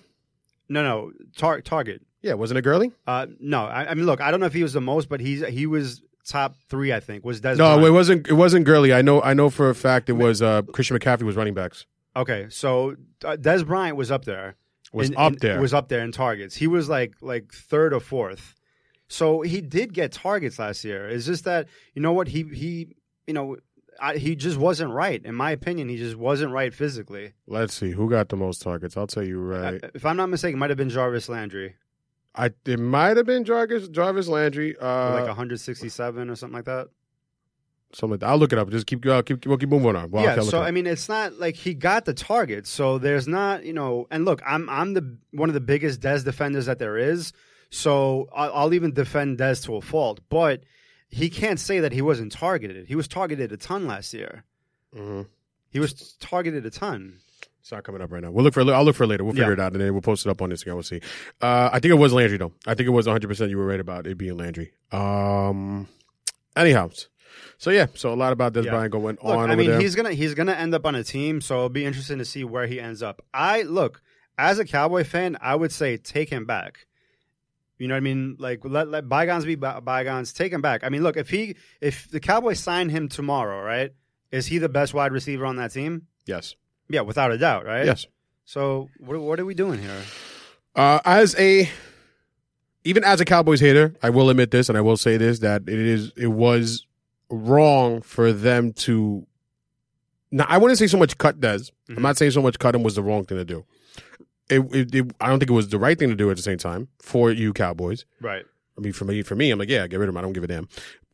No, 0.68 0.82
no, 0.84 1.12
tar- 1.38 1.62
target. 1.62 2.02
Yeah, 2.22 2.34
wasn't 2.34 2.58
it 2.58 2.62
Gurley? 2.64 2.92
Uh, 3.08 3.28
no, 3.40 3.66
I, 3.66 3.92
I 3.92 3.94
mean, 3.94 4.06
look, 4.06 4.20
I 4.22 4.32
don't 4.32 4.40
know 4.40 4.46
if 4.46 4.54
he 4.54 4.64
was 4.64 4.74
the 4.74 4.82
most, 4.82 5.08
but 5.10 5.20
he's 5.20 5.46
he 5.46 5.66
was 5.68 6.02
top 6.26 6.56
three. 6.70 6.92
I 6.94 7.00
think 7.00 7.24
was 7.26 7.42
Dez. 7.42 7.58
No, 7.58 7.76
Bryant. 7.76 7.86
it 7.86 7.92
wasn't. 7.92 8.28
It 8.30 8.34
wasn't 8.34 8.66
Gurley. 8.66 8.94
I 8.94 9.02
know. 9.02 9.22
I 9.22 9.34
know 9.34 9.50
for 9.50 9.70
a 9.70 9.76
fact 9.76 10.10
it 10.10 10.14
was 10.14 10.42
uh, 10.42 10.62
Christian 10.74 10.98
McCaffrey 10.98 11.24
was 11.24 11.36
running 11.36 11.54
backs. 11.54 11.86
Okay, 12.20 12.48
so 12.50 12.96
uh, 13.24 13.38
Dez 13.40 13.66
Bryant 13.66 13.96
was 13.96 14.12
up 14.12 14.26
there. 14.26 14.56
Was 14.92 15.10
in- 15.10 15.18
up 15.18 15.34
in- 15.34 15.40
there. 15.40 15.62
Was 15.62 15.74
up 15.74 15.88
there 15.88 16.02
in 16.02 16.12
targets. 16.12 16.56
He 16.56 16.68
was 16.68 16.90
like 16.90 17.16
like 17.22 17.52
third 17.54 17.94
or 17.94 18.00
fourth. 18.00 18.56
So 19.08 19.42
he 19.42 19.62
did 19.62 19.94
get 19.94 20.12
targets 20.12 20.60
last 20.60 20.84
year. 20.84 21.08
It's 21.08 21.26
just 21.26 21.46
that 21.46 21.68
you 21.94 22.02
know 22.02 22.14
what 22.14 22.28
he 22.28 22.44
he 22.44 22.96
you 23.26 23.34
know 23.34 23.58
I, 24.02 24.18
he 24.18 24.36
just 24.36 24.58
wasn't 24.58 24.92
right 24.92 25.24
in 25.24 25.34
my 25.36 25.52
opinion. 25.52 25.90
He 25.90 25.98
just 25.98 26.16
wasn't 26.16 26.52
right 26.52 26.74
physically. 26.74 27.34
Let's 27.48 27.74
see 27.74 27.92
who 27.92 28.10
got 28.10 28.30
the 28.30 28.36
most 28.36 28.62
targets. 28.62 28.98
I'll 28.98 29.08
tell 29.08 29.26
you 29.26 29.40
right. 29.40 29.84
Uh, 29.84 29.88
if 29.94 30.06
I'm 30.06 30.18
not 30.18 30.30
mistaken, 30.30 30.58
it 30.58 30.60
might 30.60 30.70
have 30.72 30.78
been 30.78 30.90
Jarvis 30.90 31.30
Landry, 31.30 31.76
I 32.36 32.52
it 32.66 32.80
might 32.80 33.18
have 33.18 33.26
been 33.26 33.44
Jarvis 33.44 33.88
Jarvis 33.90 34.28
Landry. 34.28 34.78
Uh, 34.78 35.14
like 35.14 35.28
167 35.28 36.30
or 36.30 36.36
something 36.36 36.56
like 36.56 36.66
that. 36.66 36.88
Something 37.92 38.12
like 38.12 38.20
that. 38.20 38.28
I'll 38.28 38.38
look 38.38 38.54
it 38.54 38.60
up. 38.60 38.70
Just 38.70 38.86
keep 38.86 39.04
uh, 39.06 39.22
keep 39.24 39.46
we'll 39.48 39.58
keep 39.58 39.70
moving 39.70 39.96
on. 39.96 40.12
Well, 40.12 40.24
yeah, 40.24 40.40
so. 40.42 40.62
I 40.62 40.70
mean, 40.72 40.86
it's 40.86 41.10
not 41.10 41.34
like 41.40 41.56
he 41.56 41.74
got 41.74 42.06
the 42.06 42.14
target. 42.14 42.68
So 42.68 43.00
there's 43.00 43.28
not, 43.28 43.66
you 43.66 43.74
know, 43.74 44.08
and 44.12 44.26
look, 44.26 44.42
I'm 44.46 44.70
I'm 44.70 44.94
the 44.94 45.18
one 45.32 45.50
of 45.50 45.54
the 45.56 45.60
biggest 45.62 46.00
Dez 46.00 46.24
defenders 46.24 46.68
that 46.68 46.78
there 46.78 46.98
is. 46.98 47.34
So 47.72 48.30
I'll, 48.36 48.54
I'll 48.54 48.74
even 48.76 48.94
defend 48.94 49.40
Dez 49.40 49.64
to 49.66 49.76
a 49.76 49.82
fault, 49.82 50.20
but 50.30 50.64
he 51.10 51.30
can't 51.32 51.60
say 51.60 51.80
that 51.80 51.92
he 51.92 52.02
wasn't 52.04 52.32
targeted. 52.32 52.86
He 52.88 52.96
was 52.96 53.08
targeted 53.08 53.52
a 53.52 53.58
ton 53.58 53.88
last 53.88 54.14
year. 54.14 54.44
Mhm. 54.96 55.26
He 55.72 55.80
was 55.80 56.14
targeted 56.20 56.66
a 56.68 56.70
ton. 56.70 57.18
It's 57.62 57.72
not 57.72 57.84
coming 57.84 58.02
up 58.02 58.12
right 58.12 58.22
now. 58.24 58.30
We'll 58.32 58.44
look 58.44 58.54
for. 58.54 58.62
I'll 58.72 58.84
look 58.84 58.96
for 58.96 59.04
it 59.04 59.08
later. 59.08 59.24
We'll 59.24 59.34
figure 59.34 59.48
Yeah. 59.48 59.54
it 59.54 59.60
out, 59.60 59.72
and 59.74 59.82
then 59.82 59.94
we'll 59.94 60.02
post 60.02 60.26
it 60.28 60.30
up 60.30 60.42
on 60.44 60.52
Instagram. 60.52 60.76
We'll 60.76 60.84
see. 60.84 61.02
Uh, 61.42 61.70
I 61.74 61.80
think 61.80 61.92
it 61.92 61.96
was 61.96 62.14
Landry 62.14 62.38
though. 62.38 62.54
I 62.68 62.76
think 62.76 62.86
it 62.88 62.92
was 62.92 63.08
100. 63.08 63.28
percent 63.28 63.50
You 63.50 63.58
were 63.58 63.66
right 63.66 63.80
about 63.80 64.06
it 64.06 64.16
being 64.18 64.38
Landry. 64.38 64.74
Um. 64.92 65.88
Anyhow, 66.56 66.90
so 67.58 67.70
yeah, 67.70 67.88
so 67.94 68.14
a 68.14 68.16
lot 68.16 68.34
about 68.34 68.54
this 68.54 68.66
Yeah. 68.66 68.72
Brian 68.72 68.90
going 68.92 69.18
Look, 69.24 69.36
on 69.38 69.50
I 69.52 69.56
mean, 69.56 69.68
there. 69.72 69.80
he's 69.82 69.96
gonna 69.96 70.14
he's 70.14 70.34
gonna 70.34 70.54
end 70.54 70.74
up 70.74 70.86
on 70.86 70.96
a 70.96 71.04
team, 71.04 71.42
so 71.42 71.56
it'll 71.56 71.70
be 71.70 71.86
interesting 71.86 72.18
to 72.20 72.26
see 72.26 72.44
where 72.44 72.68
he 72.68 72.80
ends 72.80 73.02
up. 73.04 73.22
I 73.34 73.62
look 73.64 74.02
as 74.38 74.60
a 74.60 74.66
Cowboy 74.66 75.04
fan, 75.04 75.38
I 75.42 75.56
would 75.56 75.72
say 75.72 75.98
take 75.98 76.30
him 76.30 76.46
back. 76.46 76.86
You 77.78 77.88
know 77.88 77.94
what 77.94 77.98
I 77.98 78.02
mean? 78.02 78.36
Like 78.40 78.60
let 78.64 78.90
let 78.90 79.08
bygones 79.08 79.46
be 79.46 79.56
bygones. 79.56 80.34
Take 80.34 80.52
him 80.52 80.62
back. 80.62 80.84
I 80.84 80.90
mean, 80.90 81.02
look 81.04 81.16
if 81.18 81.30
he 81.30 81.56
if 81.82 82.10
the 82.10 82.20
Cowboys 82.20 82.60
sign 82.60 82.90
him 82.90 83.08
tomorrow, 83.08 83.62
right? 83.64 83.92
Is 84.32 84.48
he 84.48 84.58
the 84.58 84.70
best 84.70 84.94
wide 84.94 85.12
receiver 85.12 85.46
on 85.46 85.56
that 85.56 85.72
team? 85.72 86.08
yes, 86.26 86.56
Yeah, 86.90 87.02
without 87.02 87.32
a 87.32 87.38
doubt, 87.38 87.66
right? 87.66 87.86
yes. 87.86 88.06
So 88.46 88.90
what 89.00 89.20
what 89.20 89.40
are 89.40 89.46
we 89.46 89.54
doing 89.56 89.82
here? 89.82 90.02
Uh, 90.76 91.00
as 91.06 91.36
a 91.40 91.70
even 92.84 93.04
as 93.04 93.20
a 93.22 93.26
Cowboys 93.26 93.60
hater, 93.60 93.96
I 94.04 94.10
will 94.10 94.30
admit 94.30 94.52
this, 94.52 94.70
and 94.70 94.78
I 94.78 94.82
will 94.82 94.98
say 94.98 95.18
this 95.18 95.40
that 95.40 95.64
it 95.64 95.80
is 95.80 96.12
it 96.16 96.28
was 96.28 96.86
wrong 97.30 98.02
for 98.02 98.32
them 98.34 98.74
to. 98.74 99.26
Now, 100.32 100.46
I 100.48 100.58
wouldn't 100.58 100.78
say 100.78 100.88
so 100.88 100.98
much 100.98 101.18
cut 101.18 101.40
Dez. 101.40 101.72
Mhm. 101.90 101.98
I'm 101.98 102.04
not 102.04 102.18
saying 102.18 102.32
so 102.32 102.42
much 102.42 102.60
cut 102.60 102.76
him 102.76 102.84
was 102.84 102.96
the 102.96 103.04
wrong 103.04 103.26
thing 103.26 103.38
to 103.38 103.46
do. 103.46 103.66
It, 104.50 104.62
it, 104.74 104.96
it- 104.96 105.12
I 105.20 105.28
don't 105.30 105.40
think 105.40 105.50
it 105.50 105.54
was 105.54 105.70
the 105.70 105.80
right 105.80 105.98
thing 105.98 106.10
to 106.10 106.16
do 106.16 106.30
at 106.30 106.38
the 106.38 106.44
same 106.44 106.58
time 106.58 106.88
for 107.02 107.32
you 107.32 107.54
Cowboys. 107.54 108.06
Right. 108.22 108.44
I 108.78 108.82
mean, 108.82 108.94
for 108.94 109.06
me, 109.06 109.22
for 109.24 109.36
me, 109.36 109.52
I'm 109.52 109.60
like, 109.60 109.70
yeah, 109.70 109.86
get 109.88 110.00
rid 110.00 110.08
of 110.08 110.14
him. 110.14 110.18
I 110.18 110.22
don't 110.22 110.34
give 110.34 110.44
a 110.44 110.48
damn 110.48 110.68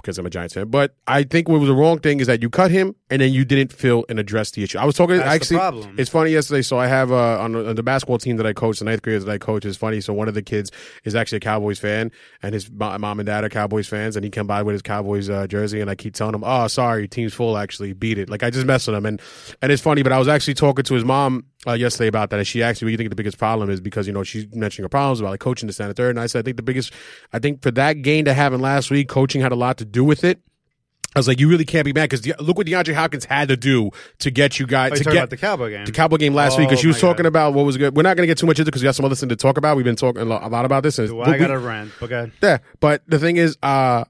because 0.05 0.19
I'm 0.19 0.25
a 0.25 0.29
Giants 0.29 0.53
fan. 0.53 0.67
But 0.67 0.95
I 1.07 1.23
think 1.23 1.49
what 1.49 1.59
was 1.59 1.67
the 1.67 1.73
wrong 1.73 1.99
thing 1.99 2.19
is 2.19 2.27
that 2.27 2.43
you 2.43 2.49
cut 2.49 2.69
him 2.69 2.95
and 3.09 3.21
then 3.21 3.33
you 3.33 3.43
didn't 3.43 3.73
fill 3.73 4.05
and 4.07 4.19
address 4.19 4.51
the 4.51 4.63
issue. 4.63 4.77
I 4.77 4.85
was 4.85 4.95
talking. 4.95 5.17
That's 5.17 5.51
actually, 5.51 5.57
it's 5.97 6.11
funny 6.11 6.29
yesterday. 6.29 6.61
So 6.61 6.77
I 6.77 6.85
have 6.85 7.11
uh, 7.11 7.39
on, 7.41 7.53
the, 7.53 7.69
on 7.69 7.75
the 7.75 7.81
basketball 7.81 8.19
team 8.19 8.37
that 8.37 8.45
I 8.45 8.53
coach, 8.53 8.77
the 8.79 8.85
ninth 8.85 9.01
graders 9.01 9.25
that 9.25 9.31
I 9.31 9.37
coach. 9.39 9.65
is 9.65 9.77
funny. 9.77 10.01
So 10.01 10.13
one 10.13 10.27
of 10.27 10.35
the 10.35 10.43
kids 10.43 10.71
is 11.03 11.15
actually 11.15 11.37
a 11.37 11.41
Cowboys 11.41 11.79
fan, 11.79 12.11
and 12.43 12.53
his 12.53 12.69
mom 12.71 13.19
and 13.19 13.25
dad 13.25 13.43
are 13.43 13.49
Cowboys 13.49 13.87
fans, 13.87 14.15
and 14.15 14.23
he 14.23 14.29
came 14.29 14.45
by 14.45 14.61
with 14.61 14.73
his 14.73 14.83
Cowboys 14.83 15.29
uh, 15.29 15.47
jersey, 15.47 15.81
and 15.81 15.89
I 15.89 15.95
keep 15.95 16.13
telling 16.13 16.35
him, 16.35 16.43
"Oh, 16.45 16.67
sorry, 16.67 17.07
team's 17.07 17.33
full. 17.33 17.57
Actually, 17.57 17.93
beat 17.93 18.19
it." 18.19 18.29
Like 18.29 18.43
I 18.43 18.51
just 18.51 18.67
mess 18.67 18.85
with 18.85 18.95
him, 18.95 19.07
and 19.07 19.19
and 19.61 19.71
it's 19.71 19.81
funny. 19.81 20.03
But 20.03 20.11
I 20.11 20.19
was 20.19 20.27
actually 20.27 20.53
talking 20.53 20.83
to 20.85 20.93
his 20.93 21.03
mom 21.03 21.45
uh, 21.67 21.73
yesterday 21.73 22.07
about 22.07 22.29
that, 22.29 22.37
and 22.37 22.47
she 22.47 22.61
asked 22.63 22.81
me, 22.81 22.85
"What 22.85 22.89
do 22.89 22.91
you 22.93 22.97
think 22.97 23.09
the 23.09 23.15
biggest 23.15 23.37
problem 23.37 23.69
is?" 23.69 23.81
Because 23.81 24.07
you 24.07 24.13
know 24.13 24.23
she's 24.23 24.45
mentioning 24.53 24.85
her 24.85 24.89
problems 24.89 25.19
about 25.19 25.31
like 25.31 25.39
coaching 25.39 25.67
this 25.67 25.79
and 25.79 25.89
the 25.89 25.93
third, 25.93 26.11
and 26.11 26.19
I 26.19 26.27
said, 26.27 26.39
"I 26.39 26.41
think 26.43 26.57
the 26.57 26.63
biggest, 26.63 26.93
I 27.33 27.39
think 27.39 27.61
for 27.61 27.71
that 27.71 28.01
game 28.01 28.25
to 28.25 28.33
happen 28.33 28.59
last 28.61 28.91
week, 28.91 29.07
coaching 29.09 29.41
had 29.41 29.51
a 29.51 29.55
lot 29.55 29.77
to 29.77 29.85
do 29.85 30.03
with 30.03 30.23
it." 30.23 30.39
I 31.15 31.19
was 31.19 31.29
like, 31.29 31.39
you 31.39 31.47
really 31.47 31.63
can't 31.63 31.85
be 31.85 31.93
mad 31.93 32.09
because 32.09 32.27
look 32.41 32.57
what 32.57 32.67
DeAndre 32.67 32.93
Hopkins 32.93 33.23
had 33.23 33.47
to 33.47 33.55
do 33.55 33.91
to 34.19 34.29
get 34.29 34.59
you 34.59 34.67
guys 34.67 34.91
you 34.91 34.97
to 34.97 35.03
get 35.05 35.13
about 35.15 35.29
the 35.29 35.37
Cowboy 35.37 35.69
game? 35.69 35.85
the 35.85 35.93
Cowboy 35.93 36.17
game 36.17 36.33
last 36.33 36.57
week 36.57 36.67
because 36.67 36.81
she 36.81 36.87
Oh, 36.87 36.89
was 36.89 36.99
talking 36.99 37.23
God. 37.23 37.29
about 37.29 37.53
what 37.53 37.65
was 37.65 37.77
good. 37.77 37.95
We're 37.95 38.03
not 38.03 38.17
going 38.17 38.27
to 38.27 38.27
get 38.27 38.37
too 38.37 38.45
much 38.45 38.59
into 38.59 38.65
because 38.69 38.81
we 38.81 38.85
got 38.85 38.95
some 38.95 39.05
other 39.05 39.15
thing 39.15 39.29
to 39.29 39.37
talk 39.37 39.57
about. 39.57 39.77
We've 39.77 39.85
been 39.85 39.95
talking 39.95 40.21
a 40.21 40.25
lot, 40.25 40.65
about 40.65 40.83
this. 40.83 40.99
And 40.99 41.09
Well, 41.13 41.29
I 41.29 41.37
got 41.37 41.51
a 41.51 41.57
rant, 41.57 41.91
but 42.01 42.09
go 42.09 42.29
yeah, 42.43 42.57
but 42.81 43.01
the 43.07 43.17
thing 43.17 43.37
is, 43.37 43.57
uh, 43.63 44.03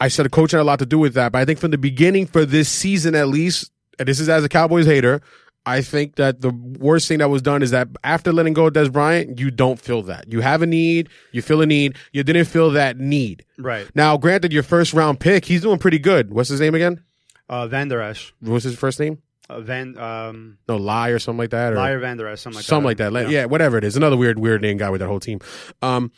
I 0.00 0.08
said 0.08 0.26
a 0.26 0.28
coach 0.28 0.50
had 0.50 0.60
a 0.60 0.64
lot 0.64 0.80
to 0.80 0.86
do 0.86 0.98
with 0.98 1.14
that. 1.14 1.30
But 1.30 1.38
I 1.38 1.44
think 1.44 1.60
from 1.60 1.70
the 1.70 1.78
beginning 1.78 2.26
for 2.26 2.44
this 2.44 2.68
season, 2.68 3.14
at 3.14 3.28
least, 3.28 3.70
and 4.00 4.08
this 4.08 4.18
is 4.18 4.28
as 4.28 4.42
a 4.42 4.48
Cowboys 4.48 4.86
hater, 4.86 5.20
I 5.66 5.82
think 5.82 6.16
that 6.16 6.40
the 6.40 6.50
worst 6.50 7.06
thing 7.06 7.18
that 7.18 7.28
was 7.28 7.42
done 7.42 7.62
is 7.62 7.70
that 7.70 7.88
after 8.02 8.32
letting 8.32 8.54
go 8.54 8.66
of 8.66 8.72
Dez 8.72 8.90
Bryant, 8.90 9.38
you 9.38 9.50
don't 9.50 9.78
feel 9.78 10.02
that. 10.02 10.32
You 10.32 10.40
have 10.40 10.62
a 10.62 10.66
need, 10.66 11.08
you 11.32 11.42
feel 11.42 11.60
a 11.60 11.66
need, 11.66 11.96
you 12.12 12.22
didn't 12.22 12.46
feel 12.46 12.70
that 12.70 12.98
need. 12.98 13.44
Right. 13.58 13.86
Now, 13.94 14.16
granted, 14.16 14.52
your 14.52 14.62
first 14.62 14.94
round 14.94 15.20
pick, 15.20 15.44
he's 15.44 15.62
doing 15.62 15.78
pretty 15.78 15.98
good. 15.98 16.32
What's 16.32 16.48
his 16.48 16.60
name 16.60 16.74
again? 16.74 17.02
Uh, 17.48 17.66
Van 17.66 17.88
Der 17.88 18.00
Esch. 18.00 18.32
What's 18.40 18.64
his 18.64 18.76
first 18.76 18.98
name? 18.98 19.18
Uh, 19.50 19.60
Van 19.60 19.98
um, 19.98 20.58
No, 20.68 20.76
Lie 20.76 21.08
or 21.08 21.18
something 21.18 21.38
like 21.38 21.50
that. 21.50 21.72
Or, 21.72 21.76
Liar 21.76 21.98
Van 21.98 22.16
Der 22.16 22.28
Esch, 22.28 22.40
something 22.40 22.58
like 22.58 22.64
something 22.64 22.96
that. 22.96 23.12
like 23.12 23.26
that. 23.26 23.32
Yeah. 23.32 23.44
whatever 23.46 23.76
it 23.76 23.84
is. 23.84 23.96
Another 23.96 24.16
weird, 24.16 24.38
weird 24.38 24.62
name 24.62 24.76
guy 24.76 24.88
with 24.88 25.00
that 25.00 25.08
whole 25.08 25.20
team. 25.20 25.40
Um, 25.82 26.12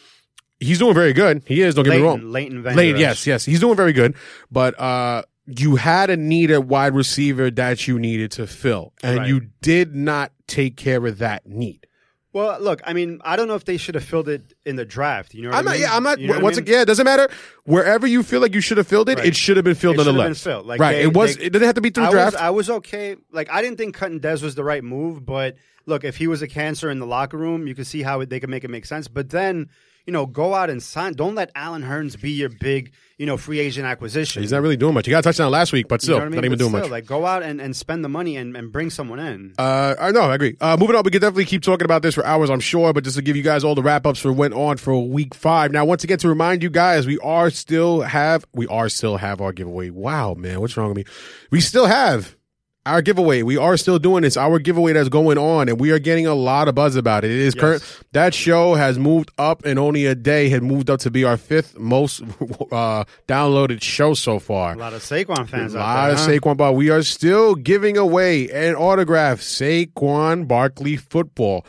he's 0.60 0.78
doing 0.78 0.94
very 0.94 1.12
good. 1.12 1.42
He 1.46 1.62
is. 1.62 1.74
Don't 1.74 1.84
get 1.84 1.96
me 1.96 2.02
wrong. 2.02 2.30
Leighton, 2.30 2.62
Leighton 2.62 2.62
Van 2.62 2.76
Der 2.76 2.96
yes, 2.96 3.26
yes, 3.26 3.44
he's 3.44 3.60
doing 3.60 3.76
very 3.76 3.92
good. 3.92 4.14
But 4.50 4.78
uh, 4.78 5.22
you 5.46 5.76
had 5.76 6.08
a 6.10 6.16
need 6.16 6.50
at 6.50 6.64
wide 6.66 6.94
receiver 6.94 7.50
that 7.50 7.86
you 7.88 7.98
needed 7.98 8.30
to 8.32 8.46
fill, 8.46 8.92
and 9.02 9.18
Right. 9.18 9.28
you 9.28 9.48
did 9.60 9.94
not 9.94 10.32
take 10.46 10.76
care 10.76 11.04
of 11.06 11.18
that 11.18 11.46
need. 11.46 11.86
Well, 12.34 12.58
look, 12.62 12.80
I 12.86 12.94
mean, 12.94 13.20
I 13.24 13.36
don't 13.36 13.46
know 13.46 13.56
if 13.56 13.66
they 13.66 13.76
should 13.76 13.94
have 13.94 14.04
filled 14.04 14.26
it 14.28 14.54
in 14.64 14.76
the 14.76 14.86
draft. 14.86 15.34
You 15.34 15.42
know, 15.42 15.48
what 15.50 15.58
I'm 15.58 15.68
I 15.68 15.70
not. 15.70 15.72
mean? 15.72 15.80
Yeah, 15.82 15.96
I'm 15.96 16.02
not. 16.02 16.18
You 16.18 16.28
know 16.28 16.38
once 16.40 16.56
I 16.56 16.60
mean? 16.60 16.68
again, 16.68 16.80
it 16.82 16.84
doesn't 16.86 17.04
matter. 17.04 17.28
Wherever 17.64 18.06
you 18.06 18.22
feel 18.22 18.40
like 18.40 18.54
you 18.54 18.62
should 18.62 18.78
have 18.78 18.86
filled 18.86 19.10
it, 19.10 19.18
Right. 19.18 19.26
it 19.26 19.36
should 19.36 19.56
have 19.58 19.64
been 19.64 19.74
filled 19.74 19.96
It 19.96 19.98
nonetheless. 19.98 20.28
been 20.28 20.34
filled. 20.52 20.66
Like, 20.66 20.80
right. 20.80 20.92
they- 20.92 21.02
it 21.02 21.12
was. 21.14 21.36
they- 21.36 21.44
it 21.44 21.52
didn't 21.52 21.66
have 21.66 21.74
to 21.74 21.82
be 21.82 21.90
through 21.90 22.04
I 22.06 22.10
draft. 22.10 22.32
was, 22.34 22.40
I 22.40 22.50
was 22.50 22.70
okay. 22.70 23.16
Like, 23.32 23.50
I 23.52 23.60
didn't 23.60 23.76
think 23.76 23.94
cutting 23.94 24.18
Dez 24.20 24.42
was 24.42 24.54
the 24.54 24.64
right 24.64 24.82
move, 24.82 25.26
but 25.26 25.56
look, 25.84 26.04
if 26.04 26.16
he 26.16 26.26
was 26.26 26.40
a 26.40 26.48
cancer 26.48 26.88
in 26.90 27.00
the 27.00 27.06
locker 27.06 27.36
room, 27.36 27.66
you 27.66 27.74
could 27.74 27.86
see 27.86 28.00
how 28.02 28.24
they 28.24 28.40
could 28.40 28.48
make 28.48 28.64
it 28.64 28.70
make 28.70 28.86
sense. 28.86 29.08
But 29.08 29.28
then, 29.28 29.68
you 30.06 30.12
know, 30.12 30.26
go 30.26 30.54
out 30.54 30.70
and 30.70 30.82
sign. 30.82 31.14
Don't 31.14 31.34
let 31.34 31.50
Allen 31.54 31.82
Hurns 31.82 32.20
be 32.20 32.30
your 32.32 32.48
big, 32.48 32.92
you 33.18 33.26
know, 33.26 33.36
free 33.36 33.60
agent 33.60 33.86
acquisition. 33.86 34.42
He's 34.42 34.52
not 34.52 34.62
really 34.62 34.76
doing 34.76 34.94
much. 34.94 35.06
He 35.06 35.10
got 35.10 35.20
a 35.20 35.22
touchdown 35.22 35.50
last 35.50 35.72
week, 35.72 35.86
but 35.88 36.02
You 36.02 36.06
still, 36.06 36.18
know 36.18 36.24
I 36.24 36.28
mean? 36.28 36.34
not 36.36 36.44
even 36.44 36.50
But 36.52 36.58
doing 36.58 36.70
still, 36.70 36.80
much. 36.82 36.90
Like, 36.90 37.06
go 37.06 37.24
out 37.26 37.42
and, 37.42 37.60
and 37.60 37.74
spend 37.76 38.04
the 38.04 38.08
money 38.08 38.36
and, 38.36 38.56
and 38.56 38.72
bring 38.72 38.90
someone 38.90 39.18
in. 39.20 39.54
Uh, 39.58 39.94
I 40.00 40.10
know, 40.10 40.22
I 40.22 40.34
agree. 40.34 40.56
Uh, 40.60 40.76
moving 40.78 40.96
on, 40.96 41.02
we 41.04 41.10
could 41.10 41.20
definitely 41.20 41.44
keep 41.44 41.62
talking 41.62 41.84
about 41.84 42.02
this 42.02 42.14
for 42.14 42.26
hours, 42.26 42.50
I'm 42.50 42.60
sure, 42.60 42.92
but 42.92 43.04
just 43.04 43.16
to 43.16 43.22
give 43.22 43.36
you 43.36 43.42
guys 43.42 43.64
all 43.64 43.74
the 43.74 43.82
wrap 43.82 44.06
ups 44.06 44.18
for 44.20 44.32
went 44.32 44.54
on 44.54 44.76
for 44.76 44.98
week 45.06 45.34
five. 45.34 45.70
Now, 45.72 45.84
once 45.84 46.02
again, 46.04 46.18
to 46.18 46.28
remind 46.28 46.62
you 46.62 46.70
guys, 46.70 47.06
we 47.06 47.18
are 47.18 47.50
still 47.50 48.00
have, 48.00 48.44
we 48.54 48.66
are 48.66 48.88
still 48.88 49.16
have 49.18 49.40
our 49.40 49.52
giveaway. 49.52 49.90
Wow, 49.90 50.34
man, 50.34 50.60
what's 50.60 50.76
wrong 50.76 50.88
with 50.88 50.96
me? 50.96 51.04
We 51.50 51.60
still 51.60 51.86
have 51.86 52.36
our 52.84 53.00
giveaway. 53.02 53.42
We 53.42 53.56
are 53.56 53.76
still 53.76 53.98
doing 53.98 54.22
this. 54.22 54.36
Our 54.36 54.58
giveaway 54.58 54.92
that's 54.92 55.08
going 55.08 55.38
on, 55.38 55.68
and 55.68 55.78
we 55.80 55.90
are 55.92 55.98
getting 55.98 56.26
a 56.26 56.34
lot 56.34 56.66
of 56.68 56.74
buzz 56.74 56.96
about 56.96 57.24
it. 57.24 57.30
It 57.30 57.36
is 57.38 57.54
Yes. 57.54 57.60
current. 57.60 58.00
That 58.12 58.34
show 58.34 58.74
has 58.74 58.98
moved 58.98 59.30
up 59.38 59.64
in 59.64 59.78
only 59.78 60.06
a 60.06 60.14
day, 60.14 60.48
had 60.48 60.62
moved 60.62 60.90
up 60.90 60.98
to 61.00 61.10
be 61.10 61.22
our 61.24 61.36
fifth 61.36 61.78
most 61.78 62.22
uh, 62.72 63.04
downloaded 63.28 63.82
show 63.82 64.14
so 64.14 64.38
far. 64.38 64.72
A 64.72 64.76
lot 64.76 64.92
of 64.94 65.02
Saquon 65.02 65.48
fans 65.48 65.74
A 65.74 65.78
lot 65.78 66.06
there. 66.06 66.12
of 66.14 66.18
huh? 66.18 66.28
Saquon 66.28 66.56
Bar. 66.56 66.72
We 66.72 66.90
are 66.90 67.02
still 67.02 67.54
giving 67.54 67.96
away 67.96 68.48
an 68.50 68.74
autograph 68.74 69.38
Saquon 69.40 70.48
Barkley 70.48 70.96
football. 70.96 71.64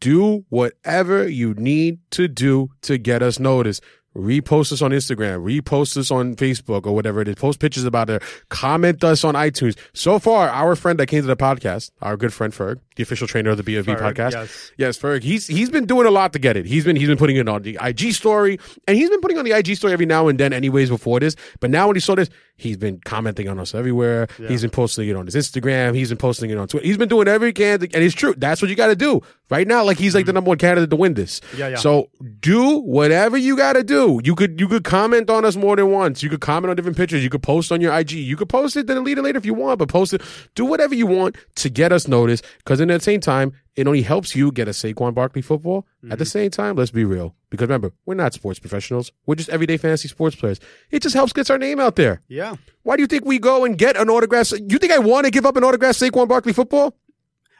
Do 0.00 0.44
whatever 0.50 1.26
you 1.26 1.54
need 1.54 1.98
to 2.12 2.28
do 2.28 2.70
to 2.82 2.98
get 2.98 3.22
us 3.22 3.38
noticed. 3.38 3.82
Repost 4.16 4.72
us 4.72 4.80
on 4.80 4.92
Instagram, 4.92 5.44
repost 5.44 5.96
us 5.96 6.10
on 6.10 6.34
Facebook 6.36 6.86
or 6.86 6.94
whatever 6.94 7.20
it 7.20 7.28
is. 7.28 7.34
Post 7.34 7.60
pictures 7.60 7.84
about 7.84 8.08
it. 8.08 8.22
Comment 8.48 9.04
us 9.04 9.24
on 9.24 9.34
iTunes. 9.34 9.76
So 9.92 10.18
far, 10.18 10.48
our 10.48 10.74
friend 10.74 10.98
that 10.98 11.06
came 11.06 11.20
to 11.20 11.26
the 11.26 11.36
podcast, 11.36 11.90
our 12.00 12.16
good 12.16 12.32
friend 12.32 12.52
Ferg, 12.52 12.80
the 12.96 13.02
official 13.02 13.26
trainer 13.26 13.50
of 13.50 13.56
the 13.58 13.62
Ferg, 13.62 13.84
podcast. 13.84 14.32
yes. 14.32 14.72
Yes, 14.76 14.98
Ferg. 14.98 15.22
He's 15.22 15.46
he's 15.46 15.70
been 15.70 15.86
doing 15.86 16.06
a 16.06 16.10
lot 16.10 16.32
to 16.32 16.38
get 16.38 16.56
it. 16.56 16.66
He's 16.66 16.84
been 16.84 16.96
he's 16.96 17.08
been 17.08 17.18
putting 17.18 17.36
it 17.36 17.48
on 17.48 17.62
the 17.62 17.78
IG 17.80 18.12
story, 18.12 18.58
and 18.88 18.96
he's 18.96 19.10
been 19.10 19.20
putting 19.20 19.38
on 19.38 19.44
the 19.44 19.52
IG 19.52 19.76
story 19.76 19.92
every 19.92 20.06
now 20.06 20.28
and 20.28 20.38
then, 20.38 20.52
anyways. 20.52 20.90
Before 20.90 21.20
this, 21.20 21.36
but 21.60 21.70
now 21.70 21.86
when 21.86 21.96
he 21.96 22.00
saw 22.00 22.14
this, 22.14 22.28
he's 22.56 22.76
been 22.76 23.00
commenting 23.04 23.48
on 23.48 23.58
us 23.58 23.74
everywhere. 23.74 24.28
He's 24.48 24.62
been 24.62 24.70
posting 24.70 25.08
it 25.08 25.16
on 25.16 25.26
his 25.26 25.34
Instagram. 25.34 25.94
He's 25.94 26.08
been 26.08 26.18
posting 26.18 26.50
it 26.50 26.58
on 26.58 26.68
Twitter. 26.68 26.86
He's 26.86 26.98
been 26.98 27.08
doing 27.08 27.28
every 27.28 27.52
can, 27.52 27.82
and 27.82 27.94
it's 27.94 28.14
true. 28.14 28.34
That's 28.36 28.60
what 28.62 28.68
you 28.68 28.76
got 28.76 28.88
to 28.88 28.96
do 28.96 29.22
right 29.50 29.66
now. 29.66 29.84
Like 29.84 29.98
he's 29.98 30.14
like 30.14 30.26
the 30.26 30.32
number 30.32 30.48
one 30.48 30.58
candidate 30.58 30.90
to 30.90 30.96
win 30.96 31.14
this. 31.14 31.40
Mm-hmm. 31.40 31.58
Yeah, 31.58 31.68
yeah. 31.68 31.76
So 31.76 32.10
do 32.40 32.80
whatever 32.80 33.36
you 33.36 33.56
got 33.56 33.74
to 33.74 33.84
do. 33.84 34.20
You 34.24 34.34
could 34.34 34.58
you 34.58 34.68
could 34.68 34.84
comment 34.84 35.30
on 35.30 35.44
us 35.44 35.56
more 35.56 35.76
than 35.76 35.90
once. 35.90 36.22
You 36.22 36.30
could 36.30 36.40
comment 36.40 36.70
on 36.70 36.76
different 36.76 36.96
pictures. 36.96 37.22
You 37.22 37.30
could 37.30 37.42
post 37.42 37.70
on 37.72 37.80
your 37.80 37.96
IG. 37.96 38.12
You 38.12 38.36
could 38.36 38.48
post 38.48 38.76
it 38.76 38.86
then 38.86 38.96
delete 38.96 39.18
it 39.18 39.22
later 39.22 39.38
if 39.38 39.46
you 39.46 39.54
want, 39.54 39.78
but 39.78 39.88
post 39.88 40.14
it. 40.14 40.22
Do 40.54 40.64
whatever 40.64 40.94
you 40.94 41.06
want 41.06 41.36
to 41.56 41.68
get 41.70 41.92
us 41.92 42.08
noticed. 42.08 42.44
Because 42.58 42.80
in 42.90 42.98
the 42.98 43.02
same 43.02 43.20
time, 43.20 43.52
it 43.74 43.86
only 43.86 44.02
helps 44.02 44.34
you 44.34 44.50
get 44.52 44.68
a 44.68 44.70
Saquon 44.70 45.14
Barkley 45.14 45.42
football. 45.42 45.86
At 46.10 46.18
the 46.18 46.24
Mm-hmm. 46.24 46.28
same 46.30 46.50
time, 46.50 46.76
let's 46.76 46.90
be 46.90 47.04
real. 47.04 47.34
Because 47.50 47.66
remember, 47.68 47.92
we're 48.06 48.14
not 48.14 48.32
sports 48.32 48.58
professionals. 48.58 49.12
We're 49.26 49.34
just 49.34 49.48
everyday 49.50 49.76
fantasy 49.76 50.08
sports 50.08 50.34
players. 50.36 50.60
It 50.90 51.02
just 51.02 51.14
helps 51.14 51.32
get 51.32 51.50
our 51.50 51.58
name 51.58 51.78
out 51.80 51.96
there. 51.96 52.22
Yeah. 52.28 52.56
Why 52.82 52.96
do 52.96 53.02
you 53.02 53.06
think 53.06 53.24
we 53.24 53.38
go 53.38 53.64
and 53.64 53.76
get 53.76 53.96
an 53.96 54.08
autograph? 54.08 54.52
You 54.52 54.78
think 54.78 54.92
I 54.92 54.98
want 54.98 55.24
to 55.26 55.30
give 55.30 55.44
up 55.46 55.56
an 55.56 55.64
autograph 55.64 55.94
Saquon 55.96 56.28
Barkley 56.28 56.52
football? 56.52 56.96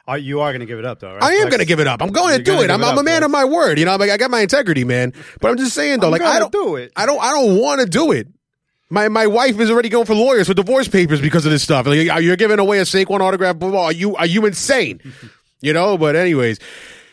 Are, 0.07 0.17
you 0.17 0.39
are 0.39 0.51
going 0.51 0.61
to 0.61 0.65
give 0.65 0.79
it 0.79 0.85
up, 0.85 0.99
though, 1.01 1.11
right? 1.13 1.21
I 1.23 1.33
am 1.33 1.49
going 1.49 1.59
to 1.59 1.65
give 1.65 1.81
it 1.81 1.87
up. 1.87 2.01
I'm 2.01 2.11
going 2.13 2.37
to 2.37 2.41
do 2.43 2.61
it. 2.61 2.71
I'm, 2.71 2.81
it 2.81 2.85
I'm 2.85 2.93
up, 2.93 2.97
a 2.97 3.03
man 3.03 3.17
Flex. 3.19 3.25
of 3.25 3.31
my 3.31 3.43
word. 3.43 3.77
You 3.77 3.83
know, 3.83 3.91
I'm 3.93 3.99
like 3.99 4.09
I 4.09 4.15
got 4.15 4.31
my 4.31 4.39
integrity, 4.39 4.85
man. 4.85 5.11
But 5.41 5.51
I'm 5.51 5.57
just 5.57 5.73
saying 5.75 5.99
though, 5.99 6.07
I'm 6.07 6.11
like 6.13 6.21
I 6.21 6.39
don't 6.39 6.51
do 6.51 6.77
it. 6.77 6.93
I 6.95 7.05
don't. 7.05 7.21
I 7.21 7.31
don't 7.33 7.57
want 7.59 7.81
to 7.81 7.85
do 7.87 8.13
it. 8.13 8.29
My 8.89 9.09
my 9.09 9.27
wife 9.27 9.59
is 9.59 9.69
already 9.69 9.89
going 9.89 10.05
for 10.05 10.15
lawyers 10.15 10.47
for 10.47 10.53
divorce 10.53 10.87
papers 10.87 11.19
because 11.19 11.45
of 11.45 11.51
this 11.51 11.63
stuff. 11.63 11.85
Like, 11.87 12.07
you're 12.23 12.37
giving 12.37 12.59
away 12.59 12.79
a 12.79 12.83
Saquon 12.83 13.19
autograph. 13.19 13.57
Blah, 13.57 13.71
blah. 13.71 13.85
Are 13.85 13.91
you 13.91 14.15
are 14.15 14.25
you 14.25 14.45
insane? 14.45 15.01
you 15.61 15.73
know. 15.73 15.97
But 15.97 16.15
anyways. 16.15 16.59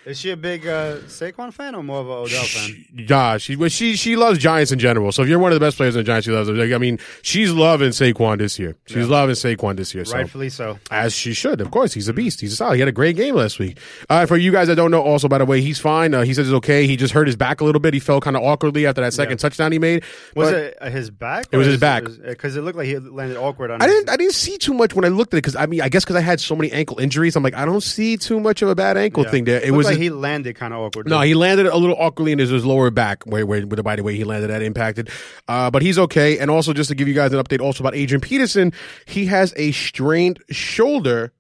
Is 0.06 0.20
she 0.20 0.30
a 0.30 0.36
big 0.36 0.66
uh, 0.66 0.98
Saquon 1.06 1.50
fan 1.52 1.74
or 1.74 1.82
more 1.82 2.00
of 2.00 2.06
an 2.08 2.12
Odell 2.12 2.44
fan? 2.44 2.84
Nah, 2.92 3.38
she 3.38 3.56
well, 3.56 3.70
she 3.70 3.96
she 3.96 4.16
loves 4.16 4.38
Giants 4.38 4.70
in 4.70 4.78
general. 4.78 5.12
So 5.12 5.22
if 5.22 5.28
you're 5.28 5.38
one 5.38 5.50
of 5.52 5.58
the 5.58 5.64
best 5.64 5.78
players 5.78 5.96
in 5.96 6.00
the 6.00 6.04
Giants, 6.04 6.26
she 6.26 6.30
loves 6.30 6.48
it. 6.48 6.52
Like, 6.52 6.72
I 6.72 6.78
mean, 6.78 6.98
she's 7.22 7.50
loving 7.52 7.88
Saquon 7.88 8.36
this 8.38 8.58
year. 8.58 8.76
She's 8.86 9.08
loving 9.08 9.34
Saquon 9.34 9.76
this 9.76 9.94
year. 9.94 10.04
So. 10.04 10.14
Rightfully 10.14 10.50
so. 10.50 10.78
As 10.90 11.14
she 11.14 11.32
should, 11.32 11.62
of 11.62 11.70
course. 11.70 11.94
He's 11.94 12.06
a 12.08 12.12
beast. 12.12 12.42
He's 12.42 12.52
a 12.52 12.56
solid. 12.56 12.74
He 12.74 12.80
had 12.80 12.88
a 12.88 12.92
great 12.92 13.16
game 13.16 13.34
last 13.34 13.58
week. 13.58 13.78
Uh, 14.10 14.26
for 14.26 14.36
you 14.36 14.52
guys 14.52 14.68
that 14.68 14.74
don't 14.76 14.90
know, 14.90 15.00
also 15.02 15.26
by 15.26 15.38
the 15.38 15.46
way, 15.46 15.62
he's 15.62 15.78
fine. 15.78 16.12
Uh, 16.12 16.22
he 16.22 16.34
says 16.34 16.48
it's 16.48 16.54
okay. 16.56 16.86
He 16.86 16.96
just 16.96 17.14
hurt 17.14 17.26
his 17.26 17.36
back 17.36 17.62
a 17.62 17.64
little 17.64 17.80
bit. 17.80 17.94
He 17.94 18.00
fell 18.00 18.20
kind 18.20 18.36
of 18.36 18.42
awkwardly 18.42 18.86
after 18.86 19.00
that 19.00 19.14
second 19.14 19.32
Yeah. 19.38 19.48
touchdown 19.48 19.72
he 19.72 19.78
made. 19.78 20.04
Was 20.36 20.50
But 20.50 20.54
it 20.58 20.78
uh, 20.82 20.90
his 20.90 21.10
back? 21.10 21.46
It 21.50 21.56
was 21.56 21.66
his 21.66 21.80
back. 21.80 22.04
Because 22.04 22.56
it 22.56 22.60
looked 22.60 22.76
like 22.76 22.88
he 22.88 22.98
landed 22.98 23.38
awkward 23.38 23.70
on. 23.70 23.80
I 23.80 23.86
his- 23.86 23.94
didn't. 23.94 24.10
I 24.10 24.16
didn't 24.16 24.34
see 24.34 24.58
too 24.58 24.74
much 24.74 24.94
when 24.94 25.06
I 25.06 25.08
looked 25.08 25.32
at 25.32 25.38
it 25.38 25.42
because 25.42 25.56
I 25.56 25.64
mean, 25.64 25.80
I 25.80 25.88
guess 25.88 26.04
because 26.04 26.16
I 26.16 26.20
had 26.20 26.40
so 26.40 26.54
many 26.54 26.70
ankle 26.72 26.98
injuries, 27.00 27.36
I'm 27.36 27.42
like, 27.42 27.54
I 27.54 27.64
don't 27.64 27.82
see 27.82 28.18
too 28.18 28.38
much 28.38 28.60
of 28.60 28.68
a 28.68 28.74
bad 28.74 28.98
ankle 28.98 29.24
yeah. 29.24 29.30
thing 29.30 29.44
there. 29.44 29.60
It 29.60 29.68
Looked 29.68 29.76
was 29.78 29.86
like 29.86 29.93
he 29.94 30.10
landed 30.10 30.56
kind 30.56 30.72
of 30.74 30.80
awkward. 30.80 31.08
No, 31.08 31.20
he 31.20 31.34
landed 31.34 31.66
a 31.66 31.76
little 31.76 31.96
awkwardly 31.98 32.32
in 32.32 32.38
his, 32.38 32.50
his 32.50 32.64
lower 32.64 32.90
back, 32.90 33.24
where, 33.24 33.46
where, 33.46 33.62
where, 33.62 33.82
by 33.82 33.96
the 33.96 34.02
way, 34.02 34.14
he 34.16 34.24
landed 34.24 34.48
that 34.50 34.62
impacted. 34.62 35.10
Uh, 35.48 35.70
but 35.70 35.82
he's 35.82 35.98
okay. 35.98 36.38
And 36.38 36.50
also, 36.50 36.72
just 36.72 36.88
to 36.90 36.94
give 36.94 37.08
you 37.08 37.14
guys 37.14 37.32
an 37.32 37.42
update 37.42 37.60
also 37.60 37.82
about 37.82 37.94
Adrian 37.94 38.20
Peterson, 38.20 38.72
he 39.06 39.26
has 39.26 39.52
a 39.56 39.72
strained 39.72 40.40
shoulder, 40.50 41.32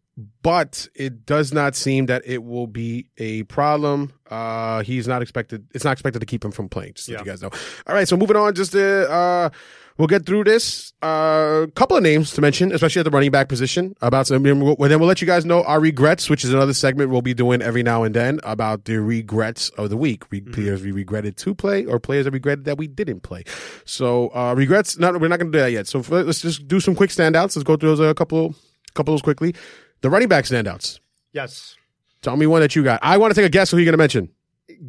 but 0.42 0.88
it 0.94 1.26
does 1.26 1.52
not 1.52 1.74
seem 1.74 2.06
that 2.06 2.22
it 2.24 2.44
will 2.44 2.66
be 2.66 3.08
a 3.18 3.42
problem. 3.44 4.12
Uh, 4.30 4.82
he's 4.82 5.08
not 5.08 5.22
expected, 5.22 5.66
it's 5.74 5.84
not 5.84 5.92
expected 5.92 6.20
to 6.20 6.26
keep 6.26 6.44
him 6.44 6.52
from 6.52 6.68
playing, 6.68 6.94
just 6.94 7.06
so 7.06 7.12
Yeah. 7.12 7.18
you 7.20 7.24
guys 7.24 7.42
know. 7.42 7.50
All 7.86 7.94
right, 7.94 8.06
so 8.06 8.16
moving 8.16 8.36
on, 8.36 8.54
just 8.54 8.72
to, 8.72 9.10
uh, 9.10 9.50
We'll 9.96 10.08
get 10.08 10.26
through 10.26 10.42
this. 10.44 10.92
A 11.02 11.06
uh, 11.06 11.66
couple 11.68 11.96
of 11.96 12.02
names 12.02 12.32
to 12.32 12.40
mention, 12.40 12.72
especially 12.72 12.98
at 12.98 13.04
the 13.04 13.12
running 13.12 13.30
back 13.30 13.48
position. 13.48 13.94
About 14.02 14.26
some, 14.26 14.42
then 14.42 14.58
we'll, 14.60 14.74
then 14.76 14.98
we'll 14.98 15.06
let 15.06 15.20
you 15.20 15.26
guys 15.26 15.44
know 15.44 15.62
our 15.62 15.78
regrets, 15.78 16.28
which 16.28 16.42
is 16.42 16.52
another 16.52 16.72
segment 16.74 17.10
we'll 17.10 17.22
be 17.22 17.32
doing 17.32 17.62
every 17.62 17.84
now 17.84 18.02
and 18.02 18.12
then 18.12 18.40
about 18.42 18.86
the 18.86 18.96
regrets 19.00 19.68
of 19.70 19.90
the 19.90 19.96
week. 19.96 20.24
Re- 20.32 20.40
Players 20.40 20.82
we 20.82 20.90
regretted 20.90 21.36
to 21.36 21.54
play, 21.54 21.84
or 21.84 22.00
players 22.00 22.24
that 22.24 22.32
regretted 22.32 22.64
that 22.64 22.76
we 22.76 22.88
didn't 22.88 23.20
play. 23.20 23.44
So 23.84 24.30
uh, 24.34 24.54
regrets. 24.56 24.98
Not 24.98 25.20
we're 25.20 25.28
not 25.28 25.38
going 25.38 25.52
to 25.52 25.58
do 25.58 25.62
that 25.62 25.70
yet. 25.70 25.86
So 25.86 26.00
f- 26.00 26.10
let's 26.10 26.40
just 26.40 26.66
do 26.66 26.80
some 26.80 26.96
quick 26.96 27.10
standouts. 27.10 27.54
Let's 27.54 27.62
go 27.62 27.76
through 27.76 27.94
those 27.94 28.00
a 28.00 28.14
couple, 28.14 28.56
couple 28.94 29.14
of 29.14 29.18
those 29.18 29.22
quickly. 29.22 29.54
The 30.00 30.10
running 30.10 30.28
back 30.28 30.44
standouts. 30.44 30.98
Yes. 31.32 31.76
Tell 32.20 32.36
me 32.36 32.46
one 32.48 32.62
that 32.62 32.74
you 32.74 32.82
got. 32.82 32.98
I 33.02 33.16
want 33.18 33.32
to 33.32 33.40
take 33.40 33.46
a 33.46 33.50
guess 33.50 33.70
who 33.70 33.76
you're 33.76 33.84
going 33.84 33.92
to 33.92 33.98
mention. 33.98 34.28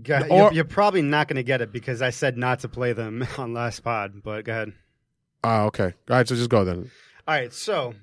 Go- 0.01 0.25
Or- 0.31 0.37
you're, 0.37 0.53
you're 0.53 0.63
probably 0.65 1.03
not 1.03 1.27
going 1.27 1.35
to 1.37 1.43
get 1.43 1.61
it 1.61 1.71
because 1.71 2.01
I 2.01 2.09
said 2.09 2.37
not 2.37 2.61
to 2.61 2.69
play 2.69 2.93
them 2.93 3.27
on 3.37 3.53
last 3.53 3.81
pod. 3.81 4.23
But 4.23 4.45
go 4.45 4.51
ahead. 4.51 4.73
Oh, 5.45 5.65
okay. 5.65 5.93
All 6.10 6.17
right, 6.17 6.27
so 6.27 6.36
just 6.36 6.49
go 6.49 6.65
then. 6.65 6.89
All 7.27 7.36
right, 7.36 7.53
so 7.53 7.93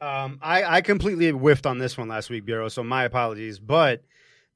um, 0.00 0.38
I, 0.42 0.64
I 0.64 0.80
completely 0.82 1.30
whiffed 1.30 1.66
on 1.66 1.78
this 1.78 1.96
one 1.96 2.08
last 2.08 2.28
week, 2.28 2.44
Bureau. 2.44 2.68
So 2.68 2.84
my 2.84 3.04
apologies. 3.04 3.58
But 3.58 4.02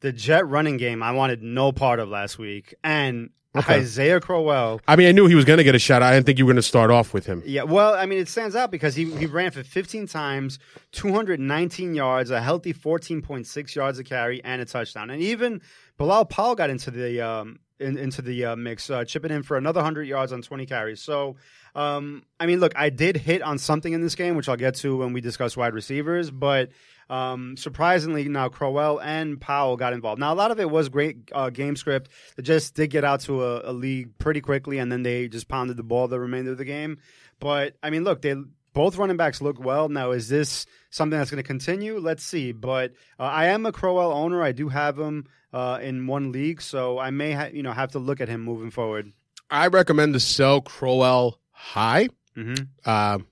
the 0.00 0.12
Jet 0.12 0.46
running 0.46 0.76
game, 0.76 1.02
I 1.02 1.12
wanted 1.12 1.42
no 1.42 1.72
part 1.72 2.00
of 2.00 2.08
last 2.10 2.38
week, 2.38 2.74
and 2.84 3.30
Okay. 3.56 3.74
Isaiah 3.74 4.18
Crowell. 4.20 4.80
I 4.88 4.96
mean, 4.96 5.06
I 5.06 5.12
knew 5.12 5.26
he 5.28 5.36
was 5.36 5.44
going 5.44 5.58
to 5.58 5.64
get 5.64 5.76
a 5.76 5.78
shot. 5.78 6.02
I 6.02 6.12
didn't 6.12 6.26
think 6.26 6.38
you 6.38 6.44
were 6.44 6.50
going 6.50 6.56
to 6.56 6.62
start 6.62 6.90
off 6.90 7.14
with 7.14 7.24
him. 7.24 7.40
Yeah, 7.46 7.62
well, 7.62 7.94
I 7.94 8.04
mean, 8.04 8.18
it 8.18 8.28
stands 8.28 8.56
out 8.56 8.72
because 8.72 8.96
he, 8.96 9.04
he 9.14 9.26
ran 9.26 9.52
for 9.52 9.62
15 9.62 10.08
times, 10.08 10.58
219 10.90 11.94
yards, 11.94 12.30
a 12.32 12.42
healthy 12.42 12.74
14.6 12.74 13.74
yards 13.76 13.98
a 14.00 14.04
carry, 14.04 14.42
and 14.42 14.60
a 14.60 14.64
touchdown. 14.64 15.08
And 15.08 15.22
even 15.22 15.62
Bilal 15.98 16.24
Powell 16.24 16.56
got 16.56 16.68
into 16.68 16.90
the 16.90 17.20
um, 17.20 17.60
in, 17.78 17.96
into 17.96 18.22
the 18.22 18.44
uh, 18.46 18.56
mix, 18.56 18.88
uh, 18.90 19.04
chipping 19.04 19.30
in 19.30 19.42
for 19.42 19.56
another 19.56 19.78
100 19.78 20.04
yards 20.04 20.32
on 20.32 20.42
20 20.42 20.66
carries. 20.66 21.00
So, 21.00 21.36
um, 21.74 22.22
I 22.38 22.46
mean, 22.46 22.60
look, 22.60 22.72
I 22.76 22.90
did 22.90 23.16
hit 23.16 23.42
on 23.42 23.58
something 23.58 23.92
in 23.92 24.00
this 24.00 24.14
game, 24.14 24.36
which 24.36 24.48
I'll 24.48 24.56
get 24.56 24.76
to 24.76 24.96
when 24.96 25.12
we 25.12 25.20
discuss 25.20 25.56
wide 25.56 25.74
receivers, 25.74 26.30
but 26.30 26.70
um, 27.10 27.56
surprisingly, 27.56 28.28
now 28.28 28.48
Crowell 28.48 29.00
and 29.00 29.40
Powell 29.40 29.76
got 29.76 29.92
involved. 29.92 30.20
Now, 30.20 30.32
a 30.32 30.36
lot 30.36 30.50
of 30.50 30.60
it 30.60 30.70
was 30.70 30.88
great 30.88 31.30
uh, 31.32 31.50
game 31.50 31.76
script. 31.76 32.10
It 32.38 32.42
just 32.42 32.74
did 32.74 32.90
get 32.90 33.04
out 33.04 33.20
to 33.20 33.44
a, 33.44 33.70
a 33.70 33.72
lead 33.72 34.18
pretty 34.18 34.40
quickly, 34.40 34.78
and 34.78 34.90
then 34.90 35.02
they 35.02 35.28
just 35.28 35.48
pounded 35.48 35.76
the 35.76 35.82
ball 35.82 36.08
the 36.08 36.18
remainder 36.18 36.52
of 36.52 36.58
the 36.58 36.64
game. 36.64 36.98
But 37.40 37.76
I 37.82 37.90
mean, 37.90 38.04
look, 38.04 38.22
they 38.22 38.34
both 38.72 38.96
running 38.96 39.16
backs 39.16 39.40
look 39.40 39.62
well. 39.62 39.88
Now, 39.88 40.12
is 40.12 40.28
this 40.28 40.66
something 40.90 41.18
that's 41.18 41.30
going 41.30 41.42
to 41.42 41.46
continue? 41.46 41.98
Let's 41.98 42.24
see. 42.24 42.52
But 42.52 42.92
uh, 43.18 43.24
I 43.24 43.46
am 43.46 43.66
a 43.66 43.72
Crowell 43.72 44.12
owner. 44.12 44.42
I 44.42 44.52
do 44.52 44.68
have 44.68 44.98
him 44.98 45.26
uh, 45.54 45.78
in 45.80 46.08
one 46.08 46.32
league, 46.32 46.60
so 46.60 46.98
I 46.98 47.10
may 47.10 47.32
ha- 47.32 47.50
you 47.52 47.62
know 47.62 47.72
have 47.72 47.92
to 47.92 48.00
look 48.00 48.20
at 48.20 48.28
him 48.28 48.42
moving 48.42 48.70
forward. 48.70 49.12
I 49.50 49.68
recommend 49.68 50.14
to 50.14 50.20
sell 50.20 50.60
Crowell 50.60 51.38
high. 51.52 52.08
Mm-hmm. 52.36 52.90
Um, 52.90 53.26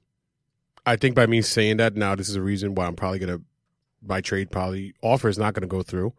I 0.86 0.94
think 0.96 1.16
by 1.16 1.26
me 1.26 1.42
saying 1.42 1.78
that 1.78 1.96
now, 1.96 2.14
this 2.14 2.28
is 2.28 2.36
a 2.36 2.42
reason 2.42 2.76
why 2.76 2.86
I'm 2.86 2.94
probably 2.94 3.18
gonna 3.18 3.40
my 4.00 4.20
trade 4.20 4.52
probably 4.52 4.94
offer 5.02 5.28
is 5.28 5.36
not 5.36 5.54
gonna 5.54 5.66
go 5.66 5.82
through 5.82 6.14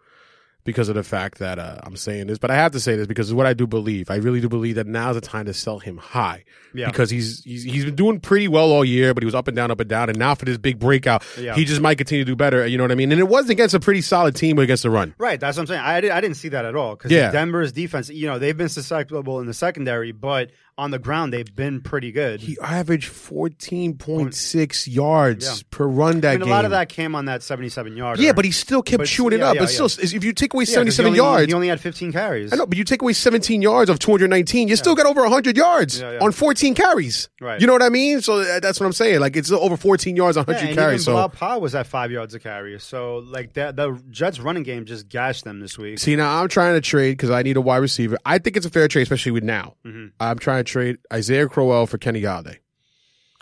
because 0.66 0.88
of 0.90 0.96
the 0.96 1.04
fact 1.04 1.40
that 1.40 1.60
uh, 1.60 1.80
I'm 1.84 1.96
saying 1.98 2.28
this. 2.28 2.38
But 2.38 2.52
I 2.52 2.56
have 2.56 2.72
to 2.72 2.80
say 2.80 2.96
this 2.96 3.08
because 3.08 3.30
it's 3.30 3.36
what 3.36 3.46
I 3.46 3.54
do 3.54 3.68
believe. 3.68 4.10
I 4.10 4.16
really 4.16 4.40
do 4.42 4.48
believe 4.50 4.76
that 4.76 4.88
now's 4.88 5.16
the 5.16 5.22
time 5.22 5.46
to 5.46 5.54
sell 5.54 5.80
him 5.80 5.98
high 5.98 6.46
Yeah. 6.74 6.88
because 6.88 7.10
he's, 7.10 7.44
he's 7.44 7.64
he's 7.64 7.86
been 7.86 7.96
doing 7.96 8.20
pretty 8.20 8.48
well 8.48 8.72
all 8.72 8.86
year, 8.86 9.14
but 9.14 9.24
he 9.24 9.26
was 9.26 9.36
up 9.36 9.48
and 9.48 9.56
down, 9.56 9.72
up 9.72 9.80
and 9.80 9.90
down, 9.90 10.10
and 10.10 10.18
now 10.18 10.36
for 10.36 10.46
this 10.46 10.58
big 10.58 10.80
breakout, 10.80 11.24
Yeah. 11.40 11.56
he 11.56 11.66
just 11.66 11.82
might 11.82 11.98
continue 11.98 12.24
to 12.24 12.32
do 12.32 12.36
better. 12.36 12.66
You 12.66 12.78
know 12.78 12.84
what 12.86 12.92
I 12.92 12.96
mean? 12.96 13.12
And 13.12 13.20
it 13.20 13.28
was 13.28 13.50
against 13.50 13.76
a 13.76 13.80
pretty 13.80 14.02
solid 14.02 14.36
team, 14.36 14.56
but 14.56 14.62
against 14.64 14.84
the 14.84 14.90
run. 14.90 15.14
Right, 15.18 15.40
that's 15.40 15.58
what 15.58 15.64
I'm 15.64 15.68
saying. 15.68 15.82
I, 15.82 16.00
did, 16.02 16.12
I 16.12 16.22
didn't 16.22 16.38
see 16.38 16.50
that 16.50 16.66
at 16.66 16.76
all 16.76 16.96
because 16.96 17.12
Yeah. 17.12 17.32
Denver's 17.32 17.72
defense, 17.72 18.10
you 18.10 18.28
know, 18.28 18.40
they've 18.40 18.58
been 18.58 18.70
susceptible 18.70 19.40
in 19.42 19.48
the 19.48 19.54
secondary, 19.54 20.12
but 20.12 20.52
on 20.78 20.92
the 20.92 21.00
ground 21.00 21.32
they've 21.34 21.56
been 21.56 21.82
pretty 21.82 22.12
good. 22.12 22.42
He 22.42 22.58
averaged 22.62 23.12
14.6 23.12 24.88
yards 24.88 25.46
Yeah. 25.46 25.56
per 25.70 25.86
run 25.88 26.22
that 26.22 26.30
I 26.30 26.32
mean, 26.34 26.42
a 26.42 26.46
game. 26.46 26.52
lot 26.52 26.66
of 26.66 26.72
that 26.72 26.90
came 26.90 27.16
on 27.16 27.26
that 27.26 27.44
77 27.44 27.96
yard. 27.96 28.20
Yeah, 28.20 28.32
but 28.34 28.46
he 28.46 28.52
still 28.52 28.82
kept 28.82 29.00
But- 29.00 29.08
chewing 29.08 29.34
it 29.34 29.42
up. 29.42 29.56
yeah, 29.56 29.62
but 29.62 29.70
still, 29.70 29.86
if 29.86 30.24
you 30.24 30.34
take 30.34 30.54
away 30.54 30.64
Yeah, 30.64 30.66
'cause 30.66 30.74
77 30.96 31.14
he 31.14 31.20
only, 31.20 31.32
yards, 31.40 31.48
He 31.48 31.54
only 31.54 31.68
had 31.68 31.80
15 31.80 32.12
carries. 32.12 32.52
I 32.54 32.56
know, 32.56 32.66
but 32.66 32.78
you 32.78 32.84
take 32.84 33.02
away 33.02 33.14
17 33.14 33.62
yards 33.62 33.90
of 33.90 34.00
219, 34.00 34.68
you 34.68 34.76
still 34.76 34.96
got 34.96 35.06
over 35.06 35.24
100 35.24 35.58
yards 35.58 36.00
Yeah, 36.00 36.14
yeah. 36.14 36.20
on 36.20 36.32
14 36.32 36.74
carries. 36.76 37.30
Right. 37.42 37.60
You 37.62 37.68
know 37.68 37.74
what 37.74 37.82
I 37.84 37.90
mean? 37.90 38.22
So 38.22 38.40
uh, 38.40 38.60
that's 38.60 38.80
what 38.80 38.86
I'm 38.86 38.94
saying. 38.94 39.20
Like 39.20 39.36
it's 39.36 39.52
over 39.52 39.78
14 39.78 40.16
yards 40.16 40.38
on 40.38 40.46
Yeah, 40.48 40.54
100 40.54 40.68
and 40.70 40.78
carries. 40.78 40.94
even 41.02 41.04
So 41.06 41.12
Bilal 41.14 41.30
Powell 41.30 41.62
was 41.62 41.76
at 41.76 41.88
five 41.88 42.12
yards 42.12 42.34
a 42.34 42.40
carry. 42.40 42.80
So 42.80 43.18
like 43.18 43.54
that, 43.54 43.76
the 43.76 44.00
Jets 44.10 44.40
running 44.40 44.64
game 44.64 44.86
just 44.86 45.08
gashed 45.10 45.44
them 45.44 45.60
this 45.60 45.78
week. 45.78 46.00
see 46.00 46.16
now 46.16 46.42
I'm 46.42 46.48
trying 46.48 46.76
to 46.76 46.82
trade 46.82 47.12
because 47.12 47.30
I 47.30 47.44
need 47.44 47.58
a 47.58 47.62
wide 47.62 47.78
receiver. 47.78 48.18
I 48.26 48.38
think 48.38 48.58
it's 48.58 48.66
a 48.66 48.70
fair 48.70 48.88
trade, 48.88 49.04
especially 49.04 49.32
with 49.34 49.44
now. 49.44 49.76
Mm-hmm. 49.86 50.08
I'm 50.20 50.40
trying 50.40 50.63
to 50.66 50.72
trade 50.72 50.98
Isaiah 51.12 51.48
Crowell 51.48 51.86
for 51.88 51.98
Kenny 51.98 52.22
Golladay. 52.22 52.58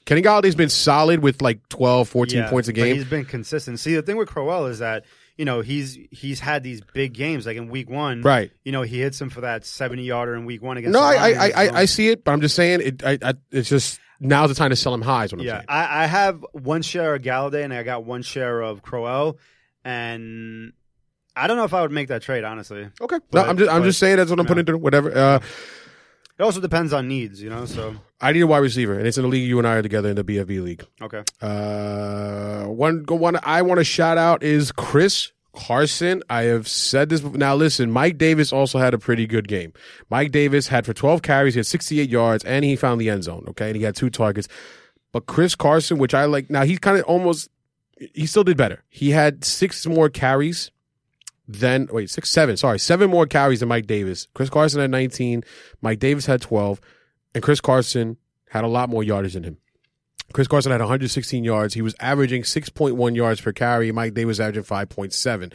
Kenny 0.06 0.22
Golladay's 0.22 0.56
been 0.56 0.70
solid 0.70 1.20
with 1.22 1.42
like 1.42 1.68
12, 1.70 2.10
14 2.10 2.38
Yeah, 2.38 2.50
points 2.50 2.68
a 2.68 2.72
but 2.72 2.76
game. 2.76 2.96
He's 2.96 3.06
been 3.06 3.26
consistent. 3.26 3.80
See, 3.80 3.96
the 3.96 4.02
thing 4.02 4.18
with 4.18 4.28
Crowell 4.30 4.66
is 4.66 4.80
that 4.80 5.06
you 5.38 5.46
know 5.46 5.62
he's 5.62 5.98
he's 6.12 6.40
had 6.40 6.64
these 6.64 6.82
big 6.94 7.14
games 7.14 7.46
like 7.46 7.56
in 7.58 7.70
week 7.70 7.90
one. 7.90 8.22
Right. 8.22 8.52
You 8.64 8.72
know 8.72 8.82
he 8.82 9.00
hits 9.00 9.22
him 9.22 9.30
for 9.30 9.42
that 9.42 9.66
70 9.66 10.04
yarder 10.04 10.36
in 10.36 10.46
week 10.46 10.62
one 10.62 10.78
against. 10.78 10.94
No, 10.94 11.02
I, 11.02 11.14
I. 11.16 11.52
I, 11.56 11.70
I 11.82 11.86
see 11.86 12.10
it, 12.10 12.24
but 12.24 12.32
I'm 12.32 12.42
just 12.42 12.56
saying 12.56 12.82
it. 12.82 13.04
I, 13.06 13.18
I, 13.22 13.34
it's 13.52 13.70
just 13.70 14.00
now's 14.20 14.50
the 14.50 14.56
time 14.56 14.72
to 14.72 14.76
sell 14.76 14.94
him 14.94 15.02
high. 15.02 15.26
Is 15.26 15.32
what 15.32 15.40
I'm 15.42 15.46
Yeah, 15.48 15.54
saying. 15.58 15.66
I, 15.70 16.04
I 16.04 16.06
have 16.08 16.44
one 16.54 16.82
share 16.82 17.14
of 17.16 17.22
Golladay 17.22 17.64
and 17.64 17.74
I 17.74 17.84
got 17.84 18.04
one 18.04 18.24
share 18.24 18.60
of 18.62 18.82
Crowell, 18.82 19.38
and 19.86 20.74
I 21.36 21.48
don't 21.48 21.58
know 21.58 21.64
if 21.64 21.74
I 21.74 21.82
would 21.82 21.92
make 21.92 22.10
that 22.10 22.22
trade 22.24 22.44
honestly. 22.44 22.90
Okay. 23.00 23.18
no, 23.34 23.42
I'm 23.44 23.58
just 23.58 23.72
I'm 23.72 23.82
but- 23.82 23.86
just 23.86 24.00
saying 24.00 24.18
that's 24.18 24.30
what 24.32 24.40
I'm 24.40 24.46
putting 24.48 24.66
through. 24.66 24.80
Whatever. 24.80 25.16
Uh, 25.16 25.40
It 26.42 26.44
also 26.44 26.60
depends 26.60 26.92
on 26.92 27.08
needs, 27.08 27.40
you 27.40 27.52
know. 27.52 27.68
So 27.68 27.96
I 28.20 28.32
need 28.32 28.42
a 28.42 28.48
wide 28.48 28.64
receiver, 28.64 28.98
and 28.98 29.06
it's 29.06 29.16
in 29.16 29.22
the 29.22 29.30
league 29.30 29.48
you 29.48 29.60
and 29.60 29.68
I 29.68 29.76
are 29.76 29.84
together 29.84 30.10
in 30.10 30.16
the 30.16 30.24
BFB 30.24 30.64
league. 30.64 30.84
okay, 31.00 31.22
Uh, 31.40 32.64
one 32.66 33.04
one 33.08 33.38
I 33.44 33.62
want 33.62 33.78
to 33.78 33.84
shout 33.84 34.18
out 34.18 34.42
is 34.42 34.72
Chris 34.72 35.32
Carson. 35.54 36.24
I 36.32 36.46
have 36.46 36.68
said 36.68 37.10
this 37.10 37.22
before. 37.22 37.38
now. 37.38 37.54
Listen, 37.54 37.92
Mike 37.92 38.18
Davis 38.18 38.52
also 38.52 38.80
had 38.80 38.96
a 38.96 38.98
pretty 38.98 39.28
good 39.28 39.48
game. 39.48 39.72
Mike 40.10 40.32
Davis 40.32 40.68
had 40.68 40.84
for 40.88 40.94
12 40.96 41.22
carries, 41.22 41.54
he 41.54 41.60
had 41.60 41.68
68 41.68 42.10
yards, 42.10 42.44
and 42.44 42.66
he 42.66 42.76
found 42.76 43.00
the 43.00 43.12
end 43.12 43.24
zone. 43.24 43.46
Okay, 43.50 43.68
and 43.68 43.76
he 43.76 43.84
had 43.84 43.96
two 43.96 44.10
targets. 44.10 44.48
But 45.12 45.28
Chris 45.28 45.54
Carson, 45.54 46.00
which 46.00 46.16
I 46.16 46.26
like, 46.26 46.50
now 46.50 46.64
he's 46.64 46.80
kind 46.80 46.98
of 46.98 47.04
almost. 47.06 47.50
He 48.16 48.26
still 48.26 48.44
did 48.44 48.58
better. 48.58 48.84
He 48.90 49.12
had 49.12 49.46
six 49.46 49.86
more 49.86 50.10
carries 50.10 50.72
than 51.52 51.88
wait 51.92 52.10
six 52.10 52.30
seven 52.30 52.56
sorry 52.58 52.80
seven 52.80 53.10
more 53.10 53.26
carries 53.26 53.60
than 53.60 53.70
Mike 53.70 53.88
Davis. 53.88 54.28
Chris 54.34 54.50
Carson 54.50 54.82
had 54.82 54.92
19, 54.92 55.44
Mike 55.82 56.00
Davis 56.00 56.26
had 56.26 56.42
12, 56.42 56.80
and 57.34 57.44
Chris 57.44 57.62
Carson 57.62 58.18
had 58.50 58.64
a 58.64 58.68
lot 58.68 58.90
more 58.90 59.04
yardage 59.04 59.34
than 59.34 59.44
him. 59.44 59.58
Chris 60.34 60.48
Carson 60.48 60.72
had 60.72 60.82
116 60.82 61.44
yards. 61.44 61.74
He 61.74 61.82
was 61.82 61.96
averaging 62.00 62.44
6.1 62.44 63.16
yards 63.16 63.42
per 63.42 63.52
carry. 63.52 63.92
Mike 63.92 64.14
Davis 64.14 64.40
averaging 64.40 64.64
5.7. 64.64 65.54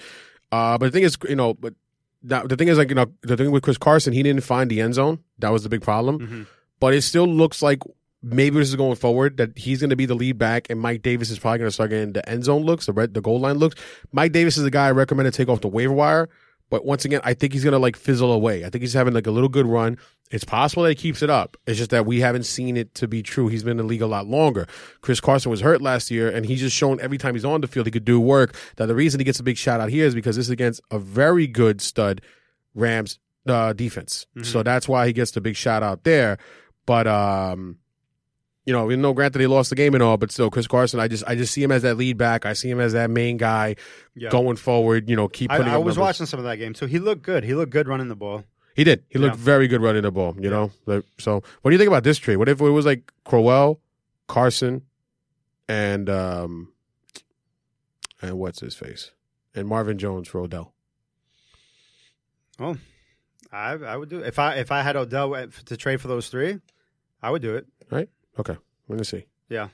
Uh, 0.52 0.78
but 0.78 0.87
the 0.87 0.90
thing 0.90 1.02
is, 1.02 1.16
you 1.28 1.37
know, 1.37 1.54
but 1.54 1.74
now 2.22 2.42
the 2.46 2.56
thing 2.56 2.68
is, 2.68 2.78
like, 2.78 2.88
you 2.88 2.94
know, 2.94 3.06
the 3.22 3.37
thing 3.37 3.50
with 3.50 3.62
Chris 3.62 3.78
Carson, 3.78 4.12
he 4.12 4.22
didn't 4.22 4.42
find 4.42 4.70
the 4.70 4.80
end 4.80 4.94
zone. 4.94 5.20
That 5.38 5.50
was 5.50 5.62
the 5.62 5.68
big 5.68 5.82
problem. 5.82 6.18
Mm-hmm. 6.18 6.42
But 6.78 6.94
it 6.94 7.03
still 7.03 7.26
looks 7.26 7.62
like 7.62 7.80
maybe 8.27 8.59
this 8.59 8.68
is 8.68 8.77
going 8.77 8.97
forward 8.97 9.37
that 9.37 9.57
he's 9.57 9.81
going 9.81 9.91
to 9.91 9.97
be 9.97 10.07
the 10.07 10.14
lead 10.14 10.39
back, 10.39 10.68
and 10.68 10.81
Mike 10.81 11.03
Davis 11.03 11.31
is 11.31 11.39
probably 11.39 11.59
going 11.59 11.68
to 11.68 11.72
start 11.72 11.91
getting 11.91 12.12
the 12.12 12.29
end 12.29 12.45
zone 12.45 12.62
looks, 12.62 12.87
the 12.87 12.93
red, 12.93 13.14
the 13.14 13.20
goal 13.20 13.41
line 13.41 13.57
looks. 13.59 13.81
Mike 14.12 14.33
Davis 14.33 14.57
is 14.57 14.64
the 14.64 14.70
guy 14.70 14.89
I 14.89 14.91
recommend 14.91 15.33
to 15.33 15.37
take 15.37 15.49
off 15.49 15.61
the 15.61 15.68
waiver 15.68 15.93
wire. 15.93 16.29
But 16.68 16.85
once 16.85 17.05
again, 17.05 17.20
I 17.22 17.35
think 17.35 17.53
he's 17.53 17.62
gonna 17.62 17.79
like 17.79 17.95
fizzle 17.95 18.33
away. 18.33 18.64
I 18.64 18.70
think 18.70 18.83
he's 18.83 18.93
having 18.93 19.14
like 19.14 19.29
a 19.29 19.31
little 19.31 19.49
good 19.49 19.66
run. 19.66 19.99
It's 20.33 20.43
possible 20.43 20.83
that 20.83 20.89
he 20.89 20.95
keeps 20.97 21.22
it 21.22 21.31
up. 21.31 21.57
It's 21.64 21.79
just 21.79 21.91
that 21.91 22.07
we 22.07 22.18
haven't 22.18 22.43
seen 22.43 22.77
it 22.77 22.93
to 22.97 23.07
be 23.07 23.22
true. 23.22 23.47
He's 23.47 23.62
been 23.62 23.72
in 23.72 23.77
the 23.77 23.85
league 23.85 24.03
a 24.03 24.09
lot 24.09 24.27
longer. 24.27 24.66
Chris 25.01 25.20
Carson 25.20 25.49
was 25.49 25.61
hurt 25.61 25.81
last 25.81 26.11
year, 26.11 26.29
and 26.29 26.45
he's 26.45 26.59
just 26.59 26.74
shown 26.74 27.01
every 27.01 27.18
time 27.18 27.37
he's 27.37 27.45
on 27.45 27.61
the 27.61 27.68
field 27.68 27.87
he 27.87 27.93
could 27.93 28.05
do 28.05 28.18
work. 28.18 28.57
That 28.77 28.87
the 28.87 28.97
reason 28.97 29.20
he 29.20 29.24
gets 29.24 29.39
a 29.39 29.45
big 29.45 29.57
shout 29.57 29.81
out 29.81 29.91
here 29.91 30.07
is 30.07 30.16
because 30.16 30.35
this 30.35 30.47
is 30.47 30.51
against 30.51 30.81
a 30.91 30.99
very 30.99 31.47
good 31.47 31.81
stud 31.81 32.20
Rams 32.74 33.20
uh, 33.47 33.72
defense. 33.72 34.27
So 34.43 34.64
that's 34.64 34.89
why 34.89 35.07
he 35.07 35.12
gets 35.12 35.31
the 35.31 35.41
big 35.41 35.55
shout 35.55 35.85
out 35.85 36.03
there. 36.03 36.39
But 36.85 37.07
um, 37.07 37.79
you 38.66 38.72
know, 38.72 38.84
we 38.84 38.96
know 38.96 39.12
granted 39.14 39.38
they 39.38 39.46
lost 39.46 39.70
the 39.70 39.76
game 39.76 39.94
and 39.94 40.02
all, 40.02 40.16
but 40.16 40.30
still, 40.32 40.50
Chris 40.50 40.66
Carson, 40.66 41.00
I 41.00 41.08
just 41.08 41.24
I 41.26 41.34
just 41.36 41.52
see 41.54 41.62
him 41.62 41.70
as 41.72 41.82
that 41.82 41.96
lead 41.96 42.18
back. 42.18 42.44
I 42.44 42.52
see 42.52 42.68
him 42.68 42.80
as 42.80 42.92
that 42.92 43.08
main 43.10 43.36
guy 43.36 43.76
Yeah. 44.14 44.28
going 44.30 44.56
forward. 44.56 45.08
You 45.08 45.16
know, 45.16 45.28
keep 45.28 45.50
putting. 45.50 45.66
I 45.68 45.76
up 45.76 45.84
was 45.84 45.96
numbers. 45.96 45.98
watching 45.98 46.26
some 46.26 46.38
of 46.40 46.44
that 46.44 46.56
game, 46.56 46.74
so 46.74 46.86
he 46.86 46.98
looked 46.98 47.22
good. 47.22 47.44
He 47.44 47.54
looked 47.54 47.70
good 47.72 47.86
running 47.88 48.08
the 48.08 48.16
ball. 48.16 48.44
He 48.74 48.84
did. 48.84 49.04
He 49.08 49.18
looked 49.18 49.36
Yeah. 49.36 49.42
very 49.42 49.68
good 49.68 49.80
running 49.80 50.02
the 50.02 50.10
ball. 50.10 50.36
You 50.38 50.50
know, 50.50 50.70
Like, 50.84 51.04
so 51.18 51.42
what 51.62 51.70
do 51.70 51.74
you 51.74 51.78
think 51.78 51.88
about 51.88 52.04
this 52.04 52.18
trade? 52.18 52.36
What 52.36 52.48
if 52.48 52.60
it 52.60 52.68
was 52.68 52.84
like 52.84 53.10
Crowell, 53.24 53.80
Carson, 54.26 54.82
and 55.68 56.10
um, 56.10 56.72
and 58.20 58.38
what's 58.38 58.60
his 58.60 58.74
face, 58.74 59.12
and 59.54 59.66
Marvin 59.68 59.96
Jones 59.96 60.28
for 60.28 60.40
Odell? 60.40 60.74
Oh, 62.58 62.76
I 63.52 63.72
I 63.72 63.96
would 63.96 64.08
do 64.08 64.18
if 64.20 64.38
I 64.38 64.56
if 64.56 64.72
I 64.72 64.82
had 64.82 64.96
Odell 64.96 65.34
to 65.66 65.76
trade 65.76 66.00
for 66.00 66.08
those 66.08 66.28
three, 66.28 66.58
I 67.22 67.30
would 67.30 67.42
do 67.42 67.54
it. 67.56 67.66
Right? 67.90 68.08
Okay. 68.39 68.57
Let 68.89 68.99
me 68.99 69.05
see. 69.05 69.26
Yeah. 69.49 69.68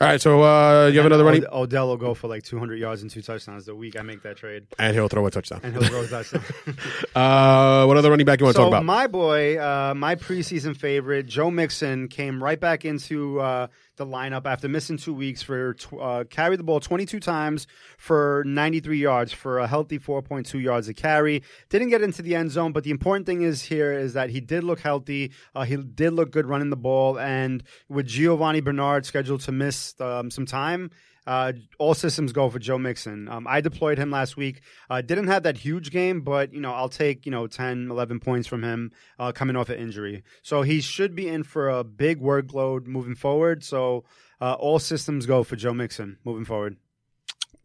All 0.00 0.08
right. 0.08 0.20
So 0.20 0.42
uh, 0.42 0.86
you 0.88 0.96
have 0.98 1.06
another 1.06 1.24
running, 1.24 1.44
Od- 1.46 1.52
Odell 1.64 1.88
will 1.88 1.96
go 1.98 2.14
for 2.14 2.26
like 2.26 2.42
200 2.42 2.78
yards 2.78 3.02
and 3.02 3.10
two 3.10 3.22
touchdowns 3.22 3.66
the 3.66 3.74
week 3.74 3.98
I 3.98 4.02
make 4.02 4.22
that 4.22 4.36
trade, 4.38 4.66
and 4.78 4.94
he'll 4.94 5.08
throw 5.08 5.26
a 5.26 5.30
touchdown. 5.30 5.60
and 5.62 5.72
he'll 5.74 5.84
throw 5.84 6.02
a 6.02 6.06
touchdown. 6.08 6.42
Uh, 7.14 7.84
what 7.86 7.96
other 7.96 8.10
running 8.10 8.26
back 8.26 8.38
you 8.40 8.44
want 8.44 8.54
to 8.54 8.58
so 8.58 8.64
talk 8.64 8.72
about? 8.72 8.84
my 8.84 9.06
boy, 9.06 9.58
uh, 9.58 9.92
my 9.96 10.14
preseason 10.14 10.76
favorite, 10.76 11.26
Joe 11.26 11.50
Mixon, 11.50 12.08
came 12.08 12.42
right 12.42 12.58
back 12.60 12.84
into 12.84 13.40
uh, 13.40 13.66
the 13.98 14.06
lineup 14.06 14.46
after 14.46 14.68
missing 14.68 14.96
two 14.96 15.12
weeks 15.12 15.42
for 15.42 15.76
uh, 16.00 16.24
carried 16.30 16.58
the 16.58 16.64
ball 16.64 16.80
22 16.80 17.20
times 17.20 17.66
for 17.98 18.42
93 18.46 18.98
yards 18.98 19.32
for 19.32 19.58
a 19.58 19.66
healthy 19.66 19.98
4.2 19.98 20.62
yards 20.62 20.88
a 20.88 20.94
carry. 20.94 21.42
Didn't 21.68 21.90
get 21.90 22.00
into 22.00 22.22
the 22.22 22.34
end 22.34 22.50
zone, 22.50 22.72
but 22.72 22.84
the 22.84 22.90
important 22.90 23.26
thing 23.26 23.42
is 23.42 23.62
here 23.62 23.92
is 23.92 24.14
that 24.14 24.30
he 24.30 24.40
did 24.40 24.64
look 24.64 24.80
healthy. 24.80 25.32
Uh, 25.54 25.64
he 25.64 25.76
did 25.76 26.14
look 26.14 26.30
good 26.30 26.46
running 26.46 26.70
the 26.70 26.76
ball, 26.76 27.18
and 27.18 27.62
with 27.88 28.06
Giovani 28.06 28.60
Bernard 28.62 29.04
scheduled 29.04 29.42
to 29.42 29.52
miss 29.52 29.94
um, 30.00 30.30
some 30.30 30.46
time. 30.46 30.90
Uh, 31.28 31.52
all 31.78 31.92
systems 31.92 32.32
go 32.32 32.48
for 32.48 32.58
Joe 32.58 32.78
Mixon. 32.78 33.28
Um, 33.28 33.46
I 33.46 33.60
deployed 33.60 33.98
him 33.98 34.10
last 34.10 34.38
week. 34.38 34.62
Uh, 34.88 35.02
didn't 35.02 35.26
have 35.26 35.42
that 35.42 35.58
huge 35.58 35.90
game, 35.90 36.22
but 36.22 36.54
you 36.54 36.60
know 36.60 36.72
I'll 36.72 36.88
take 36.88 37.26
you 37.26 37.30
know 37.30 37.46
10, 37.46 37.90
11 37.90 38.20
points 38.20 38.48
from 38.48 38.62
him 38.62 38.92
uh, 39.18 39.30
coming 39.32 39.54
off 39.54 39.68
an 39.68 39.78
injury. 39.78 40.24
So 40.40 40.62
he 40.62 40.80
should 40.80 41.14
be 41.14 41.28
in 41.28 41.42
for 41.42 41.68
a 41.68 41.84
big 41.84 42.22
workload 42.22 42.86
moving 42.86 43.14
forward. 43.14 43.62
So 43.62 44.04
uh, 44.40 44.54
all 44.54 44.78
systems 44.78 45.26
go 45.26 45.44
for 45.44 45.54
Joe 45.54 45.74
Mixon 45.74 46.16
moving 46.24 46.46
forward. 46.46 46.78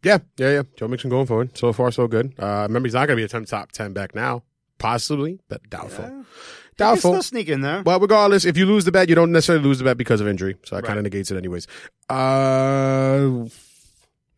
Yeah, 0.02 0.18
yeah, 0.36 0.50
yeah. 0.50 0.62
Joe 0.76 0.86
Mixon 0.86 1.08
going 1.08 1.24
forward. 1.24 1.56
So 1.56 1.72
far, 1.72 1.90
so 1.90 2.06
good. 2.06 2.34
Uh, 2.38 2.66
remember, 2.68 2.86
he's 2.86 2.92
not 2.92 3.06
going 3.06 3.16
to 3.16 3.26
be 3.26 3.38
a 3.38 3.44
top 3.46 3.72
10 3.72 3.94
back 3.94 4.14
now. 4.14 4.42
Possibly, 4.76 5.40
but 5.48 5.70
doubtful. 5.70 6.26
Can 6.76 6.86
Doubtful. 6.88 7.12
still 7.12 7.22
sneak 7.22 7.48
in 7.48 7.60
there. 7.60 7.82
Well, 7.84 8.00
regardless, 8.00 8.44
if 8.44 8.56
you 8.56 8.66
lose 8.66 8.84
the 8.84 8.92
bet, 8.92 9.08
you 9.08 9.14
don't 9.14 9.30
necessarily 9.32 9.64
lose 9.64 9.78
the 9.78 9.84
bet 9.84 9.96
because 9.96 10.20
of 10.20 10.26
injury. 10.26 10.56
So 10.64 10.74
that 10.76 10.82
Right. 10.82 10.86
kind 10.88 10.98
of 10.98 11.04
negates 11.04 11.30
it, 11.30 11.36
anyways. 11.36 11.66
Uh, 12.10 13.44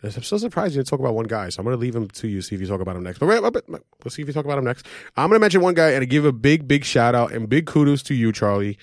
I'm 0.03 0.11
so 0.23 0.37
surprised 0.37 0.75
you 0.75 0.79
didn't 0.81 0.89
talk 0.89 1.01
about 1.01 1.15
one 1.15 1.27
guy. 1.27 1.49
So 1.49 1.61
I'm 1.61 1.65
going 1.65 1.77
to 1.77 1.81
leave 1.81 1.95
him 1.97 2.09
to 2.09 2.29
you, 2.29 2.43
see 2.43 2.55
if 2.55 2.61
you 2.61 2.67
talk 2.67 2.81
about 2.81 2.97
him 2.97 3.03
next. 3.03 3.19
But 3.19 3.27
wait, 3.29 3.41
we'll 3.43 4.11
see 4.11 4.23
if 4.23 4.29
you 4.29 4.35
talk 4.35 4.45
about 4.45 4.59
him 4.59 4.65
next. 4.65 4.87
I'm 5.17 5.29
going 5.29 5.37
to 5.37 5.41
mention 5.41 5.63
one 5.63 5.75
guy 5.75 5.91
and 5.93 6.09
give 6.09 6.25
a 6.25 6.33
big, 6.33 6.69
big 6.69 6.85
shout 6.85 7.15
out 7.15 7.33
and 7.33 7.49
big 7.49 7.67
kudos 7.67 8.03
to 8.05 8.15
you, 8.15 8.33
Charlie. 8.33 8.79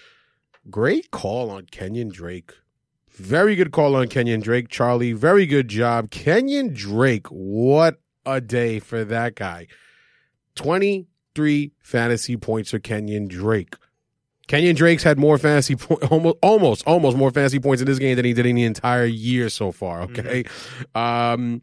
Great 0.70 1.12
call 1.12 1.50
on 1.52 1.68
Kenyon 1.72 2.10
Drake. 2.10 2.54
Very 3.10 3.56
good 3.56 3.72
call 3.72 3.96
on 3.96 4.08
Kenyon 4.08 4.40
Drake, 4.42 4.70
Charlie. 4.70 5.14
Very 5.14 5.46
good 5.46 5.68
job. 5.68 6.10
Kenyon 6.10 6.74
Drake, 6.74 7.28
what 7.28 8.00
a 8.26 8.42
day 8.42 8.80
for 8.80 9.04
that 9.04 9.36
guy. 9.36 9.68
23 11.34 11.72
fantasy 11.82 12.38
points 12.38 12.72
for 12.72 12.80
Kenyon 12.80 13.28
Drake. 13.28 13.76
Kenyon 14.48 14.76
Drake's 14.76 15.04
had 15.04 15.18
more 15.18 15.38
fantasy 15.38 15.76
points, 15.76 16.06
almost 16.08 16.38
almost 16.42 16.88
almost 16.88 17.18
more 17.18 17.32
fantasy 17.32 17.60
points 17.60 17.82
in 17.82 17.88
this 17.88 18.00
game 18.00 18.16
than 18.16 18.26
he 18.26 18.34
did 18.34 18.46
in 18.46 18.56
the 18.56 18.64
entire 18.64 19.06
year 19.06 19.50
so 19.50 19.72
far. 19.72 20.02
Okay, 20.04 20.46
um, 20.96 21.62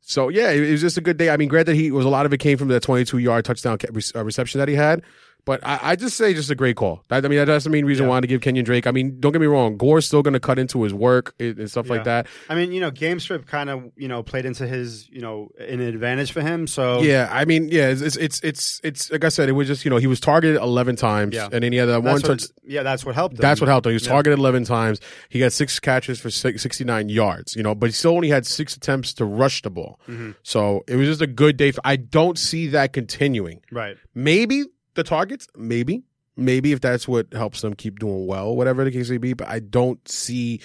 so 0.00 0.28
yeah, 0.28 0.50
it, 0.50 0.62
it 0.62 0.72
was 0.72 0.80
just 0.80 0.98
a 0.98 1.00
good 1.00 1.16
day. 1.16 1.30
I 1.30 1.36
mean, 1.36 1.48
granted, 1.48 1.74
he 1.74 1.90
was 1.90 2.04
a 2.04 2.08
lot 2.10 2.26
of 2.26 2.32
it 2.32 2.38
came 2.38 2.58
from 2.58 2.68
the 2.68 2.80
22 2.80 3.18
yard 3.18 3.44
touchdown 3.44 3.78
uh, 4.14 4.24
reception 4.24 4.58
that 4.58 4.68
he 4.68 4.74
had, 4.74 5.02
but 5.44 5.64
I, 5.66 5.78
I 5.82 5.96
just 5.96 6.16
say 6.16 6.34
just 6.34 6.50
a 6.50 6.54
great 6.54 6.76
call. 6.76 7.04
That, 7.08 7.24
I 7.24 7.28
mean, 7.28 7.44
that's 7.46 7.64
the 7.64 7.70
main 7.70 7.84
reason 7.84 8.06
why 8.06 8.10
I 8.10 8.14
wanted 8.16 8.22
to 8.22 8.26
give 8.28 8.40
Kenyon 8.42 8.64
Drake. 8.64 8.86
I 8.86 8.90
mean, 8.90 9.18
don't 9.18 9.32
get 9.32 9.40
me 9.40 9.46
wrong, 9.46 9.76
Gore's 9.76 10.06
still 10.06 10.22
going 10.22 10.34
to 10.34 10.40
cut 10.40 10.58
into 10.58 10.82
his 10.82 10.92
work 10.92 11.34
and, 11.40 11.58
and 11.58 11.70
stuff 11.70 11.88
like 11.88 12.04
that. 12.04 12.26
I 12.48 12.54
mean, 12.54 12.72
you 12.72 12.80
know, 12.80 12.90
game 12.90 13.18
script 13.20 13.46
kind 13.46 13.70
of 13.70 13.90
you 13.96 14.08
know 14.08 14.22
played 14.22 14.44
into 14.44 14.66
his 14.66 15.08
you 15.10 15.20
know 15.20 15.48
an 15.58 15.80
advantage 15.80 16.32
for 16.32 16.40
him. 16.42 16.66
So 16.66 17.00
Yeah, 17.02 17.28
I 17.30 17.44
mean, 17.44 17.68
yeah, 17.70 17.88
it's, 17.88 18.02
it's 18.02 18.16
it's 18.16 18.40
it's 18.42 18.80
it's 18.84 19.10
like 19.10 19.24
I 19.24 19.28
said, 19.30 19.48
it 19.48 19.52
was 19.52 19.66
just 19.66 19.84
you 19.84 19.90
know 19.90 19.96
he 19.96 20.06
was 20.06 20.20
targeted 20.20 20.56
11 20.60 20.96
times, 20.96 21.34
Yeah. 21.34 21.48
and 21.50 21.62
then 21.64 21.72
he 21.72 21.78
had 21.78 21.86
that 21.86 22.02
one 22.02 22.16
that's 22.16 22.28
what, 22.28 22.38
touch. 22.40 22.48
yeah, 22.64 22.82
that's 22.82 23.04
what 23.04 23.14
helped. 23.14 23.34
Him. 23.36 23.40
That's 23.40 23.60
what 23.60 23.68
helped 23.68 23.86
him. 23.86 23.90
He 23.90 23.94
was 23.94 24.04
Yeah. 24.04 24.12
targeted 24.12 24.38
11 24.38 24.64
times. 24.64 25.00
He 25.28 25.38
got 25.38 25.52
six 25.52 25.78
catches 25.80 26.20
for 26.20 26.30
six, 26.30 26.62
69 26.62 27.08
yards, 27.08 27.56
you 27.56 27.62
know, 27.62 27.74
but 27.74 27.86
he 27.86 27.92
still 27.92 28.12
only 28.14 28.28
had 28.28 28.46
six 28.46 28.76
attempts 28.76 29.14
to 29.14 29.24
rush 29.24 29.62
the 29.62 29.70
ball. 29.70 29.98
Mm-hmm. 30.08 30.32
So 30.42 30.84
it 30.86 30.96
was 30.96 31.08
just 31.08 31.22
a 31.22 31.26
good 31.26 31.56
day. 31.56 31.70
For, 31.70 31.80
I 31.84 31.96
don't 31.96 32.38
see 32.38 32.68
that 32.68 32.92
continuing. 32.92 33.60
Right. 33.72 33.96
Maybe 34.14 34.64
the 34.98 35.04
targets, 35.04 35.48
maybe, 35.56 36.02
maybe 36.36 36.72
if 36.72 36.80
that's 36.80 37.08
what 37.08 37.32
helps 37.32 37.62
them 37.62 37.74
keep 37.74 37.98
doing 37.98 38.26
well, 38.26 38.54
whatever 38.54 38.84
the 38.84 38.90
case 38.90 39.08
may 39.08 39.16
be. 39.18 39.32
But 39.32 39.48
I 39.48 39.60
don't 39.60 40.06
see 40.06 40.60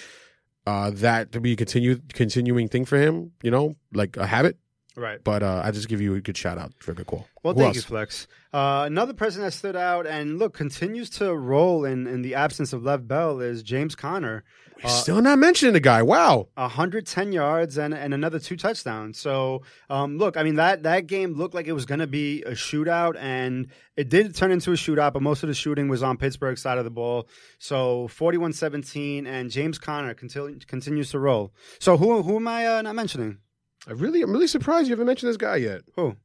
uh, 0.66 0.90
that 0.94 1.32
to 1.32 1.40
be 1.40 1.52
a 1.52 1.56
continue, 1.56 2.00
continuing 2.12 2.68
thing 2.68 2.84
for 2.84 2.98
him, 2.98 3.32
you 3.42 3.50
know, 3.50 3.76
like 3.92 4.16
a 4.16 4.26
habit. 4.26 4.58
Right. 4.96 5.22
But 5.22 5.42
uh, 5.42 5.62
I 5.64 5.72
just 5.72 5.88
give 5.88 6.00
you 6.00 6.14
a 6.14 6.20
good 6.20 6.36
shout 6.36 6.56
out 6.56 6.72
for 6.78 6.92
a 6.92 6.94
good 6.94 7.06
call. 7.06 7.26
Well, 7.42 7.54
Who 7.54 7.60
thank 7.60 7.68
else? 7.68 7.76
you, 7.76 7.82
Flex. 7.82 8.28
Uh, 8.52 8.84
another 8.86 9.12
person 9.12 9.42
that 9.42 9.52
stood 9.52 9.74
out 9.74 10.06
and 10.06 10.38
look 10.38 10.54
continues 10.54 11.10
to 11.10 11.34
roll 11.34 11.84
in, 11.84 12.06
in 12.06 12.22
the 12.22 12.36
absence 12.36 12.72
of 12.72 12.84
Lev 12.84 13.08
Bell 13.08 13.40
is 13.40 13.64
James 13.64 13.96
Conner. 13.96 14.44
We're 14.82 14.90
Still 14.90 15.22
not 15.22 15.38
mentioning 15.38 15.72
the 15.72 15.80
guy. 15.80 16.02
Wow. 16.02 16.48
110 16.54 17.32
yards 17.32 17.78
and, 17.78 17.94
and 17.94 18.14
another 18.14 18.38
two 18.38 18.56
touchdowns. 18.56 19.18
So, 19.18 19.62
um, 19.88 20.18
look, 20.18 20.36
I 20.36 20.42
mean 20.42 20.56
that 20.56 20.82
that 20.82 21.06
game 21.06 21.34
looked 21.34 21.54
like 21.54 21.66
it 21.66 21.72
was 21.72 21.86
going 21.86 22.00
to 22.00 22.06
be 22.06 22.42
a 22.42 22.52
shootout, 22.52 23.16
and 23.18 23.68
it 23.96 24.08
did 24.08 24.34
turn 24.34 24.50
into 24.50 24.72
a 24.72 24.74
shootout. 24.74 25.12
But 25.12 25.22
most 25.22 25.42
of 25.42 25.48
the 25.48 25.54
shooting 25.54 25.88
was 25.88 26.02
on 26.02 26.16
Pittsburgh's 26.18 26.60
side 26.60 26.78
of 26.78 26.84
the 26.84 26.90
ball. 26.90 27.28
So 27.58 28.08
41-17, 28.08 29.26
and 29.26 29.50
James 29.50 29.78
Conner 29.78 30.14
continue, 30.14 30.58
continues 30.66 31.10
to 31.10 31.18
roll. 31.18 31.52
So 31.78 31.96
who 31.96 32.22
who 32.22 32.36
am 32.36 32.48
I 32.48 32.66
uh, 32.66 32.82
not 32.82 32.94
mentioning? 32.94 33.38
I 33.86 33.92
really, 33.92 34.22
I'm 34.22 34.32
really 34.32 34.46
surprised 34.46 34.88
you 34.88 34.92
haven't 34.92 35.06
mentioned 35.06 35.30
this 35.30 35.36
guy 35.36 35.56
yet. 35.56 35.82
Who? 35.96 36.16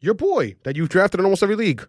Your 0.00 0.14
boy 0.14 0.56
that 0.62 0.76
you've 0.76 0.88
drafted 0.88 1.20
in 1.20 1.26
almost 1.26 1.42
every 1.42 1.56
league. 1.56 1.86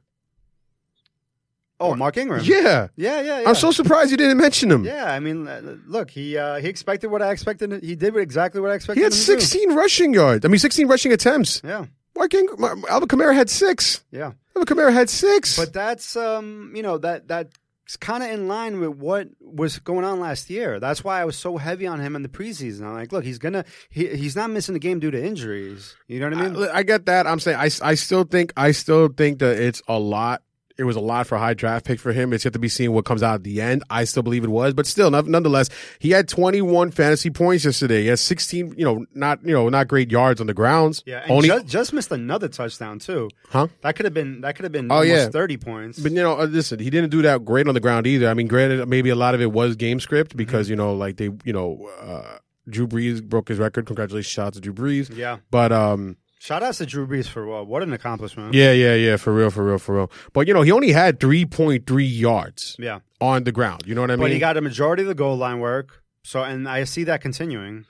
Oh, 1.79 1.95
Mark 1.95 2.15
Ingram. 2.17 2.41
Yeah. 2.43 2.89
yeah, 2.95 3.21
yeah. 3.21 3.39
yeah. 3.41 3.49
I'm 3.49 3.55
so 3.55 3.71
surprised 3.71 4.11
you 4.11 4.17
didn't 4.17 4.37
mention 4.37 4.71
him. 4.71 4.83
Yeah, 4.85 5.05
I 5.11 5.19
mean, 5.19 5.47
uh, 5.47 5.77
look, 5.87 6.11
he 6.11 6.37
uh, 6.37 6.57
he 6.57 6.67
expected 6.67 7.09
what 7.09 7.23
I 7.23 7.31
expected. 7.31 7.83
He 7.83 7.95
did 7.95 8.15
exactly 8.17 8.61
what 8.61 8.69
I 8.69 8.75
expected. 8.75 8.99
He 8.99 9.03
had 9.03 9.13
him 9.13 9.19
to 9.19 9.25
do. 9.25 9.39
16 9.39 9.73
rushing 9.75 10.13
yards. 10.13 10.45
I 10.45 10.49
mean, 10.49 10.59
16 10.59 10.87
rushing 10.87 11.11
attempts. 11.11 11.59
Yeah, 11.63 11.85
Mark 12.15 12.33
Ingram, 12.35 12.83
Alvin 12.87 13.07
Kamara 13.09 13.33
had 13.33 13.49
six. 13.49 14.03
yeah. 14.11 14.33
Alvin 14.55 14.77
Kamara 14.77 14.93
had 14.93 15.09
six. 15.09 15.57
But 15.57 15.73
that's 15.73 16.15
um, 16.15 16.73
you 16.75 16.83
know, 16.83 16.99
that 16.99 17.29
that 17.29 17.49
that's 17.91 17.97
kind 17.97 18.23
of 18.23 18.29
in 18.29 18.47
line 18.47 18.79
with 18.79 18.91
what 18.91 19.27
was 19.41 19.79
going 19.79 20.05
on 20.05 20.21
last 20.21 20.49
year. 20.49 20.79
That's 20.79 21.03
why 21.03 21.19
I 21.19 21.25
was 21.25 21.35
so 21.35 21.57
heavy 21.57 21.85
on 21.87 21.99
him 21.99 22.15
in 22.15 22.21
the 22.21 22.29
preseason. 22.29 22.85
I'm 22.85 22.93
like, 22.93 23.11
look, 23.11 23.25
he's 23.25 23.37
gonna 23.37 23.65
he, 23.89 24.07
he's 24.15 24.33
not 24.33 24.49
missing 24.49 24.71
the 24.71 24.79
game 24.79 25.01
due 25.01 25.11
to 25.11 25.21
injuries. 25.21 25.97
You 26.07 26.21
know 26.21 26.29
what 26.29 26.37
I 26.37 26.49
mean? 26.49 26.69
I, 26.69 26.77
I 26.77 26.83
get 26.83 27.05
that. 27.07 27.27
I'm 27.27 27.41
saying 27.41 27.57
I, 27.57 27.69
I 27.81 27.95
still 27.95 28.23
think 28.23 28.53
I 28.55 28.71
still 28.71 29.09
think 29.09 29.39
that 29.39 29.61
it's 29.61 29.81
a 29.89 29.99
lot. 29.99 30.41
It 30.77 30.83
was 30.83 30.95
a 30.95 30.99
lot 30.99 31.27
for 31.27 31.35
a 31.35 31.39
high 31.39 31.53
draft 31.53 31.85
pick 31.85 31.99
for 31.99 32.11
him. 32.13 32.33
It's 32.33 32.43
yet 32.45 32.53
to 32.53 32.59
be 32.59 32.69
seen 32.69 32.93
what 32.93 33.05
comes 33.05 33.21
out 33.23 33.35
at 33.35 33.43
the 33.43 33.61
end. 33.61 33.83
I 33.89 34.03
still 34.05 34.23
believe 34.23 34.43
it 34.43 34.49
was, 34.49 34.73
but 34.73 34.85
still, 34.87 35.11
nonetheless, 35.11 35.69
he 35.99 36.11
had 36.11 36.27
21 36.27 36.91
fantasy 36.91 37.29
points 37.29 37.65
yesterday. 37.65 38.01
He 38.03 38.07
has 38.07 38.21
16, 38.21 38.75
you 38.77 38.85
know, 38.85 39.05
not 39.13 39.43
you 39.45 39.53
know, 39.53 39.69
not 39.69 39.87
great 39.87 40.11
yards 40.11 40.41
on 40.41 40.47
the 40.47 40.53
grounds. 40.53 41.03
yeah, 41.05 41.21
and 41.23 41.31
only, 41.31 41.47
just, 41.49 41.67
just 41.67 41.93
missed 41.93 42.11
another 42.11 42.47
touchdown 42.47 42.99
too. 42.99 43.29
huh? 43.49 43.67
That 43.81 43.95
could 43.95 44.05
have 44.05 44.13
been 44.13 44.41
that 44.41 44.55
could 44.55 44.63
have 44.63 44.71
been 44.71 44.91
Oh, 44.91 44.95
almost 44.95 45.09
yeah. 45.09 45.29
thirty 45.29 45.57
points. 45.57 45.99
But 45.99 46.11
you 46.11 46.17
know, 46.21 46.39
uh, 46.39 46.45
listen, 46.45 46.79
he 46.79 46.89
didn't 46.89 47.09
do 47.09 47.21
that 47.23 47.43
great 47.45 47.67
on 47.67 47.73
the 47.73 47.79
ground 47.79 48.07
either. 48.07 48.29
I 48.29 48.33
mean, 48.33 48.47
granted, 48.47 48.87
maybe 48.87 49.09
a 49.09 49.15
lot 49.15 49.35
of 49.35 49.41
it 49.41 49.51
was 49.51 49.75
game 49.75 49.99
script 49.99 50.35
because 50.37 50.67
Mm-hmm. 50.67 50.71
you 50.71 50.75
know, 50.77 50.93
like 50.93 51.17
they, 51.17 51.29
you 51.43 51.53
know, 51.53 51.89
uh, 52.01 52.37
Drew 52.69 52.87
Brees 52.87 53.23
broke 53.23 53.47
his 53.49 53.57
record. 53.57 53.85
Congratulations, 53.87 54.31
shout 54.31 54.47
out 54.47 54.53
to 54.53 54.59
Drew 54.61 54.73
Brees. 54.73 55.15
yeah, 55.15 55.37
But 55.49 55.71
um, 55.71 56.17
shout 56.41 56.63
out 56.63 56.73
to 56.73 56.85
Drew 56.85 57.05
Brees 57.05 57.27
for 57.27 57.59
uh, 57.59 57.63
what 57.63 57.83
an 57.83 57.93
accomplishment. 57.93 58.53
yeah, 58.53 58.71
yeah, 58.71 58.95
yeah, 58.95 59.17
for 59.17 59.33
real, 59.33 59.51
for 59.51 59.63
real, 59.63 59.77
for 59.77 59.95
real. 59.95 60.11
But 60.33 60.47
you 60.47 60.53
know, 60.53 60.63
he 60.63 60.71
only 60.71 60.91
had 60.91 61.19
three 61.19 61.45
point 61.45 61.85
three 61.85 62.05
yards 62.05 62.75
yeah. 62.79 62.99
on 63.21 63.43
the 63.43 63.51
ground. 63.51 63.83
You 63.85 63.95
know 63.95 64.01
what 64.01 64.11
I 64.11 64.15
mean? 64.15 64.25
But 64.25 64.31
he 64.31 64.39
got 64.39 64.57
a 64.57 64.61
majority 64.61 65.03
of 65.03 65.07
the 65.07 65.15
goal 65.15 65.37
line 65.37 65.59
work. 65.59 66.03
So, 66.23 66.43
and 66.43 66.67
I 66.67 66.83
see 66.83 67.03
that 67.05 67.21
continuing. 67.21 67.85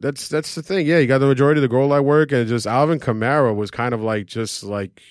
that's 0.00 0.28
that's 0.28 0.54
the 0.54 0.62
thing. 0.62 0.86
Yeah, 0.86 1.00
he 1.00 1.06
got 1.06 1.18
the 1.18 1.26
majority 1.26 1.58
of 1.58 1.62
the 1.62 1.68
goal 1.68 1.88
line 1.88 2.04
work, 2.04 2.30
and 2.30 2.46
just 2.46 2.66
Alvin 2.66 3.00
Kamara 3.00 3.54
was 3.54 3.70
kind 3.70 3.94
of 3.94 4.02
like 4.02 4.26
just 4.26 4.62
like 4.62 5.02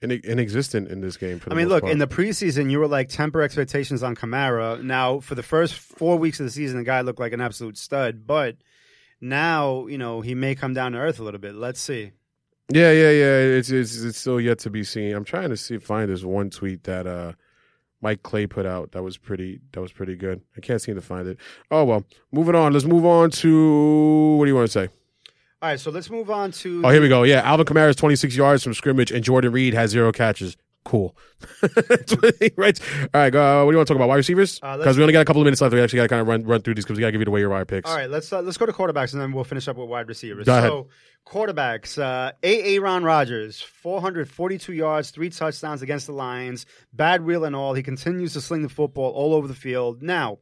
in, 0.00 0.10
inexistent 0.10 0.88
in 0.88 1.00
this 1.00 1.16
game. 1.16 1.38
For 1.40 1.50
the 1.50 1.54
I 1.54 1.58
mean, 1.58 1.68
look, 1.68 1.82
part. 1.82 1.92
in 1.92 1.98
the 1.98 2.06
preseason, 2.06 2.70
you 2.70 2.78
were 2.78 2.88
like 2.88 3.08
temper 3.08 3.42
expectations 3.42 4.02
on 4.02 4.14
Kamara. 4.14 4.82
Now, 4.82 5.20
for 5.20 5.34
the 5.34 5.42
first 5.42 5.74
four 5.74 6.16
weeks 6.16 6.38
of 6.40 6.46
the 6.46 6.52
season, 6.52 6.78
the 6.78 6.84
guy 6.84 7.00
looked 7.00 7.20
like 7.20 7.32
an 7.32 7.40
absolute 7.40 7.76
stud. 7.76 8.26
But 8.26 8.56
now, 9.20 9.86
you 9.86 9.98
know, 9.98 10.20
he 10.20 10.34
may 10.34 10.54
come 10.54 10.74
down 10.74 10.92
to 10.92 10.98
earth 10.98 11.18
a 11.18 11.22
little 11.22 11.40
bit. 11.40 11.54
Let's 11.54 11.80
see. 11.80 12.12
Yeah, 12.70 12.92
yeah, 12.92 13.10
yeah. 13.10 13.36
It's 13.56 13.70
it's 13.70 14.02
it's 14.02 14.18
still 14.18 14.40
yet 14.40 14.58
to 14.60 14.70
be 14.70 14.84
seen. 14.84 15.14
I'm 15.14 15.24
trying 15.24 15.48
to 15.48 15.56
see 15.56 15.78
find 15.78 16.10
this 16.10 16.22
one 16.22 16.50
tweet 16.50 16.84
that 16.84 17.06
uh 17.06 17.32
Mike 18.02 18.22
Clay 18.22 18.46
put 18.46 18.66
out 18.66 18.92
that 18.92 19.02
was 19.02 19.16
pretty 19.16 19.60
that 19.72 19.80
was 19.80 19.90
pretty 19.90 20.16
good. 20.16 20.42
I 20.56 20.60
can't 20.60 20.80
seem 20.80 20.94
to 20.94 21.00
find 21.00 21.26
it. 21.26 21.38
Oh 21.70 21.84
well. 21.84 22.04
Moving 22.30 22.54
on. 22.54 22.72
Let's 22.74 22.84
move 22.84 23.06
on 23.06 23.30
to 23.30 24.36
what 24.36 24.44
do 24.44 24.50
you 24.50 24.54
want 24.54 24.70
to 24.70 24.72
say? 24.72 24.88
All 25.60 25.70
right, 25.70 25.80
so 25.80 25.90
let's 25.90 26.08
move 26.08 26.30
on 26.30 26.52
to. 26.52 26.82
Oh, 26.84 26.90
here 26.90 27.00
we 27.00 27.08
go. 27.08 27.24
Yeah, 27.24 27.40
Alvin 27.40 27.66
Kamara 27.66 27.88
is 27.88 27.96
26 27.96 28.36
yards 28.36 28.62
from 28.62 28.74
scrimmage, 28.74 29.10
and 29.10 29.24
Jordan 29.24 29.50
Reed 29.50 29.74
has 29.74 29.90
zero 29.90 30.12
catches. 30.12 30.56
Cool. 30.88 31.14
That's 31.60 32.12
what 32.16 32.34
he 32.40 32.50
writes. 32.56 32.80
All 33.12 33.20
right, 33.20 33.34
uh, 33.34 33.62
what 33.62 33.72
do 33.72 33.74
you 33.74 33.76
want 33.76 33.86
to 33.88 33.92
talk 33.92 33.96
about? 33.96 34.08
Wide 34.08 34.16
receivers? 34.16 34.58
Uh, 34.62 34.72
Because 34.78 34.86
let's- 34.86 34.96
we 34.96 35.02
only 35.02 35.12
got 35.12 35.20
a 35.20 35.24
couple 35.26 35.42
of 35.42 35.44
minutes 35.44 35.60
left. 35.60 35.74
We 35.74 35.82
actually 35.82 35.98
got 35.98 36.02
to 36.04 36.08
kind 36.08 36.22
of 36.22 36.26
run 36.28 36.44
run 36.44 36.62
through 36.62 36.76
these 36.76 36.84
because 36.86 36.96
we 36.96 37.02
got 37.02 37.08
to 37.08 37.12
give 37.12 37.20
you 37.20 37.26
the 37.26 37.30
waiver 37.30 37.50
wire 37.50 37.66
picks. 37.66 37.90
All 37.90 37.94
right, 37.96 38.08
let's 38.08 38.32
uh, 38.32 38.40
let's 38.40 38.56
go 38.56 38.64
to 38.64 38.72
quarterbacks 38.72 39.12
and 39.12 39.20
then 39.20 39.32
we'll 39.32 39.44
finish 39.44 39.68
up 39.68 39.76
with 39.76 39.86
wide 39.86 40.08
receivers. 40.08 40.46
Go 40.46 40.56
ahead. 40.56 40.70
So 40.70 40.88
quarterbacks, 41.26 41.98
uh, 42.02 42.32
A. 42.42 42.76
Aaron 42.78 43.04
Rodgers, 43.04 43.60
442 43.60 44.72
yards, 44.72 45.10
three 45.10 45.28
touchdowns 45.28 45.82
against 45.82 46.06
the 46.06 46.12
Lions, 46.14 46.64
bad 46.94 47.22
wheel 47.22 47.44
and 47.44 47.54
all. 47.54 47.74
He 47.74 47.82
continues 47.82 48.32
to 48.32 48.40
sling 48.40 48.62
the 48.62 48.70
football 48.70 49.10
all 49.12 49.34
over 49.34 49.46
the 49.46 49.54
field. 49.54 50.02
Now, 50.02 50.38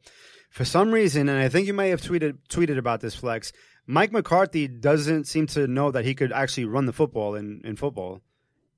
for 0.49 0.63
some 0.63 0.91
reason, 0.91 1.27
and 1.27 1.39
I 1.39 1.49
think 1.49 1.67
you 1.67 1.73
may 1.73 1.89
have 1.89 2.01
tweeted 2.01 2.37
tweeted 2.49 2.77
about 2.77 3.01
this, 3.01 3.15
Flex. 3.15 3.51
Mike 3.85 4.11
McCarthy 4.11 4.67
doesn't 4.67 5.25
seem 5.25 5.47
to 5.47 5.67
know 5.67 5.91
that 5.91 6.05
he 6.05 6.13
could 6.15 6.31
actually 6.31 6.65
run 6.65 6.85
the 6.85 6.93
football 6.93 7.35
in, 7.35 7.61
in 7.63 7.75
football. 7.75 8.21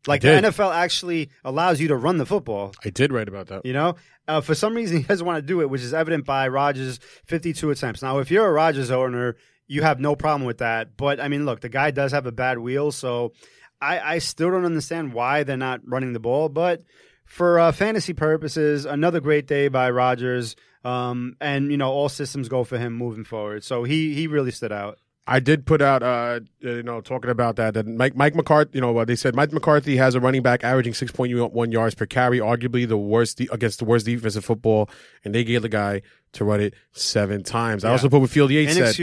Like 0.08 0.22
the. 0.22 0.30
NFL 0.30 0.74
actually 0.74 1.30
allows 1.44 1.82
you 1.82 1.90
to 1.90 1.96
run 1.96 2.18
the 2.18 2.26
football. 2.26 2.74
I 2.86 2.90
did 2.90 3.12
write 3.12 3.28
about 3.28 3.48
that. 3.48 3.66
You 3.66 3.74
know, 3.74 3.96
uh, 4.28 4.42
for 4.42 4.56
some 4.56 4.74
reason 4.74 4.98
he 4.98 5.04
doesn't 5.04 5.26
want 5.26 5.38
to 5.38 5.42
do 5.42 5.62
it, 5.62 5.70
which 5.70 5.82
is 5.82 5.94
evident 5.94 6.26
by 6.26 6.48
Rodgers' 6.48 7.00
52 7.26 7.72
attempts. 7.72 8.02
Now, 8.02 8.20
if 8.20 8.32
you're 8.32 8.48
a 8.48 8.52
Rodgers 8.52 8.92
owner, 8.92 9.36
you 9.68 9.82
have 9.84 10.00
no 10.00 10.16
problem 10.16 10.46
with 10.46 10.60
that. 10.60 10.96
But 10.96 11.20
I 11.20 11.28
mean, 11.28 11.46
look, 11.46 11.62
the 11.62 11.70
guy 11.70 11.92
does 11.92 12.12
have 12.12 12.26
a 12.26 12.32
bad 12.32 12.60
wheel, 12.60 12.92
so 12.92 13.34
I, 13.82 14.16
I 14.16 14.20
still 14.20 14.52
don't 14.52 14.66
understand 14.66 15.14
why 15.14 15.44
they're 15.44 15.58
not 15.58 15.82
running 15.86 16.14
the 16.14 16.20
ball. 16.20 16.50
But 16.50 16.84
for 17.26 17.60
uh, 17.60 17.72
fantasy 17.72 18.14
purposes, 18.14 18.86
another 18.86 19.20
great 19.20 19.48
day 19.48 19.68
by 19.68 19.92
Rodgers, 19.92 20.56
um, 20.84 21.36
and 21.42 21.72
you 21.72 21.78
know, 21.78 21.92
all 21.92 22.10
systems 22.10 22.50
go 22.50 22.64
for 22.64 22.78
him 22.78 22.94
moving 22.94 23.26
forward. 23.26 23.64
So 23.64 23.84
he 23.84 24.14
he 24.14 24.28
really 24.28 24.52
stood 24.52 24.72
out. 24.72 24.98
I 25.30 25.40
did 25.40 25.68
put 25.68 25.80
out, 25.80 26.02
uh, 26.02 26.40
you 26.60 26.82
know, 26.82 27.02
talking 27.02 27.30
about 27.30 27.56
that. 27.58 27.76
That 27.76 27.86
Mike 27.86 28.16
Mike 28.16 28.34
McCarthy, 28.34 28.72
you 28.74 28.82
know, 28.82 28.98
uh, 28.98 29.06
they 29.06 29.16
said 29.16 29.36
Mike 29.36 29.52
McCarthy 29.54 29.96
has 29.98 30.16
a 30.16 30.20
running 30.20 30.42
back 30.42 30.64
averaging 30.64 30.96
six 30.96 31.12
point 31.12 31.32
one 31.54 31.72
yards 31.72 31.94
per 31.94 32.08
carry, 32.08 32.40
arguably 32.40 32.88
the 32.88 32.98
worst 32.98 33.38
de- 33.38 33.48
against 33.52 33.78
the 33.78 33.86
worst 33.86 34.08
defense 34.08 34.36
in 34.36 34.42
football, 34.42 34.90
and 35.24 35.36
they 35.36 35.44
gave 35.44 35.62
the 35.62 35.70
guy 35.70 36.02
to 36.34 36.44
run 36.44 36.60
it 36.62 36.74
seven 36.94 37.44
times. 37.44 37.86
I 37.86 37.92
also 37.92 38.10
put 38.10 38.22
what 38.22 38.30
Field 38.32 38.50
Yates 38.50 38.74
said. 38.88 38.96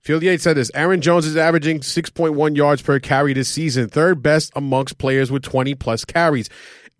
Field 0.00 0.22
Yates 0.24 0.42
said 0.42 0.56
this: 0.56 0.72
Aaron 0.74 1.00
Jones 1.00 1.24
is 1.24 1.36
averaging 1.36 1.82
six 1.82 2.10
point 2.10 2.34
one 2.34 2.56
yards 2.56 2.82
per 2.82 2.98
carry 2.98 3.32
this 3.32 3.48
season, 3.48 3.88
third 3.88 4.22
best 4.22 4.52
amongst 4.56 4.98
players 4.98 5.30
with 5.30 5.44
twenty 5.44 5.76
plus 5.76 6.04
carries, 6.04 6.50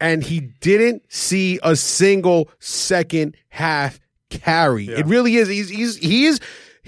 and 0.00 0.22
he 0.22 0.40
didn't 0.60 1.02
see 1.12 1.58
a 1.64 1.74
single 1.74 2.48
second 2.60 3.36
half 3.48 3.98
carry. 4.28 4.86
It 4.86 5.06
really 5.06 5.36
is. 5.36 5.48
He's 5.48 5.68
he's 5.68 5.96
he 5.96 6.26
is. 6.26 6.40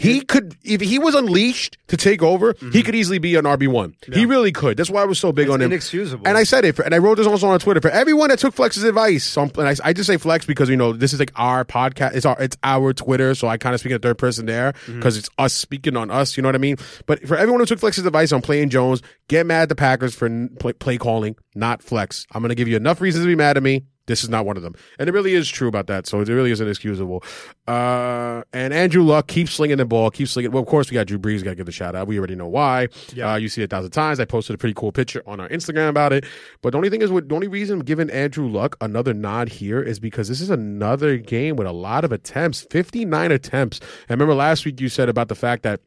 He 0.02 0.20
could, 0.22 0.56
if 0.64 0.80
he 0.80 0.98
was 0.98 1.14
unleashed 1.14 1.78
to 1.88 1.96
take 1.96 2.22
over, 2.22 2.54
he 2.72 2.82
could 2.82 2.94
easily 2.94 3.18
be 3.18 3.36
an 3.36 3.44
RB 3.44 3.68
one. 3.68 3.94
He 4.12 4.26
really 4.26 4.52
could. 4.52 4.76
That's 4.76 4.90
why 4.90 5.02
I 5.02 5.04
was 5.04 5.18
so 5.18 5.32
big 5.32 5.46
It's 5.46 5.52
on 5.54 5.60
him. 5.60 5.66
inexcusable. 5.72 6.26
And 6.26 6.36
I 6.36 6.44
said 6.44 6.64
it, 6.64 6.74
for, 6.76 6.82
and 6.82 6.94
I 6.94 6.98
wrote 6.98 7.16
this 7.18 7.26
also 7.26 7.46
on 7.48 7.58
Twitter 7.60 7.80
for 7.80 7.90
everyone 7.90 8.28
that 8.30 8.38
took 8.38 8.54
Flex's 8.54 8.84
advice. 8.84 9.36
And 9.36 9.52
I, 9.58 9.74
I 9.84 9.92
just 9.92 10.06
say 10.06 10.16
Flex 10.16 10.44
because 10.46 10.68
you 10.68 10.76
know 10.76 10.92
this 10.92 11.12
is 11.12 11.18
like 11.20 11.32
our 11.36 11.64
podcast. 11.64 12.14
It's 12.14 12.26
our 12.26 12.36
it's 12.40 12.56
our 12.62 12.92
Twitter, 12.92 13.34
so 13.34 13.48
I 13.48 13.56
kind 13.58 13.74
of 13.74 13.80
speak 13.80 13.92
in 13.92 13.98
third 14.00 14.18
person 14.18 14.46
there 14.46 14.72
Mm-hmm. 14.72 14.96
because 14.98 15.16
it's 15.16 15.28
us 15.38 15.52
speaking 15.54 15.96
on 15.96 16.10
us. 16.10 16.36
You 16.36 16.42
know 16.42 16.48
what 16.48 16.54
I 16.54 16.58
mean? 16.58 16.76
But 17.06 17.26
for 17.26 17.36
everyone 17.36 17.60
who 17.60 17.66
took 17.66 17.78
Flex's 17.78 18.06
advice 18.06 18.32
on 18.32 18.42
playing 18.42 18.70
Jones, 18.70 19.02
get 19.28 19.46
mad 19.46 19.62
at 19.62 19.68
the 19.68 19.74
Packers 19.74 20.14
for 20.14 20.28
play, 20.58 20.72
play 20.72 20.98
calling, 20.98 21.36
not 21.54 21.82
Flex. 21.82 22.26
I'm 22.32 22.42
going 22.42 22.48
to 22.50 22.54
give 22.54 22.68
you 22.68 22.76
enough 22.76 23.00
reasons 23.00 23.24
to 23.24 23.28
be 23.28 23.34
mad 23.36 23.56
at 23.56 23.62
me. 23.62 23.84
This 24.12 24.22
is 24.22 24.28
not 24.28 24.44
one 24.44 24.58
of 24.58 24.62
them, 24.62 24.74
and 24.98 25.08
it 25.08 25.12
really 25.12 25.32
is 25.32 25.48
true 25.48 25.68
about 25.68 25.86
that. 25.86 26.06
So 26.06 26.20
it 26.20 26.28
really 26.28 26.50
is 26.50 26.60
inexcusable. 26.60 27.24
Uh, 27.66 28.42
and 28.52 28.74
Andrew 28.74 29.02
Luck 29.02 29.26
keeps 29.26 29.54
slinging 29.54 29.78
the 29.78 29.86
ball, 29.86 30.10
keeps 30.10 30.32
slinging. 30.32 30.52
Well, 30.52 30.62
of 30.62 30.68
course 30.68 30.90
we 30.90 30.96
got 30.96 31.06
Drew 31.06 31.18
Brees. 31.18 31.42
Got 31.42 31.50
to 31.50 31.56
give 31.56 31.64
the 31.64 31.72
shout 31.72 31.94
out. 31.94 32.06
We 32.06 32.18
already 32.18 32.34
know 32.34 32.46
why. 32.46 32.88
Yeah. 33.14 33.32
Uh, 33.32 33.36
you 33.36 33.48
see 33.48 33.62
it 33.62 33.64
a 33.64 33.68
thousand 33.68 33.92
times. 33.92 34.20
I 34.20 34.26
posted 34.26 34.52
a 34.52 34.58
pretty 34.58 34.74
cool 34.74 34.92
picture 34.92 35.22
on 35.26 35.40
our 35.40 35.48
Instagram 35.48 35.88
about 35.88 36.12
it. 36.12 36.26
But 36.60 36.72
the 36.72 36.76
only 36.76 36.90
thing 36.90 37.00
is, 37.00 37.10
what 37.10 37.26
the 37.26 37.34
only 37.34 37.48
reason 37.48 37.78
I'm 37.78 37.84
giving 37.86 38.10
Andrew 38.10 38.46
Luck 38.46 38.76
another 38.82 39.14
nod 39.14 39.48
here 39.48 39.82
is 39.82 39.98
because 39.98 40.28
this 40.28 40.42
is 40.42 40.50
another 40.50 41.16
game 41.16 41.56
with 41.56 41.66
a 41.66 41.72
lot 41.72 42.04
of 42.04 42.12
attempts, 42.12 42.66
59 42.70 43.32
attempts. 43.32 43.80
And 43.80 44.10
remember 44.10 44.34
last 44.34 44.66
week 44.66 44.78
you 44.78 44.90
said 44.90 45.08
about 45.08 45.28
the 45.28 45.34
fact 45.34 45.62
that 45.62 45.80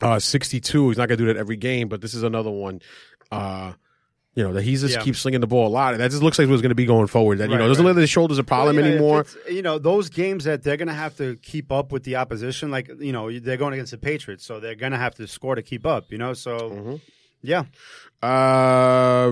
uh, 0.00 0.18
62. 0.18 0.88
He's 0.88 0.98
not 0.98 1.08
going 1.08 1.18
to 1.18 1.24
do 1.24 1.32
that 1.32 1.38
every 1.38 1.56
game, 1.56 1.88
but 1.88 2.00
this 2.00 2.14
is 2.14 2.24
another 2.24 2.50
one. 2.50 2.80
Uh, 3.30 3.74
you 4.34 4.42
know 4.42 4.52
that 4.52 4.62
he's 4.62 4.80
just 4.80 4.94
Yeah. 4.96 5.02
keeps 5.02 5.18
slinging 5.20 5.40
the 5.40 5.46
ball 5.46 5.66
a 5.66 5.68
lot, 5.68 5.94
and 5.94 6.00
that 6.02 6.10
just 6.10 6.22
looks 6.22 6.38
like 6.38 6.48
what's 6.48 6.60
going 6.62 6.70
to 6.70 6.74
be 6.74 6.86
going 6.86 7.06
forward. 7.06 7.38
That 7.38 7.48
you 7.50 7.54
Right, 7.56 7.60
know 7.60 7.68
doesn't 7.68 7.84
right. 7.84 7.90
look 7.90 7.96
like 7.96 8.02
his 8.02 8.10
shoulders 8.10 8.38
a 8.38 8.44
problem 8.44 8.76
Well, 8.76 8.84
yeah, 8.84 8.90
anymore. 8.92 9.26
You 9.48 9.62
know, 9.62 9.78
those 9.78 10.08
games 10.10 10.44
that 10.44 10.62
they're 10.62 10.76
going 10.76 10.88
to 10.88 10.94
have 10.94 11.16
to 11.18 11.36
keep 11.36 11.70
up 11.70 11.92
with 11.92 12.02
the 12.04 12.16
opposition, 12.16 12.70
like, 12.70 12.90
you 13.00 13.12
know, 13.12 13.30
they're 13.38 13.56
going 13.56 13.72
against 13.74 13.92
the 13.92 13.98
Patriots, 13.98 14.44
so 14.44 14.60
they're 14.60 14.74
going 14.74 14.92
to 14.92 14.98
have 14.98 15.14
to 15.16 15.26
score 15.26 15.54
to 15.54 15.62
keep 15.62 15.86
up, 15.86 16.10
you 16.10 16.18
know? 16.18 16.32
So, 16.34 16.70
Mm-hmm. 16.70 16.94
yeah. 17.42 17.64
Uh, 18.24 19.30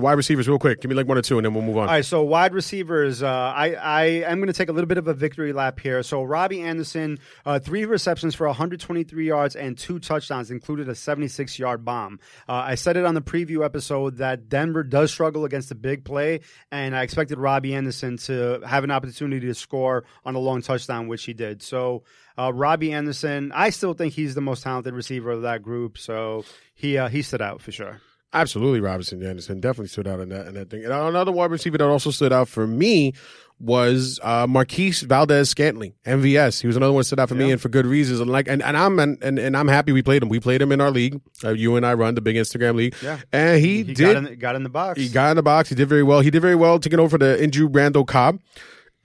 wide 0.00 0.12
receivers, 0.12 0.46
real 0.46 0.58
quick. 0.58 0.82
Give 0.82 0.90
me 0.90 0.94
like 0.94 1.08
one 1.08 1.16
or 1.16 1.22
two, 1.22 1.38
and 1.38 1.46
then 1.46 1.54
we'll 1.54 1.62
move 1.62 1.78
on. 1.78 1.88
All 1.88 1.94
right, 1.94 2.04
so 2.04 2.22
wide 2.22 2.52
receivers, 2.52 3.22
uh, 3.22 3.26
I, 3.26 3.72
I 3.72 4.04
am 4.04 4.36
going 4.36 4.48
to 4.48 4.52
take 4.52 4.68
a 4.68 4.72
little 4.72 4.86
bit 4.86 4.98
of 4.98 5.08
a 5.08 5.14
victory 5.14 5.54
lap 5.54 5.80
here. 5.80 6.02
So 6.02 6.22
Robby 6.22 6.60
Anderson, 6.60 7.18
uh, 7.46 7.58
three 7.58 7.86
receptions 7.86 8.34
for 8.34 8.46
123 8.46 9.26
yards 9.26 9.56
and 9.56 9.78
two 9.78 9.98
touchdowns, 9.98 10.50
included 10.50 10.90
a 10.90 10.94
76 10.94 11.58
yard 11.58 11.86
bomb. 11.86 12.20
Uh, 12.46 12.52
I 12.52 12.74
said 12.74 12.98
it 12.98 13.06
on 13.06 13.14
the 13.14 13.22
preview 13.22 13.64
episode 13.64 14.18
that 14.18 14.50
Denver 14.50 14.82
does 14.82 15.10
struggle 15.10 15.46
against 15.46 15.70
the 15.70 15.74
big 15.74 16.04
play, 16.04 16.40
and 16.70 16.94
I 16.94 17.02
expected 17.02 17.38
Robby 17.38 17.74
Anderson 17.74 18.18
to 18.18 18.60
have 18.66 18.84
an 18.84 18.90
opportunity 18.90 19.46
to 19.46 19.54
score 19.54 20.04
on 20.26 20.34
a 20.34 20.38
long 20.38 20.60
touchdown, 20.60 21.08
which 21.08 21.24
he 21.24 21.32
did. 21.32 21.62
So 21.62 22.02
uh, 22.38 22.52
Robby 22.52 22.92
Anderson, 22.92 23.52
I 23.54 23.70
still 23.70 23.94
think 23.94 24.12
he's 24.12 24.34
the 24.34 24.42
most 24.42 24.64
talented 24.64 24.92
receiver 24.92 25.30
of 25.30 25.42
that 25.42 25.62
group. 25.62 25.96
So 25.96 26.44
he 26.74 26.98
uh, 26.98 27.08
he 27.08 27.22
stood 27.22 27.40
out 27.40 27.62
for 27.62 27.72
sure. 27.72 28.02
Absolutely, 28.34 28.80
Robinson 28.80 29.24
Anderson 29.24 29.60
definitely 29.60 29.88
stood 29.88 30.08
out 30.08 30.18
in 30.20 30.28
that 30.30 30.46
in 30.48 30.54
that 30.54 30.68
thing. 30.68 30.84
And 30.84 30.92
another 30.92 31.30
wide 31.32 31.50
receiver 31.52 31.78
that 31.78 31.86
also 31.88 32.10
stood 32.10 32.32
out 32.32 32.48
for 32.48 32.66
me 32.66 33.12
was 33.60 34.18
uh, 34.24 34.46
Marquez 34.48 35.02
Valdes-Scantling, 35.02 35.94
MVS. 36.04 36.60
He 36.60 36.66
was 36.66 36.76
another 36.76 36.92
one 36.92 37.00
that 37.00 37.04
stood 37.04 37.20
out 37.20 37.28
for 37.28 37.36
me, 37.36 37.52
and 37.52 37.60
for 37.60 37.68
good 37.68 37.86
reasons. 37.86 38.18
And 38.18 38.28
like, 38.28 38.48
and, 38.48 38.60
and 38.62 38.76
I'm 38.76 38.98
and, 38.98 39.22
and, 39.22 39.38
and 39.38 39.56
I'm 39.56 39.68
happy 39.68 39.92
we 39.92 40.02
played 40.02 40.22
him. 40.22 40.28
We 40.28 40.40
played 40.40 40.60
him 40.60 40.72
in 40.72 40.80
our 40.80 40.90
league. 40.90 41.20
Uh, 41.44 41.50
you 41.50 41.76
and 41.76 41.86
I 41.86 41.94
run 41.94 42.16
the 42.16 42.20
big 42.20 42.34
Instagram 42.34 42.74
league. 42.74 42.96
Yeah. 43.00 43.20
and 43.32 43.60
he, 43.60 43.84
He 43.84 43.94
did. 43.94 44.14
got 44.14 44.16
in, 44.32 44.38
got 44.40 44.56
in 44.56 44.64
the 44.64 44.68
box. 44.68 45.00
He 45.00 45.08
got 45.08 45.30
in 45.30 45.36
the 45.36 45.42
box. 45.44 45.68
He 45.68 45.76
did 45.76 45.88
very 45.88 46.02
well. 46.02 46.20
He 46.20 46.30
did 46.30 46.42
very 46.42 46.56
well 46.56 46.80
taking 46.80 46.98
over 46.98 47.16
the 47.16 47.42
injured 47.42 47.74
Randall 47.74 48.04
Cobb. 48.04 48.40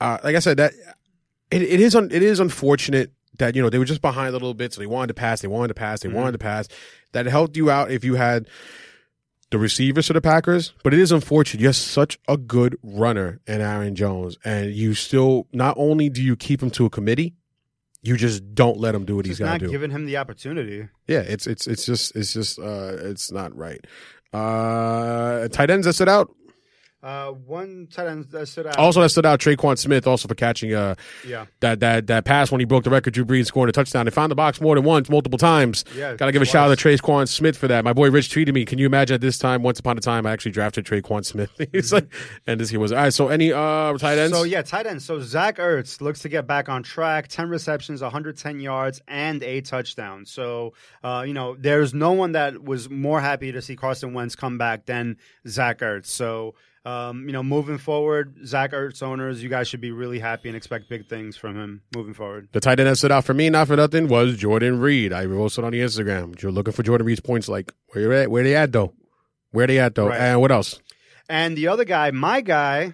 Uh, 0.01 0.17
like 0.23 0.36
I 0.36 0.39
said, 0.39 0.57
that 0.57 0.73
it, 1.51 1.61
it 1.61 1.80
is 1.80 1.95
un, 1.95 2.09
it 2.11 2.23
is 2.23 2.39
unfortunate 2.39 3.11
that 3.38 3.55
you 3.55 3.61
know 3.61 3.69
they 3.69 3.77
were 3.77 3.86
just 3.86 4.01
behind 4.01 4.30
a 4.30 4.32
little 4.34 4.55
bit, 4.55 4.73
so 4.73 4.82
they 4.82 4.88
wanted 4.88 5.07
to 5.09 5.13
pass, 5.13 5.41
they 5.41 5.47
wanted 5.47 5.69
to 5.69 5.73
pass, 5.75 6.01
they 6.01 6.09
wanted 6.09 6.32
to 6.34 6.38
pass. 6.39 6.67
That 7.11 7.25
helped 7.27 7.55
you 7.55 7.69
out 7.69 7.91
if 7.91 8.03
you 8.03 8.15
had 8.15 8.47
the 9.52 9.58
receivers 9.58 10.08
for 10.08 10.14
the 10.14 10.22
Packers, 10.22 10.74
but 10.84 10.93
it 10.93 11.00
is 11.00 11.12
unfortunate. 11.12 11.62
You're 11.62 11.74
such 11.74 12.20
a 12.28 12.38
good 12.38 12.78
runner 12.84 13.39
in 13.47 13.62
Aaron 13.62 13.95
Jones, 13.95 14.38
and 14.45 14.72
you 14.72 14.93
still 14.93 15.47
not 15.52 15.76
only 15.78 16.10
do 16.10 16.22
you 16.22 16.36
keep 16.36 16.62
him 16.62 16.70
to 16.72 16.86
a 16.86 16.89
committee, 16.89 17.34
you 18.02 18.16
just 18.16 18.54
don't 18.54 18.78
let 18.78 18.93
him 18.95 19.06
do 19.06 19.16
what 19.16 19.26
he's 19.26 19.39
got 19.39 19.45
not 19.45 19.60
to 19.60 19.66
do. 19.66 19.72
giving 19.72 19.91
him 19.91 20.06
the 20.06 20.18
opportunity. 20.18 20.88
Yeah, 21.08 21.20
it's 21.22 21.47
it's 21.47 21.68
it's 21.68 21.86
just 21.86 22.16
it's 22.16 22.32
just 22.34 22.60
uh 22.60 22.95
it's 23.00 23.32
not 23.32 23.56
right. 23.56 23.86
Uh 24.32 25.47
tight 25.50 25.70
ends 25.70 25.86
that 25.86 25.93
stood 25.93 26.10
out. 26.10 26.30
Uh, 27.02 27.32
one 27.32 27.88
tight 27.89 28.08
end 28.08 28.26
that 28.32 28.45
stood 28.45 28.68
out. 28.68 28.78
Also 28.78 29.00
that 29.02 29.08
stood 29.08 29.26
out 29.26 29.39
Tre'Quan 29.39 29.78
Smith 29.78 30.06
also 30.06 30.28
for 30.28 30.36
catching 30.36 30.74
uh 30.74 30.95
yeah, 31.26 31.45
that 31.62 31.80
that 31.80 32.08
that 32.08 32.26
pass 32.26 32.52
when 32.52 32.60
he 32.60 32.66
broke 32.66 32.84
the 32.84 32.89
record 32.89 33.14
Drew 33.14 33.24
Brees 33.24 33.45
scoring 33.45 33.70
a 33.70 33.72
touchdown. 33.72 34.06
They 34.06 34.12
found 34.12 34.30
the 34.30 34.36
box 34.36 34.60
more 34.60 34.76
than 34.76 34.84
once, 34.84 35.10
multiple 35.10 35.38
times. 35.38 35.86
Yeah, 35.95 36.16
Gotta 36.16 36.34
give 36.34 36.41
a 36.41 36.45
shout 36.45 36.70
out 36.70 36.78
to 36.78 36.89
Tre'Quan 36.89 37.30
Smith 37.30 37.58
for 37.58 37.70
that. 37.70 37.86
My 37.86 37.93
boy 37.93 38.12
Rich 38.12 38.36
tweeted 38.36 38.54
me, 38.54 38.66
Can 38.66 38.80
you 38.80 38.86
imagine 38.86 39.16
at 39.16 39.22
this 39.22 39.38
time, 39.38 39.64
once 39.64 39.80
upon 39.80 39.97
a 39.97 40.02
time 40.02 40.26
I 40.26 40.32
actually 40.32 40.52
drafted 40.52 40.86
Tre'Quan 40.86 41.24
Smith? 41.24 41.50
He's 41.72 41.93
like 41.93 42.14
and 42.45 42.60
this 42.60 42.70
he 42.70 42.76
was 42.76 42.91
all 42.91 42.97
right, 42.97 43.14
so 43.14 43.30
any 43.30 43.54
uh 43.54 43.97
tight 43.97 44.18
ends? 44.18 44.36
So 44.36 44.43
yeah, 44.43 44.62
tight 44.62 44.86
end. 44.86 45.02
So 45.02 45.22
Zach 45.22 45.58
Ertz 45.58 46.02
looks 46.02 46.20
to 46.24 46.30
get 46.30 46.47
back 46.47 46.68
on 46.68 46.84
track. 46.84 47.30
Ten 47.30 47.47
receptions, 47.47 48.02
110 48.02 48.60
yards, 48.60 49.02
and 49.08 49.41
a 49.41 49.62
touchdown. 49.62 50.26
So 50.26 50.74
uh, 51.02 51.24
you 51.26 51.34
know, 51.34 51.56
there's 51.58 51.93
no 51.93 52.12
one 52.12 52.34
that 52.34 52.62
was 52.62 52.89
more 52.89 53.22
happy 53.22 53.54
to 53.54 53.62
see 53.62 53.78
Carson 53.78 54.14
Wentz 54.14 54.36
come 54.36 54.58
back 54.58 54.86
than 54.86 55.16
Zach 55.47 55.80
Ertz. 55.80 56.08
So. 56.08 56.56
Um, 56.86 57.25
you 57.27 57.34
know, 57.34 57.43
moving 57.43 57.77
forward, 57.77 58.38
Zach 58.45 58.71
Ertz 58.71 59.03
owners, 59.03 59.43
you 59.43 59.49
guys 59.49 59.67
should 59.67 59.82
be 59.82 59.91
really 59.91 60.17
happy 60.17 60.47
and 60.47 60.55
expect 60.55 60.89
big 60.89 61.07
things 61.07 61.36
from 61.36 61.55
him 61.57 61.82
moving 61.93 62.13
forward. 62.13 62.47
The 62.53 62.61
tight 62.61 62.80
end 62.80 62.88
that 62.88 62.95
stood 62.95 63.11
out 63.11 63.25
for 63.25 63.34
me, 63.34 63.49
not 63.49 63.67
for 63.67 63.75
nothing, 63.75 64.07
was 64.07 64.38
Jordan 64.38 64.80
Reed. 64.80 65.11
I 65.11 65.25
posted 65.25 65.65
on 65.65 65.71
the 65.71 65.82
Instagram. 65.82 66.41
You're 66.41 66.51
looking 66.53 66.73
for 66.73 66.84
Jordan 66.84 67.05
Reed's 67.05 67.19
points 67.19 67.49
like 67.49 67.73
where 67.89 68.03
you 68.03 68.13
at? 68.13 68.32
Where 68.32 68.43
they 68.43 68.55
at 68.55 68.71
though? 68.71 68.93
Where 69.51 69.67
they 69.67 69.80
at 69.80 69.95
though? 69.95 70.07
Right. 70.07 70.19
And 70.19 70.41
what 70.41 70.51
else? 70.51 70.80
And 71.27 71.57
the 71.57 71.67
other 71.67 71.84
guy, 71.86 72.11
my 72.11 72.41
guy, 72.41 72.93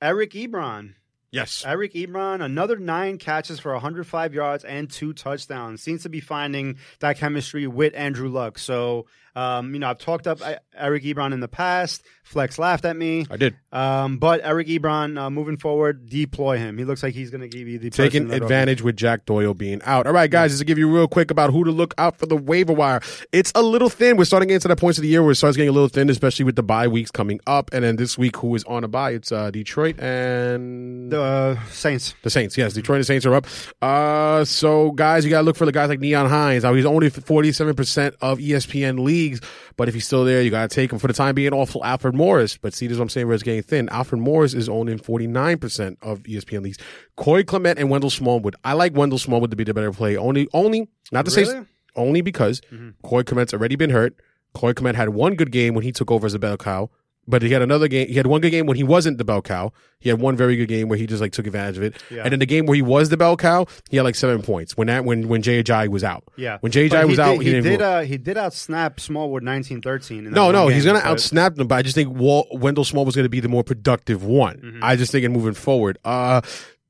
Eric 0.00 0.32
Ebron. 0.32 0.94
Yes. 1.30 1.64
Eric 1.66 1.94
Ebron, 1.94 2.42
another 2.42 2.76
nine 2.76 3.16
catches 3.16 3.58
for 3.58 3.72
105 3.72 4.34
yards 4.34 4.64
and 4.64 4.90
two 4.90 5.14
touchdowns. 5.14 5.82
Seems 5.82 6.02
to 6.02 6.10
be 6.10 6.20
finding 6.20 6.76
that 7.00 7.16
chemistry 7.16 7.66
with 7.66 7.94
Andrew 7.94 8.28
Luck. 8.28 8.58
So, 8.58 9.06
um, 9.34 9.72
you 9.72 9.80
know, 9.80 9.88
I've 9.88 9.98
talked 9.98 10.26
up 10.26 10.40
Eric 10.76 11.04
Ebron 11.04 11.32
in 11.32 11.40
the 11.40 11.48
past. 11.48 12.02
Flex 12.22 12.58
laughed 12.58 12.84
at 12.84 12.96
me. 12.96 13.26
I 13.30 13.36
did. 13.36 13.56
Um, 13.72 14.18
but 14.18 14.40
Eric 14.44 14.68
Ebron, 14.68 15.18
uh, 15.18 15.30
moving 15.30 15.56
forward, 15.56 16.08
deploy 16.08 16.58
him. 16.58 16.78
He 16.78 16.84
looks 16.84 17.02
like 17.02 17.14
he's 17.14 17.30
going 17.30 17.40
to 17.40 17.48
give 17.48 17.66
you 17.66 17.78
the 17.78 17.90
Taking 17.90 18.32
advantage 18.32 18.80
with 18.82 18.96
Jack 18.96 19.24
Doyle 19.24 19.54
being 19.54 19.82
out. 19.82 20.06
All 20.06 20.12
right, 20.12 20.30
guys, 20.30 20.50
just 20.50 20.60
to 20.60 20.64
give 20.64 20.78
you 20.78 20.94
real 20.94 21.08
quick 21.08 21.30
about 21.30 21.50
who 21.50 21.64
to 21.64 21.70
look 21.70 21.94
out 21.98 22.16
for 22.18 22.26
the 22.26 22.36
waiver 22.36 22.72
wire. 22.72 23.00
It's 23.32 23.52
a 23.54 23.62
little 23.62 23.88
thin. 23.88 24.16
We're 24.16 24.24
starting 24.24 24.50
into 24.50 24.68
the 24.68 24.76
points 24.76 24.98
of 24.98 25.02
the 25.02 25.08
year 25.08 25.22
where 25.22 25.32
it 25.32 25.36
starts 25.36 25.56
getting 25.56 25.70
a 25.70 25.72
little 25.72 25.88
thin, 25.88 26.08
especially 26.10 26.44
with 26.44 26.56
the 26.56 26.62
bye 26.62 26.88
weeks 26.88 27.10
coming 27.10 27.40
up. 27.46 27.70
And 27.72 27.84
then 27.84 27.96
this 27.96 28.16
week, 28.16 28.36
who 28.36 28.54
is 28.54 28.64
on 28.64 28.84
a 28.84 28.88
bye? 28.88 29.12
It's 29.12 29.32
uh, 29.32 29.50
Detroit 29.50 29.98
and 29.98 31.10
The 31.10 31.22
uh, 31.22 31.64
Saints. 31.70 32.14
The 32.22 32.30
Saints, 32.30 32.56
yes. 32.56 32.74
Detroit 32.74 32.98
and 32.98 33.06
Saints 33.06 33.26
are 33.26 33.34
up. 33.34 33.46
Uh, 33.80 34.44
so, 34.44 34.92
guys, 34.92 35.24
you 35.24 35.30
got 35.30 35.38
to 35.38 35.44
look 35.44 35.56
for 35.56 35.66
the 35.66 35.72
guys 35.72 35.88
like 35.88 36.00
Nyheim 36.00 36.28
Hines. 36.28 36.62
Now, 36.62 36.74
he's 36.74 36.86
only 36.86 37.10
47% 37.10 38.14
of 38.20 38.38
ESPN 38.38 38.82
ESPN 38.82 39.02
leagues, 39.22 39.40
but 39.76 39.88
if 39.88 39.94
he's 39.94 40.06
still 40.06 40.24
there, 40.24 40.42
you 40.42 40.50
got 40.50 40.68
to 40.68 40.74
take 40.74 40.92
him 40.92 40.98
for 40.98 41.06
the 41.06 41.12
time 41.12 41.34
being. 41.34 41.52
Awful 41.52 41.84
Alfred 41.84 42.14
Morris. 42.14 42.56
But 42.56 42.74
see, 42.74 42.86
this 42.86 42.94
is 42.94 42.98
what 42.98 43.04
I'm 43.04 43.08
saying 43.08 43.26
where 43.26 43.34
it's 43.34 43.42
getting 43.42 43.62
thin. 43.62 43.88
Alfred 43.88 44.20
Morris 44.20 44.54
is 44.54 44.68
owned 44.68 44.88
in 44.88 44.98
49% 44.98 45.96
of 46.02 46.20
ESPN 46.20 46.62
leagues. 46.62 46.78
Corey 47.16 47.44
Clement 47.44 47.78
and 47.78 47.90
Wendell 47.90 48.10
Smallwood. 48.10 48.56
I 48.64 48.72
like 48.74 48.94
Wendell 48.94 49.18
Smallwood 49.18 49.50
to 49.50 49.56
be 49.56 49.64
the 49.64 49.74
better 49.74 49.92
play. 49.92 50.16
Only, 50.16 50.48
only, 50.52 50.88
not 51.10 51.24
to 51.26 51.30
say, 51.30 51.64
only 51.96 52.20
because 52.20 52.60
mm-hmm. 52.72 52.90
Corey 53.02 53.24
Clement's 53.24 53.52
already 53.52 53.76
been 53.76 53.90
hurt. 53.90 54.14
Corey 54.54 54.74
Clement 54.74 54.96
had 54.96 55.10
one 55.10 55.34
good 55.34 55.50
game 55.50 55.74
when 55.74 55.84
he 55.84 55.92
took 55.92 56.10
over 56.10 56.26
as 56.26 56.34
a 56.34 56.38
bell 56.38 56.56
cow. 56.56 56.90
But 57.28 57.42
he 57.42 57.50
had 57.52 57.62
another 57.62 57.86
game. 57.86 58.08
He 58.08 58.14
had 58.14 58.26
one 58.26 58.40
good 58.40 58.50
game 58.50 58.66
when 58.66 58.76
he 58.76 58.82
wasn't 58.82 59.16
the 59.18 59.24
bell 59.24 59.42
cow. 59.42 59.72
He 60.00 60.08
had 60.08 60.20
one 60.20 60.36
very 60.36 60.56
good 60.56 60.66
game 60.66 60.88
where 60.88 60.98
he 60.98 61.06
just 61.06 61.20
like 61.20 61.30
took 61.32 61.46
advantage 61.46 61.76
of 61.76 61.84
it. 61.84 61.94
Yeah. 62.10 62.24
And 62.24 62.34
in 62.34 62.40
the 62.40 62.46
game 62.46 62.66
where 62.66 62.74
he 62.74 62.82
was 62.82 63.10
the 63.10 63.16
bell 63.16 63.36
cow, 63.36 63.66
he 63.90 63.96
had 63.96 64.02
like 64.02 64.16
seven 64.16 64.42
points 64.42 64.76
when 64.76 64.88
that 64.88 65.04
when 65.04 65.28
when 65.28 65.40
JJ 65.40 65.86
was 65.88 66.02
out. 66.02 66.24
Yeah. 66.36 66.58
When 66.60 66.72
JJ 66.72 67.06
was 67.06 67.18
did, 67.18 67.20
out, 67.20 67.38
he, 67.38 67.44
he, 67.44 67.50
didn't. 67.52 67.62
did. 67.64 67.82
Uh, 67.82 68.00
he 68.00 68.18
did 68.18 68.36
outsnap 68.36 68.98
Smallwood 68.98 69.44
1913. 69.44 70.18
in 70.18 70.24
that 70.24 70.30
no, 70.32 70.50
no, 70.50 70.66
game, 70.66 70.74
he's 70.74 70.84
gonna 70.84 71.00
but- 71.00 71.16
outsnap 71.16 71.54
them. 71.54 71.68
But 71.68 71.76
I 71.76 71.82
just 71.82 71.94
think 71.94 72.12
Wal- 72.12 72.48
Wendell 72.50 72.84
Small 72.84 73.04
was 73.04 73.14
gonna 73.14 73.28
be 73.28 73.38
the 73.40 73.48
more 73.48 73.62
productive 73.62 74.24
one. 74.24 74.56
Mm-hmm. 74.56 74.80
I 74.84 74.96
just 74.96 75.12
think 75.12 75.24
in 75.24 75.32
moving 75.32 75.54
forward. 75.54 75.98
Uh, 76.04 76.40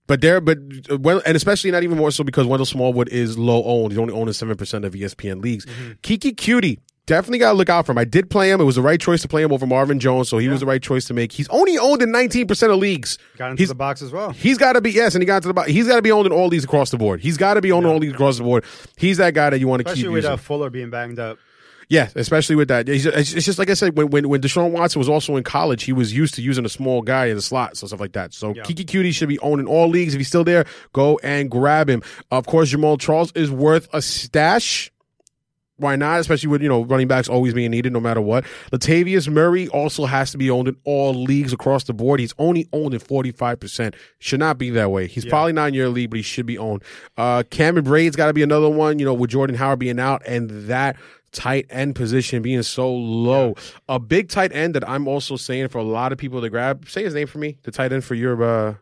but 0.07 0.23
there, 0.23 0.41
but 0.41 0.59
uh, 0.91 0.97
well, 0.99 1.21
and 1.27 1.37
especially 1.37 1.71
not 1.71 1.83
even 1.83 1.99
more 1.99 2.11
so 2.11 2.25
because 2.25 2.47
Wendell 2.47 2.67
Smallwood 2.67 3.09
is 3.11 3.37
low 3.39 3.63
owned. 3.65 3.93
He's 3.93 3.99
only 3.99 4.15
owned 4.15 4.29
in 4.29 4.35
seven 4.35 4.57
percent 4.57 4.87
of 4.87 4.95
ESPN 4.95 5.43
leagues. 5.43 5.67
Mm-hmm. 5.67 5.93
Keke 6.03 6.35
Coutee. 6.37 6.79
Definitely 7.13 7.41
got 7.41 7.53
to 7.53 7.59
look 7.59 7.69
out 7.69 7.85
for 7.85 7.93
him. 7.93 7.99
I 7.99 8.05
did 8.05 8.31
play 8.31 8.51
him. 8.51 8.59
It 8.59 8.65
was 8.65 8.77
the 8.77 8.83
right 8.83 8.99
choice 8.99 9.21
to 9.21 9.29
play 9.29 9.43
him 9.43 9.53
over 9.53 9.67
Marvin 9.67 10.01
Jones, 10.01 10.31
so 10.31 10.39
he 10.39 10.49
was 10.49 10.61
the 10.61 10.67
right 10.67 10.83
choice 10.83 11.05
to 11.07 11.15
make. 11.15 11.31
He's 11.31 11.49
only 11.49 11.77
owned 11.77 12.01
in 12.01 12.09
19% 12.11 12.73
of 12.73 12.79
leagues. 12.79 13.19
Got 13.37 13.51
into 13.51 13.61
He's- 13.61 13.69
the 13.69 13.75
box 13.75 14.01
as 14.01 14.13
well. 14.13 14.31
He's 14.31 14.57
got 14.57 14.73
to 14.73 14.81
be 14.81 14.93
yes, 14.93 15.15
and 15.15 15.21
he 15.21 15.27
got 15.27 15.43
to 15.43 15.49
the 15.49 15.53
bo- 15.55 15.65
he's 15.65 15.87
got 15.87 15.97
to 15.97 16.03
be 16.03 16.11
owned 16.11 16.25
in 16.27 16.33
all 16.33 16.49
these 16.49 16.65
across 16.65 16.91
the 16.91 16.97
board. 16.97 17.21
He's 17.21 17.37
got 17.37 17.55
to 17.55 17.61
be 17.61 17.71
owned 17.71 17.85
in 17.85 17.93
all 17.93 18.01
these 18.01 18.13
across 18.15 18.39
the 18.39 18.45
board. 18.45 18.65
He's 18.97 19.19
that 19.19 19.35
guy 19.35 19.51
that 19.51 19.59
you 19.61 19.69
want 19.69 19.81
to 19.83 19.89
Especially 19.91 20.05
keep 20.05 20.13
with 20.13 20.25
using. 20.25 20.33
uh, 20.33 20.37
Fuller 20.39 20.71
being 20.71 20.89
banged 20.89 21.19
up. 21.19 21.39
Yeah, 21.89 22.09
especially 22.15 22.57
with 22.57 22.69
that. 22.69 22.89
He's, 22.89 23.05
it's 23.05 23.33
just 23.45 23.59
like 23.59 23.69
I 23.69 23.75
said, 23.75 23.95
when, 23.99 24.09
when 24.09 24.27
when 24.31 24.41
Deshaun 24.41 24.71
Watson 24.71 24.99
was 24.99 25.11
also 25.11 25.37
in 25.37 25.43
college, 25.45 25.83
he 25.83 25.93
was 25.93 26.15
used 26.15 26.33
to 26.37 26.41
using 26.43 26.65
a 26.65 26.71
small 26.71 27.03
guy 27.03 27.27
in 27.27 27.37
the 27.37 27.43
slot, 27.43 27.77
so 27.77 27.87
stuff 27.87 28.01
like 28.01 28.13
that. 28.13 28.33
So 28.33 28.55
Yeah. 28.55 28.63
Keke 28.63 28.87
Coutee 28.87 29.13
should 29.13 29.29
be 29.29 29.39
owned 29.41 29.61
in 29.61 29.67
all 29.67 29.89
leagues. 29.89 30.15
If 30.15 30.19
he's 30.21 30.29
still 30.29 30.45
there, 30.45 30.65
go 30.95 31.21
and 31.23 31.51
grab 31.51 31.91
him. 31.91 32.03
Of 32.31 32.47
course, 32.47 32.73
Jamaal 32.73 32.99
Charles 32.99 33.33
is 33.33 33.51
worth 33.51 33.89
a 33.93 34.01
stash. 34.01 34.91
Why 35.83 35.97
not? 35.97 36.21
Especially 36.21 36.49
with 36.49 36.63
you 36.63 36.69
know 36.69 36.85
running 36.85 37.09
backs 37.09 37.29
always 37.29 37.53
being 37.53 37.71
needed, 37.71 37.93
no 37.93 38.01
matter 38.01 38.21
what. 38.21 38.45
Latavius 38.73 39.29
Murray 39.29 39.69
also 39.69 40.07
has 40.07 40.31
to 40.31 40.39
be 40.39 40.51
owned 40.51 40.69
in 40.69 40.77
all 40.85 41.13
leagues 41.13 41.53
across 41.53 41.85
the 41.85 41.93
board. 41.93 42.21
He's 42.21 42.35
only 42.39 42.69
owned 42.73 42.95
in 42.95 43.01
forty 43.01 43.33
five 43.33 43.61
percent. 43.61 43.95
Should 44.21 44.41
not 44.41 44.57
be 44.57 44.71
that 44.71 44.91
way. 44.91 45.07
He's 45.07 45.25
probably 45.25 45.53
not 45.53 45.69
in 45.69 45.75
your 45.75 45.89
league, 45.89 46.11
but 46.11 46.17
he 46.17 46.23
should 46.23 46.47
be 46.47 46.57
owned. 46.57 46.83
Uh, 47.17 47.43
Cameron 47.51 47.85
Brate's 47.85 48.17
got 48.17 48.29
to 48.29 48.33
be 48.33 48.43
another 48.43 48.71
one. 48.71 48.99
You 48.99 49.05
know, 49.05 49.15
with 49.15 49.31
Jordan 49.31 49.57
Howard 49.57 49.81
being 49.81 50.01
out 50.01 50.23
and 50.27 50.49
that 50.69 50.97
tight 51.33 51.67
end 51.71 51.95
position 51.95 52.43
being 52.43 52.63
so 52.63 52.93
low. 52.95 53.55
A 53.89 53.99
big 53.99 54.29
tight 54.29 54.53
end 54.55 54.75
that 54.75 54.89
I'm 54.89 55.09
also 55.09 55.37
saying 55.37 55.69
for 55.69 55.79
a 55.79 55.83
lot 55.83 56.13
of 56.13 56.19
people 56.19 56.41
to 56.41 56.51
grab. 56.51 56.89
Say 56.89 57.03
his 57.03 57.15
name 57.15 57.27
for 57.27 57.39
me. 57.39 57.59
The 57.63 57.71
tight 57.71 57.93
end 57.93 58.05
for 58.05 58.15
your 58.15 58.43
uh, 58.43 58.75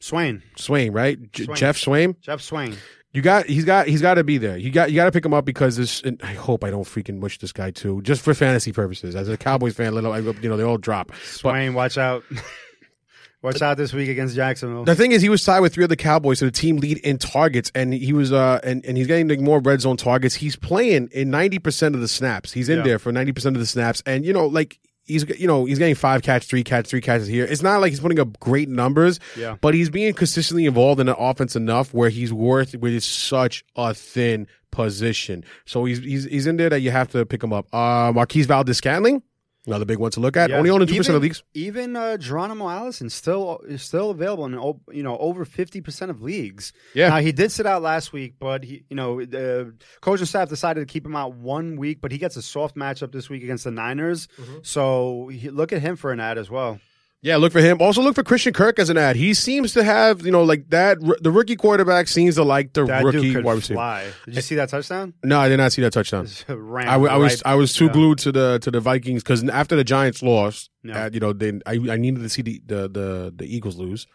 Swaim. 0.00 0.42
Swaim, 0.56 0.94
right? 0.94 1.18
J- 1.32 1.46
Swaim. 1.46 1.56
Geoff 1.56 1.76
Swaim. 1.76 2.20
Geoff 2.20 2.40
Swaim. 2.40 2.76
You 3.16 3.22
got 3.22 3.46
he's 3.46 3.64
got 3.64 3.86
he's 3.88 4.02
got 4.02 4.14
to 4.14 4.24
be 4.24 4.36
there. 4.36 4.58
You 4.58 4.70
got 4.70 4.90
you 4.90 4.96
got 4.96 5.06
to 5.06 5.10
pick 5.10 5.24
him 5.24 5.32
up 5.32 5.46
because 5.46 5.78
this. 5.78 6.02
And 6.02 6.20
I 6.22 6.34
hope 6.34 6.62
I 6.62 6.68
don't 6.68 6.84
freaking 6.84 7.18
mush 7.18 7.38
this 7.38 7.50
guy 7.50 7.70
too, 7.70 8.02
just 8.02 8.20
for 8.20 8.34
fantasy 8.34 8.72
purposes. 8.72 9.16
As 9.16 9.26
a 9.30 9.38
Cowboys 9.38 9.74
fan, 9.74 9.94
little 9.94 10.14
you 10.14 10.48
know 10.50 10.58
they 10.58 10.62
all 10.64 10.76
drop. 10.76 11.06
But 11.06 11.16
Swaim, 11.16 11.72
watch 11.72 11.96
out. 11.96 12.24
watch 13.42 13.62
out 13.62 13.78
this 13.78 13.94
week 13.94 14.10
against 14.10 14.34
Jacksonville. 14.36 14.84
the 14.84 14.94
thing 14.94 15.12
is, 15.12 15.22
he 15.22 15.30
was 15.30 15.42
tied 15.42 15.60
with 15.60 15.72
three 15.72 15.84
other 15.84 15.96
Cowboys, 15.96 16.40
so 16.40 16.44
the 16.44 16.50
team 16.50 16.76
lead 16.76 16.98
in 16.98 17.16
targets, 17.16 17.72
and 17.74 17.94
he 17.94 18.12
was 18.12 18.32
uh 18.34 18.60
and, 18.62 18.84
and 18.84 18.98
he's 18.98 19.06
getting 19.06 19.28
like, 19.28 19.40
more 19.40 19.60
red 19.60 19.80
zone 19.80 19.96
targets. 19.96 20.34
He's 20.34 20.56
playing 20.56 21.08
in 21.12 21.30
ninety 21.30 21.58
percent 21.58 21.94
of 21.94 22.02
the 22.02 22.08
snaps. 22.08 22.52
He's 22.52 22.68
in 22.68 22.78
Yeah. 22.78 22.84
there 22.84 22.98
for 22.98 23.12
ninety 23.12 23.32
percent 23.32 23.56
of 23.56 23.60
the 23.60 23.66
snaps, 23.66 24.02
and 24.04 24.26
you 24.26 24.34
know 24.34 24.46
like. 24.46 24.78
He's 25.06 25.24
you 25.38 25.46
know 25.46 25.64
he's 25.64 25.78
getting 25.78 25.94
five 25.94 26.22
catch, 26.22 26.46
three 26.46 26.64
catch, 26.64 26.86
three 26.88 27.00
catches 27.00 27.26
here. 27.28 27.44
It's 27.44 27.62
not 27.62 27.80
like 27.80 27.90
he's 27.90 28.00
putting 28.00 28.18
up 28.18 28.38
great 28.40 28.68
numbers, 28.68 29.20
Yeah. 29.36 29.56
but 29.60 29.72
he's 29.74 29.88
being 29.88 30.12
consistently 30.14 30.66
involved 30.66 31.00
in 31.00 31.06
the 31.06 31.16
offense 31.16 31.54
enough 31.56 31.94
where 31.94 32.08
he's 32.10 32.32
worth 32.32 32.74
with 32.74 33.02
such 33.02 33.64
a 33.76 33.94
thin 33.94 34.46
position. 34.72 35.44
So 35.64 35.84
he's 35.84 35.98
he's 36.00 36.24
he's 36.24 36.46
in 36.46 36.56
there 36.56 36.68
that 36.70 36.80
you 36.80 36.90
have 36.90 37.08
to 37.12 37.24
pick 37.24 37.42
him 37.42 37.52
up. 37.52 37.72
Uh, 37.74 38.12
Marquez 38.12 38.46
Valdes-Scantling, 38.46 39.22
another 39.66 39.84
big 39.84 39.98
one 39.98 40.10
to 40.12 40.20
look 40.20 40.36
at. 40.36 40.50
Yeah. 40.50 40.56
Only 40.56 40.70
on 40.70 40.86
two 40.86 40.96
percent 40.96 41.16
of 41.16 41.22
leagues. 41.22 41.42
Even 41.54 41.96
uh, 41.96 42.16
Geronimo 42.16 42.68
Allison 42.68 43.10
still 43.10 43.60
is 43.66 43.82
still 43.82 44.10
available 44.10 44.46
in 44.46 44.52
you 44.96 45.02
know 45.02 45.18
over 45.18 45.44
fifty 45.44 45.80
percent 45.80 46.10
of 46.10 46.22
leagues. 46.22 46.72
Yeah. 46.94 47.08
Now 47.08 47.18
he 47.18 47.32
did 47.32 47.52
sit 47.52 47.66
out 47.66 47.82
last 47.82 48.12
week, 48.12 48.34
but 48.38 48.64
he 48.64 48.84
you 48.88 48.96
know 48.96 49.24
the 49.24 49.74
coach 50.00 50.20
and 50.20 50.28
staff 50.28 50.48
decided 50.48 50.80
to 50.80 50.86
keep 50.86 51.04
him 51.04 51.16
out 51.16 51.34
one 51.34 51.76
week, 51.76 52.00
but 52.00 52.12
he 52.12 52.18
gets 52.18 52.36
a 52.36 52.42
soft 52.42 52.76
matchup 52.76 53.12
this 53.12 53.28
week 53.28 53.42
against 53.42 53.64
the 53.64 53.70
Niners. 53.70 54.28
Mm-hmm. 54.40 54.58
So 54.62 55.28
he, 55.28 55.50
look 55.50 55.72
at 55.72 55.82
him 55.82 55.96
for 55.96 56.12
an 56.12 56.20
ad 56.20 56.38
as 56.38 56.50
well. 56.50 56.78
Yeah, 57.22 57.36
look 57.38 57.50
for 57.52 57.60
him. 57.60 57.78
Also, 57.80 58.02
look 58.02 58.14
for 58.14 58.22
Christian 58.22 58.52
Kirk 58.52 58.78
as 58.78 58.88
an 58.88 58.96
ad. 58.96 59.16
He 59.16 59.34
seems 59.34 59.72
to 59.72 59.82
have, 59.82 60.24
you 60.24 60.30
know, 60.30 60.44
like 60.44 60.68
that. 60.70 60.98
The 61.22 61.30
rookie 61.32 61.56
quarterback 61.56 62.06
seems 62.08 62.36
to 62.36 62.44
like 62.44 62.72
the 62.72 62.84
That 62.84 63.02
rookie 63.04 63.34
wide 63.40 63.54
receiver. 63.56 63.74
fly. 63.74 64.06
Did 64.26 64.34
you 64.36 64.40
see 64.42 64.54
that 64.56 64.68
touchdown? 64.68 65.12
No, 65.24 65.40
I 65.40 65.48
did 65.48 65.56
not 65.56 65.72
see 65.72 65.82
that 65.82 65.92
touchdown. 65.92 66.28
I, 66.48 66.52
w- 66.52 67.10
I 67.10 67.16
was 67.16 67.32
right- 67.42 67.42
I 67.52 67.54
was 67.56 67.72
too 67.72 67.88
glued 67.88 68.18
to 68.18 68.30
the 68.32 68.58
to 68.60 68.70
the 68.70 68.80
Vikings 68.80 69.22
because 69.24 69.42
after 69.48 69.74
the 69.74 69.82
Giants 69.84 70.22
lost, 70.22 70.70
Yeah. 70.84 71.06
uh, 71.06 71.10
you 71.12 71.18
know, 71.18 71.32
then 71.32 71.62
I 71.66 71.72
I 71.90 71.96
needed 71.96 72.20
to 72.22 72.28
see 72.28 72.42
the 72.42 72.60
the 72.64 72.88
the, 72.88 73.32
the 73.34 73.44
Eagles 73.56 73.76
lose, 73.76 74.06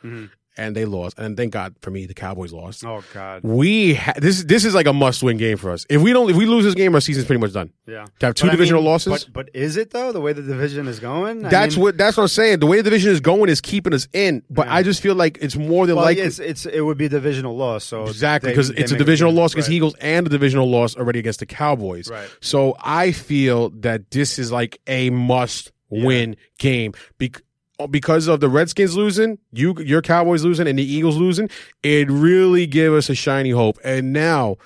and 0.58 0.76
they 0.76 0.86
lost, 0.86 1.18
and 1.18 1.38
thank 1.38 1.54
God 1.54 1.76
for 1.82 1.92
me, 1.92 2.06
the 2.06 2.14
Cowboys 2.14 2.52
lost. 2.52 2.84
Oh 2.86 3.04
God, 3.14 3.42
We 3.44 3.94
ha- 3.96 4.14
this 4.18 4.44
this 4.44 4.66
is 4.66 4.74
like 4.76 4.86
a 4.86 4.94
must 4.94 5.24
win 5.24 5.38
game 5.38 5.58
for 5.58 5.72
us. 5.72 5.86
If 5.90 6.02
we 6.02 6.12
don't, 6.14 6.30
if 6.30 6.36
we 6.36 6.46
lose 6.46 6.66
this 6.66 6.74
game, 6.76 6.94
our 6.94 7.02
season's 7.02 7.26
pretty 7.26 7.40
much 7.40 7.54
done. 7.54 7.72
yeah. 7.88 8.06
To 8.20 8.26
have 8.28 8.36
two 8.36 8.48
But 8.48 8.50
I 8.50 8.56
divisional 8.56 8.82
mean, 8.82 8.92
losses. 8.92 9.26
But, 9.26 9.34
but 9.34 9.50
is 9.56 9.78
it 9.78 9.92
though? 9.92 10.12
The 10.12 10.20
way 10.22 10.34
the 10.34 10.42
division 10.42 10.88
is 10.88 11.00
going, 11.00 11.46
I 11.46 11.50
that's 11.50 11.76
mean- 11.78 11.84
what 11.84 11.98
that's 11.98 12.18
what 12.18 12.24
I'm 12.24 12.28
saying. 12.30 12.60
The 12.60 12.66
way 12.68 12.78
the 12.78 12.84
division 12.84 13.12
is 13.12 13.20
going 13.22 13.50
is 13.50 13.62
keeping 13.62 13.94
us 13.94 14.08
in, 14.14 14.44
but 14.50 14.68
I 14.68 14.84
just 14.84 15.02
feel 15.02 15.16
like 15.16 15.38
it's 15.42 15.56
more 15.56 15.88
than 15.88 15.96
Well, 15.96 16.06
likely. 16.06 16.24
it's 16.24 16.40
it's 16.40 16.66
it 16.66 16.82
would 16.82 16.98
be 16.98 17.06
a 17.06 17.10
divisional 17.10 17.56
loss. 17.56 17.86
So 17.86 18.06
Exactly, 18.08 18.52
because 18.52 18.70
it's 18.72 18.92
a 18.92 18.98
divisional 18.98 19.34
loss 19.34 19.54
against 19.54 19.70
Right. 19.70 19.76
Eagles 19.76 19.96
and 20.02 20.28
a 20.28 20.30
divisional 20.30 20.70
loss 20.70 20.96
already 20.98 21.20
against 21.20 21.40
the 21.40 21.46
Cowboys. 21.46 22.10
Right. 22.10 22.30
So 22.42 22.76
I 22.80 23.12
feel 23.14 23.70
that 23.82 24.12
this 24.12 24.38
is 24.38 24.52
like 24.52 24.80
a 24.88 25.10
must 25.12 25.72
win 25.90 26.36
game 26.58 26.94
Bec- 27.18 27.42
because 27.88 28.28
of 28.28 28.40
the 28.40 28.50
Redskins 28.50 28.96
losing, 28.96 29.38
you 29.52 29.76
your 29.80 30.02
Cowboys 30.02 30.44
losing, 30.44 30.68
and 30.68 30.78
the 30.80 30.84
Eagles 30.84 31.18
losing. 31.18 31.50
It 31.84 32.10
really 32.10 32.68
gave 32.68 32.94
us 32.94 33.10
a 33.10 33.16
shiny 33.16 33.52
hope. 33.52 33.78
And 33.84 34.14
now, 34.14 34.58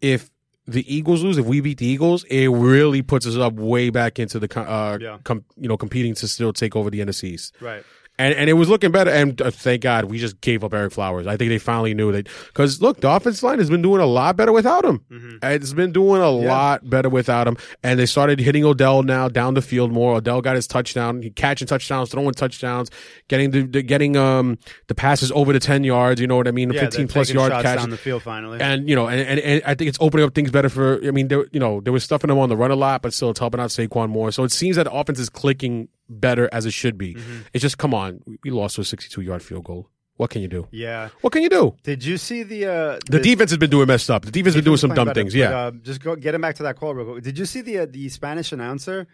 if 0.00 0.30
the 0.66 0.84
Eagles 0.94 1.22
lose, 1.22 1.36
if 1.36 1.44
we 1.46 1.60
beat 1.60 1.78
the 1.78 1.86
Eagles, 1.86 2.24
it 2.24 2.48
really 2.48 3.02
puts 3.02 3.26
us 3.26 3.36
up 3.36 3.52
way 3.54 3.90
back 3.90 4.18
into 4.18 4.38
the 4.38 4.48
uh, 4.58 4.98
Yeah. 5.00 5.18
com- 5.24 5.44
you 5.58 5.68
know 5.68 5.76
competing 5.76 6.14
to 6.14 6.26
still 6.28 6.52
take 6.52 6.74
over 6.74 6.88
the 6.90 7.00
NFC 7.00 7.24
East 7.34 7.54
Right. 7.60 7.84
And 8.16 8.32
and 8.34 8.48
it 8.48 8.52
was 8.52 8.68
looking 8.68 8.92
better. 8.92 9.10
And 9.10 9.40
uh, 9.42 9.50
thank 9.50 9.82
God 9.82 10.04
we 10.04 10.18
just 10.18 10.40
gave 10.40 10.62
up 10.62 10.70
Ereck 10.70 10.92
Flowers. 10.92 11.26
I 11.26 11.36
think 11.36 11.48
they 11.48 11.58
finally 11.58 11.94
knew 11.94 12.12
that 12.12 12.28
because 12.46 12.80
look, 12.80 13.00
the 13.00 13.10
offensive 13.10 13.42
line 13.42 13.58
has 13.58 13.68
been 13.68 13.82
doing 13.82 14.00
a 14.00 14.06
lot 14.06 14.36
better 14.36 14.52
without 14.52 14.84
him. 14.84 15.38
It's 15.42 15.72
been 15.72 15.90
doing 15.90 16.22
a 16.22 16.30
lot 16.30 16.88
better 16.88 17.08
without 17.08 17.48
him. 17.48 17.56
And 17.82 17.98
they 17.98 18.06
started 18.06 18.38
hitting 18.38 18.64
Odell 18.64 19.02
now 19.02 19.28
down 19.28 19.54
the 19.54 19.62
field 19.62 19.90
more. 19.90 20.14
Odell 20.16 20.40
got 20.42 20.54
his 20.54 20.68
touchdown, 20.68 21.22
he 21.22 21.30
catching 21.30 21.66
touchdowns, 21.66 22.10
throwing 22.10 22.32
touchdowns, 22.34 22.88
getting 23.28 23.50
the, 23.50 23.62
the 23.62 23.82
getting 23.82 24.16
um 24.16 24.58
the 24.86 24.94
passes 24.94 25.32
over 25.32 25.52
the 25.52 25.58
ten 25.60 25.82
yards. 25.82 26.20
You 26.20 26.28
know 26.28 26.36
what 26.36 26.46
I 26.46 26.52
mean? 26.52 26.70
Yeah, 26.72 26.82
Fifteen 26.82 27.08
plus 27.08 27.30
yard 27.30 27.50
catches 27.50 27.82
down 27.82 27.90
the 27.90 27.96
field 27.96 28.22
finally. 28.22 28.60
and 28.60 28.88
you 28.88 28.94
know, 28.94 29.08
and, 29.08 29.20
and, 29.28 29.40
and 29.40 29.62
I 29.66 29.74
think 29.74 29.88
it's 29.88 29.98
opening 30.00 30.24
up 30.24 30.34
things 30.34 30.52
better 30.52 30.68
for. 30.68 31.04
I 31.04 31.10
mean, 31.10 31.26
there, 31.28 31.46
you 31.50 31.58
know, 31.58 31.80
there 31.80 31.92
was 31.92 32.04
stuffing 32.04 32.28
them 32.28 32.38
on 32.38 32.48
the 32.48 32.56
run 32.56 32.70
a 32.70 32.76
lot, 32.76 33.02
but 33.02 33.12
still 33.12 33.30
it's 33.30 33.40
helping 33.40 33.58
out 33.60 33.70
Saquon 33.70 34.08
more. 34.08 34.30
So 34.30 34.44
it 34.44 34.52
seems 34.52 34.76
that 34.76 34.84
the 34.84 34.92
offense 34.92 35.18
is 35.18 35.28
clicking 35.28 35.88
better 36.08 36.48
as 36.52 36.66
it 36.66 36.72
should 36.72 36.96
be. 36.98 37.14
Mm-hmm. 37.14 37.36
It's 37.52 37.62
just 37.62 37.78
come 37.78 37.94
on, 37.94 38.20
we- 38.42 38.50
lost 38.50 38.76
to 38.76 38.82
a 38.82 38.84
62 38.84 39.20
yard 39.22 39.42
field 39.42 39.64
goal. 39.64 39.88
What 40.16 40.30
can 40.30 40.42
you 40.42 40.48
do? 40.48 40.68
yeah. 40.70 41.08
What 41.22 41.32
can 41.32 41.42
you 41.42 41.48
do? 41.48 41.74
Did 41.82 42.04
you 42.04 42.18
see 42.18 42.44
the 42.44 42.66
uh, 42.66 42.98
The 43.10 43.18
defense 43.18 43.50
has 43.50 43.58
been 43.58 43.70
doing 43.70 43.88
messed 43.88 44.10
up. 44.10 44.24
The 44.24 44.30
defense 44.30 44.54
has 44.54 44.60
been 44.62 44.64
doing 44.66 44.76
some 44.76 44.94
dumb 44.94 45.06
better, 45.08 45.20
things. 45.20 45.32
but, 45.32 45.38
Yeah, 45.40 45.56
uh, 45.58 45.70
just 45.72 46.00
go 46.00 46.14
him 46.14 46.40
back 46.40 46.54
to 46.56 46.62
that 46.62 46.76
call 46.76 46.94
real 46.94 47.04
quick. 47.14 47.24
Did 47.24 47.36
you 47.36 47.44
see 47.46 47.62
the 47.62 47.78
uh, 47.80 47.86
the 47.90 48.08
Spanish 48.10 48.52
announcer? 48.52 49.08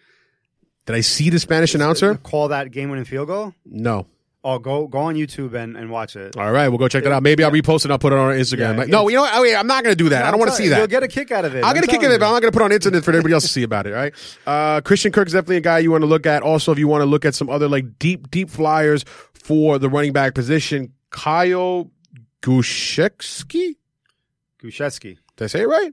Did 0.84 0.96
I 0.96 1.00
see 1.00 1.30
the 1.30 1.38
Spanish 1.38 1.74
announcer? 1.74 2.16
call 2.16 2.48
that 2.48 2.70
game-winning 2.70 3.04
field 3.06 3.28
goal. 3.28 3.54
No. 3.64 4.06
Oh, 4.42 4.58
go 4.58 4.86
go 4.86 5.00
on 5.00 5.16
YouTube 5.16 5.52
and, 5.52 5.76
and 5.76 5.90
watch 5.90 6.16
it. 6.16 6.34
All 6.36 6.50
right, 6.50 6.68
we'll 6.68 6.78
go 6.78 6.88
check 6.88 7.04
that 7.04 7.12
out. 7.12 7.22
Maybe 7.22 7.44
I'll 7.44 7.50
repost 7.50 7.80
it. 7.80 7.84
and 7.86 7.92
I'll 7.92 7.98
put 7.98 8.14
it 8.14 8.18
on 8.18 8.26
our 8.28 8.32
Instagram. 8.34 8.58
Yeah, 8.58 8.70
Like, 8.72 8.88
no, 8.88 9.06
you 9.08 9.16
know 9.16 9.22
what? 9.22 9.34
Oh, 9.34 9.42
wait, 9.42 9.54
I'm 9.54 9.66
not 9.66 9.84
going 9.84 9.92
to 9.94 10.02
do 10.02 10.08
that. 10.08 10.24
I 10.24 10.30
don't 10.30 10.40
want 10.40 10.50
to 10.50 10.56
see 10.56 10.68
that. 10.68 10.78
You'll 10.78 10.86
get 10.86 11.02
a 11.02 11.08
kick 11.08 11.30
out 11.30 11.44
of 11.44 11.54
it. 11.54 11.62
I'll 11.62 11.74
get 11.74 11.82
I'm 11.84 11.90
a 11.90 11.92
kick 11.92 12.02
of 12.02 12.10
it, 12.10 12.20
but 12.20 12.26
I'm 12.26 12.32
not 12.32 12.40
going 12.40 12.50
to 12.50 12.56
put 12.58 12.62
it 12.62 12.64
on 12.64 12.72
internet 12.72 13.04
for 13.04 13.10
everybody 13.10 13.34
else 13.34 13.42
to 13.42 13.50
see 13.50 13.62
about 13.64 13.86
it. 13.86 13.92
Right? 13.92 14.14
Uh, 14.46 14.80
Christian 14.80 15.12
Kirk 15.12 15.26
is 15.26 15.34
definitely 15.34 15.58
a 15.58 15.60
guy 15.60 15.80
you 15.80 15.90
want 15.90 16.02
to 16.02 16.06
look 16.06 16.24
at. 16.24 16.42
Also, 16.42 16.72
if 16.72 16.78
you 16.78 16.88
want 16.88 17.02
to 17.02 17.06
look 17.06 17.26
at 17.26 17.34
some 17.34 17.50
other 17.50 17.68
like 17.68 17.98
deep, 17.98 18.30
deep 18.30 18.48
flyers 18.48 19.04
for 19.34 19.78
the 19.78 19.90
running 19.90 20.14
back 20.14 20.34
position, 20.34 20.94
Kyle 21.10 21.90
Gushevsky. 22.40 23.74
Gushetsky. 24.62 25.18
Did 25.36 25.44
I 25.44 25.46
say 25.48 25.60
it 25.60 25.68
right? 25.68 25.92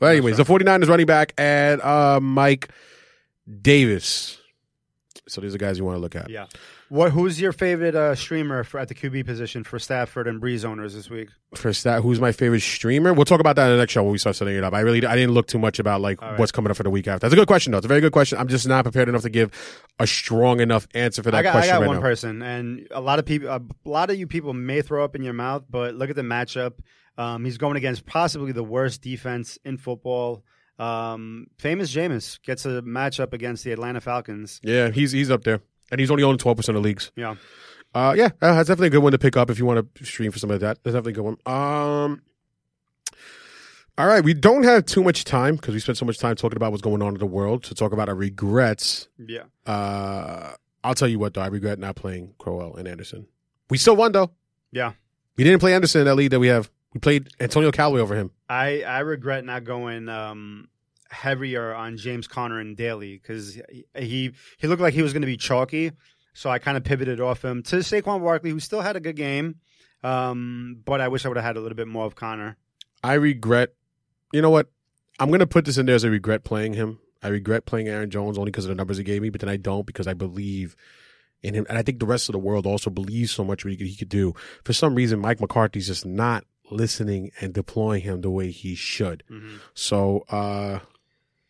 Well, 0.00 0.10
anyways, 0.10 0.36
the 0.36 0.44
49ers 0.44 0.88
running 0.88 1.06
back 1.06 1.32
and 1.38 1.80
uh, 1.82 2.20
Mike 2.20 2.68
Davis. 3.62 4.38
So 5.28 5.40
these 5.40 5.54
are 5.54 5.58
guys 5.58 5.78
you 5.78 5.84
want 5.84 5.96
to 5.96 6.00
look 6.00 6.16
at. 6.16 6.28
Yeah. 6.30 6.46
What? 6.90 7.12
Who's 7.12 7.40
your 7.40 7.52
favorite 7.52 7.94
uh, 7.94 8.16
streamer 8.16 8.64
for, 8.64 8.80
at 8.80 8.88
the 8.88 8.96
QB 8.96 9.24
position 9.24 9.62
for 9.62 9.78
Stafford 9.78 10.26
and 10.26 10.42
Brees 10.42 10.64
owners 10.64 10.92
this 10.92 11.08
week? 11.08 11.28
For 11.54 11.72
stat, 11.72 12.02
who's 12.02 12.18
my 12.18 12.32
favorite 12.32 12.62
streamer? 12.62 13.14
We'll 13.14 13.24
talk 13.24 13.38
about 13.38 13.54
that 13.56 13.66
in 13.66 13.72
the 13.74 13.78
next 13.78 13.92
show 13.92 14.02
when 14.02 14.10
we 14.10 14.18
start 14.18 14.34
setting 14.34 14.56
it 14.56 14.64
up. 14.64 14.74
I 14.74 14.80
really, 14.80 15.06
I 15.06 15.14
didn't 15.14 15.32
look 15.32 15.46
too 15.46 15.60
much 15.60 15.78
about 15.78 16.00
like 16.00 16.20
right. 16.20 16.36
what's 16.36 16.50
coming 16.50 16.68
up 16.68 16.76
for 16.76 16.82
the 16.82 16.90
week 16.90 17.06
after. 17.06 17.20
That's 17.20 17.32
a 17.32 17.36
good 17.36 17.46
question 17.46 17.70
though. 17.70 17.78
It's 17.78 17.84
a 17.84 17.88
very 17.88 18.00
good 18.00 18.10
question. 18.10 18.38
I'm 18.38 18.48
just 18.48 18.66
not 18.66 18.82
prepared 18.82 19.08
enough 19.08 19.22
to 19.22 19.30
give 19.30 19.52
a 20.00 20.06
strong 20.06 20.58
enough 20.58 20.88
answer 20.92 21.22
for 21.22 21.30
that 21.30 21.38
I 21.38 21.42
got, 21.44 21.50
I 21.50 21.52
question 21.52 21.74
got 21.74 21.80
right 21.82 21.86
one 21.86 21.96
now. 21.98 22.02
person, 22.02 22.42
and 22.42 22.88
a 22.90 23.00
lot 23.00 23.20
of 23.20 23.24
people, 23.24 23.48
a 23.48 23.62
lot 23.84 24.10
of 24.10 24.18
you 24.18 24.26
people 24.26 24.52
may 24.52 24.82
throw 24.82 25.04
up 25.04 25.14
in 25.14 25.22
your 25.22 25.32
mouth, 25.32 25.62
but 25.70 25.94
look 25.94 26.10
at 26.10 26.16
the 26.16 26.22
matchup. 26.22 26.80
Um, 27.16 27.44
he's 27.44 27.56
going 27.56 27.76
against 27.76 28.04
possibly 28.04 28.50
the 28.50 28.64
worst 28.64 29.00
defense 29.00 29.58
in 29.64 29.76
football. 29.76 30.42
Um, 30.80 31.46
famous 31.56 31.94
Jameis 31.94 32.42
gets 32.42 32.64
a 32.64 32.82
matchup 32.82 33.32
against 33.32 33.62
the 33.62 33.70
Atlanta 33.70 34.00
Falcons. 34.00 34.60
Yeah, 34.64 34.90
he's 34.90 35.12
he's 35.12 35.30
up 35.30 35.44
there, 35.44 35.60
and 35.90 36.00
he's 36.00 36.10
only 36.10 36.22
on 36.22 36.38
12 36.38 36.56
percent 36.56 36.78
of 36.78 36.84
leagues. 36.84 37.12
Yeah. 37.16 37.36
Uh, 37.92 38.14
yeah, 38.16 38.26
uh, 38.40 38.54
that's 38.54 38.68
definitely 38.68 38.86
a 38.86 38.90
good 38.90 39.02
one 39.02 39.12
to 39.12 39.18
pick 39.18 39.36
up 39.36 39.50
if 39.50 39.58
you 39.58 39.66
want 39.66 39.94
to 39.96 40.04
stream 40.04 40.30
for 40.30 40.38
something 40.38 40.54
like 40.54 40.60
that. 40.60 40.84
That's 40.84 40.94
definitely 40.94 41.12
a 41.12 41.14
good 41.16 41.24
one. 41.24 41.36
Um, 41.44 42.22
all 43.98 44.06
right, 44.06 44.22
we 44.22 44.32
don't 44.32 44.62
have 44.62 44.86
too 44.86 45.02
much 45.02 45.24
time 45.24 45.56
because 45.56 45.74
we 45.74 45.80
spent 45.80 45.98
so 45.98 46.06
much 46.06 46.18
time 46.18 46.36
talking 46.36 46.56
about 46.56 46.70
what's 46.70 46.82
going 46.82 47.02
on 47.02 47.14
in 47.14 47.18
the 47.18 47.26
world 47.26 47.64
to 47.64 47.74
talk 47.74 47.92
about 47.92 48.08
our 48.08 48.14
regrets. 48.14 49.08
Yeah. 49.18 49.42
Uh, 49.66 50.52
I'll 50.84 50.94
tell 50.94 51.08
you 51.08 51.18
what 51.18 51.34
though, 51.34 51.42
I 51.42 51.48
regret 51.48 51.78
not 51.78 51.96
playing 51.96 52.34
Crowell 52.38 52.76
and 52.76 52.86
Anderson. 52.86 53.26
We 53.68 53.76
still 53.76 53.96
won 53.96 54.12
though. 54.12 54.30
Yeah. 54.72 54.92
We 55.36 55.44
didn't 55.44 55.60
play 55.60 55.74
Anderson 55.74 56.02
in 56.02 56.06
that 56.06 56.14
lead 56.14 56.30
that 56.30 56.40
we 56.40 56.48
have. 56.48 56.70
We 56.94 57.00
played 57.00 57.28
Antonio 57.40 57.70
Callaway 57.72 58.00
over 58.00 58.14
him. 58.14 58.30
I, 58.48 58.82
I 58.82 59.00
regret 59.00 59.44
not 59.44 59.64
going 59.64 60.08
um, 60.08 60.68
heavier 61.10 61.74
on 61.74 61.96
James 61.96 62.26
Conner 62.26 62.58
and 62.58 62.76
Daly 62.76 63.18
because 63.18 63.60
he, 63.96 64.32
he 64.58 64.66
looked 64.66 64.82
like 64.82 64.94
he 64.94 65.02
was 65.02 65.12
going 65.12 65.22
to 65.22 65.26
be 65.26 65.36
chalky, 65.36 65.92
so 66.32 66.50
I 66.50 66.58
kind 66.58 66.76
of 66.76 66.84
pivoted 66.84 67.20
off 67.20 67.44
him 67.44 67.62
to 67.64 67.76
Saquon 67.76 68.22
Barkley, 68.22 68.50
who 68.50 68.60
still 68.60 68.80
had 68.80 68.96
a 68.96 69.00
good 69.00 69.16
game, 69.16 69.56
um, 70.02 70.80
but 70.84 71.00
I 71.00 71.08
wish 71.08 71.24
I 71.24 71.28
would 71.28 71.36
have 71.36 71.44
had 71.44 71.56
a 71.56 71.60
little 71.60 71.76
bit 71.76 71.88
more 71.88 72.06
of 72.06 72.14
Conner. 72.14 72.56
I 73.02 73.14
regret. 73.14 73.74
You 74.32 74.42
know 74.42 74.50
what? 74.50 74.68
I'm 75.18 75.28
going 75.28 75.40
to 75.40 75.46
put 75.46 75.64
this 75.64 75.76
in 75.76 75.86
there 75.86 75.94
as 75.94 76.04
a 76.04 76.10
regret 76.10 76.44
playing 76.44 76.74
him. 76.74 76.98
I 77.22 77.28
regret 77.28 77.66
playing 77.66 77.88
Aaron 77.88 78.10
Jones 78.10 78.38
only 78.38 78.50
because 78.50 78.64
of 78.64 78.70
the 78.70 78.74
numbers 78.74 78.96
he 78.96 79.04
gave 79.04 79.20
me, 79.20 79.28
but 79.28 79.40
then 79.40 79.50
I 79.50 79.56
don't 79.56 79.84
because 79.86 80.06
I 80.06 80.14
believe 80.14 80.76
in 81.42 81.54
him, 81.54 81.66
and 81.68 81.76
I 81.76 81.82
think 81.82 81.98
the 81.98 82.06
rest 82.06 82.28
of 82.28 82.34
the 82.34 82.38
world 82.38 82.66
also 82.66 82.90
believes 82.90 83.32
so 83.32 83.44
much 83.44 83.64
what 83.64 83.70
he 83.72 83.76
could, 83.76 83.86
he 83.86 83.96
could 83.96 84.08
do. 84.08 84.34
For 84.64 84.72
some 84.72 84.94
reason, 84.94 85.18
Mike 85.18 85.40
McCarthy's 85.40 85.86
just 85.86 86.06
not 86.06 86.44
listening 86.70 87.32
and 87.40 87.52
deploying 87.52 88.02
him 88.02 88.20
the 88.20 88.30
way 88.30 88.50
he 88.50 88.74
should. 88.74 89.24
So, 89.74 90.24
uh, 90.28 90.80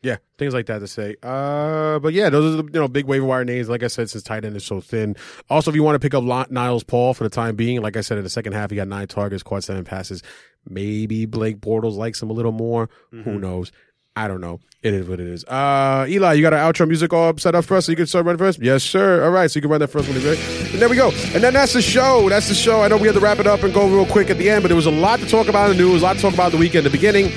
yeah, 0.03 0.17
things 0.39 0.55
like 0.55 0.67
that 0.67 0.79
to 0.79 0.87
say. 0.87 1.17
Uh, 1.23 1.99
but 1.99 2.13
yeah, 2.13 2.31
those 2.31 2.55
are 2.55 2.63
the 2.63 2.73
you 2.73 2.81
know 2.81 2.89
big 2.89 3.07
waiver 3.07 3.27
wire 3.27 3.45
names. 3.45 3.69
Like 3.69 3.83
I 3.83 3.89
said, 3.89 4.09
since 4.09 4.25
tight 4.25 4.45
end 4.45 4.57
is 4.57 4.65
so 4.65 4.81
thin. 4.81 5.17
Also, 5.49 5.71
if 5.71 5.75
you 5.75 5.83
want 5.83 5.97
to 5.97 6.01
pick 6.01 6.15
up 6.15 6.51
Niles 6.51 6.85
Paul 6.85 7.15
for 7.15 7.25
the 7.25 7.31
time 7.31 7.57
being, 7.57 7.83
like 7.83 7.97
I 7.97 8.01
said 8.01 8.19
in 8.19 8.25
the 8.25 8.31
second 8.31 8.53
half, 8.55 8.71
he 8.71 8.77
got 8.77 8.89
nine 8.89 9.09
targets, 9.09 9.43
caught 9.43 9.65
seven 9.65 9.85
passes. 9.85 10.23
Maybe 10.69 11.27
Blake 11.27 11.61
Bortles 11.61 11.97
likes 11.97 12.23
him 12.23 12.31
a 12.31 12.35
little 12.35 12.53
more. 12.53 12.89
Who 13.11 13.39
knows? 13.39 13.73
I 14.17 14.29
don't 14.29 14.41
know. 14.41 14.61
It 14.83 14.93
is 14.93 15.09
what 15.09 15.21
it 15.21 15.27
is. 15.27 15.45
Uh, 15.45 16.07
Eli, 16.09 16.35
you 16.35 16.43
got 16.43 16.53
our 16.53 16.73
outro 16.73 16.87
music 16.89 17.13
all 17.13 17.37
set 17.39 17.55
up 17.55 17.65
for 17.65 17.77
us 17.77 17.87
so 17.87 17.93
you 17.93 17.97
can 17.97 18.07
start 18.07 18.27
running 18.27 18.39
first? 18.39 18.59
Yes, 18.61 18.83
sir. 18.83 19.23
All 19.23 19.31
right, 19.31 19.51
so 19.51 19.59
you 19.59 19.63
can 19.63 19.71
run 19.71 19.81
that 19.81 19.89
first 19.89 20.09
one. 20.09 20.17
Right? 20.19 20.39
And 20.73 20.81
there 20.81 20.89
we 20.89 20.97
go. 20.97 21.11
And 21.33 21.43
then 21.43 21.53
that's 21.53 21.75
the 21.75 21.83
show. 21.83 22.29
That's 22.29 22.49
the 22.49 22.55
show. 22.55 22.83
I 22.83 22.89
know 22.89 22.97
we 22.97 23.07
had 23.07 23.15
to 23.15 23.21
wrap 23.21 23.39
it 23.39 23.47
up 23.47 23.63
and 23.63 23.73
go 23.73 23.89
real 23.89 24.07
quick 24.07 24.29
at 24.31 24.39
the 24.39 24.51
end, 24.51 24.63
but 24.63 24.69
there 24.69 24.77
was 24.77 24.87
a 24.87 24.91
lot 24.91 25.21
to 25.21 25.29
talk 25.29 25.49
about 25.49 25.71
in 25.71 25.77
the 25.77 25.83
news, 25.83 26.03
a 26.03 26.05
lot 26.05 26.17
to 26.17 26.23
talk 26.23 26.35
about 26.35 26.51
the 26.53 26.59
weekend. 26.59 26.85
The 26.87 26.91
beginning, 26.91 27.31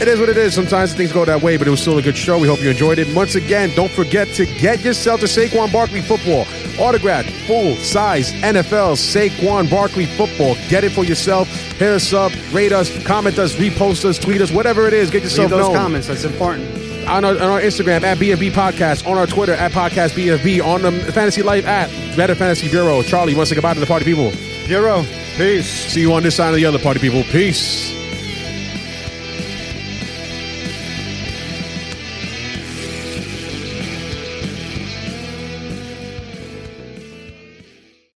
it 0.00 0.08
is 0.08 0.18
what 0.20 0.28
it 0.28 0.36
is. 0.36 0.54
Sometimes 0.54 0.92
things 0.94 1.12
go 1.12 1.24
that 1.24 1.42
way, 1.42 1.56
but 1.56 1.66
it 1.66 1.70
was 1.70 1.80
still 1.80 1.98
a 1.98 2.02
good 2.02 2.16
show. 2.16 2.38
We 2.38 2.48
hope 2.48 2.60
you 2.60 2.70
enjoyed 2.70 2.98
it. 2.98 3.14
Once 3.14 3.34
again, 3.34 3.70
don't 3.74 3.90
forget 3.90 4.28
to 4.34 4.46
get 4.46 4.80
yourself 4.84 5.20
to 5.20 5.26
Saquon 5.26 5.72
Barkley 5.72 6.00
Football. 6.02 6.46
Autographed, 6.78 7.30
full 7.46 7.76
size 7.76 8.32
NFL 8.32 8.96
Saquon 8.96 9.70
Barkley 9.70 10.06
Football. 10.06 10.56
Get 10.68 10.84
it 10.84 10.92
for 10.92 11.04
yourself. 11.04 11.48
Hit 11.48 11.92
us 11.92 12.12
up, 12.12 12.32
rate 12.52 12.72
us, 12.72 13.04
comment 13.06 13.38
us, 13.38 13.54
repost 13.54 14.04
us, 14.04 14.18
tweet 14.18 14.40
us, 14.40 14.50
whatever 14.50 14.86
it 14.86 14.92
is. 14.92 15.10
Get 15.10 15.22
yourself 15.22 15.50
Leave 15.50 15.58
those 15.58 15.68
known 15.68 15.76
comments. 15.76 16.06
That's 16.08 16.24
important. 16.24 16.68
on 17.08 17.24
our, 17.24 17.32
on 17.32 17.42
our 17.42 17.60
Instagram 17.60 18.02
at 18.02 18.18
BFB 18.18 18.50
Podcast, 18.52 19.06
on 19.06 19.16
our 19.16 19.26
Twitter 19.26 19.52
at 19.54 19.72
Podcast 19.72 20.10
BFB, 20.12 20.64
on 20.64 20.82
the 20.82 20.90
Fantasy 21.12 21.42
Life 21.42 21.66
at 21.66 21.88
Better 22.16 22.34
Fantasy 22.34 22.68
Bureau. 22.68 23.02
Charlie, 23.02 23.32
you 23.32 23.36
want 23.36 23.48
to 23.48 23.54
say 23.54 23.56
goodbye 23.56 23.74
to 23.74 23.80
the 23.80 23.86
party 23.86 24.04
people? 24.04 24.32
Bureau. 24.66 25.04
Peace. 25.36 25.68
See 25.68 26.00
you 26.00 26.12
on 26.12 26.22
this 26.22 26.36
side 26.36 26.50
of 26.50 26.56
the 26.56 26.64
other 26.64 26.78
party 26.78 26.98
people. 27.00 27.22
Peace. 27.24 27.92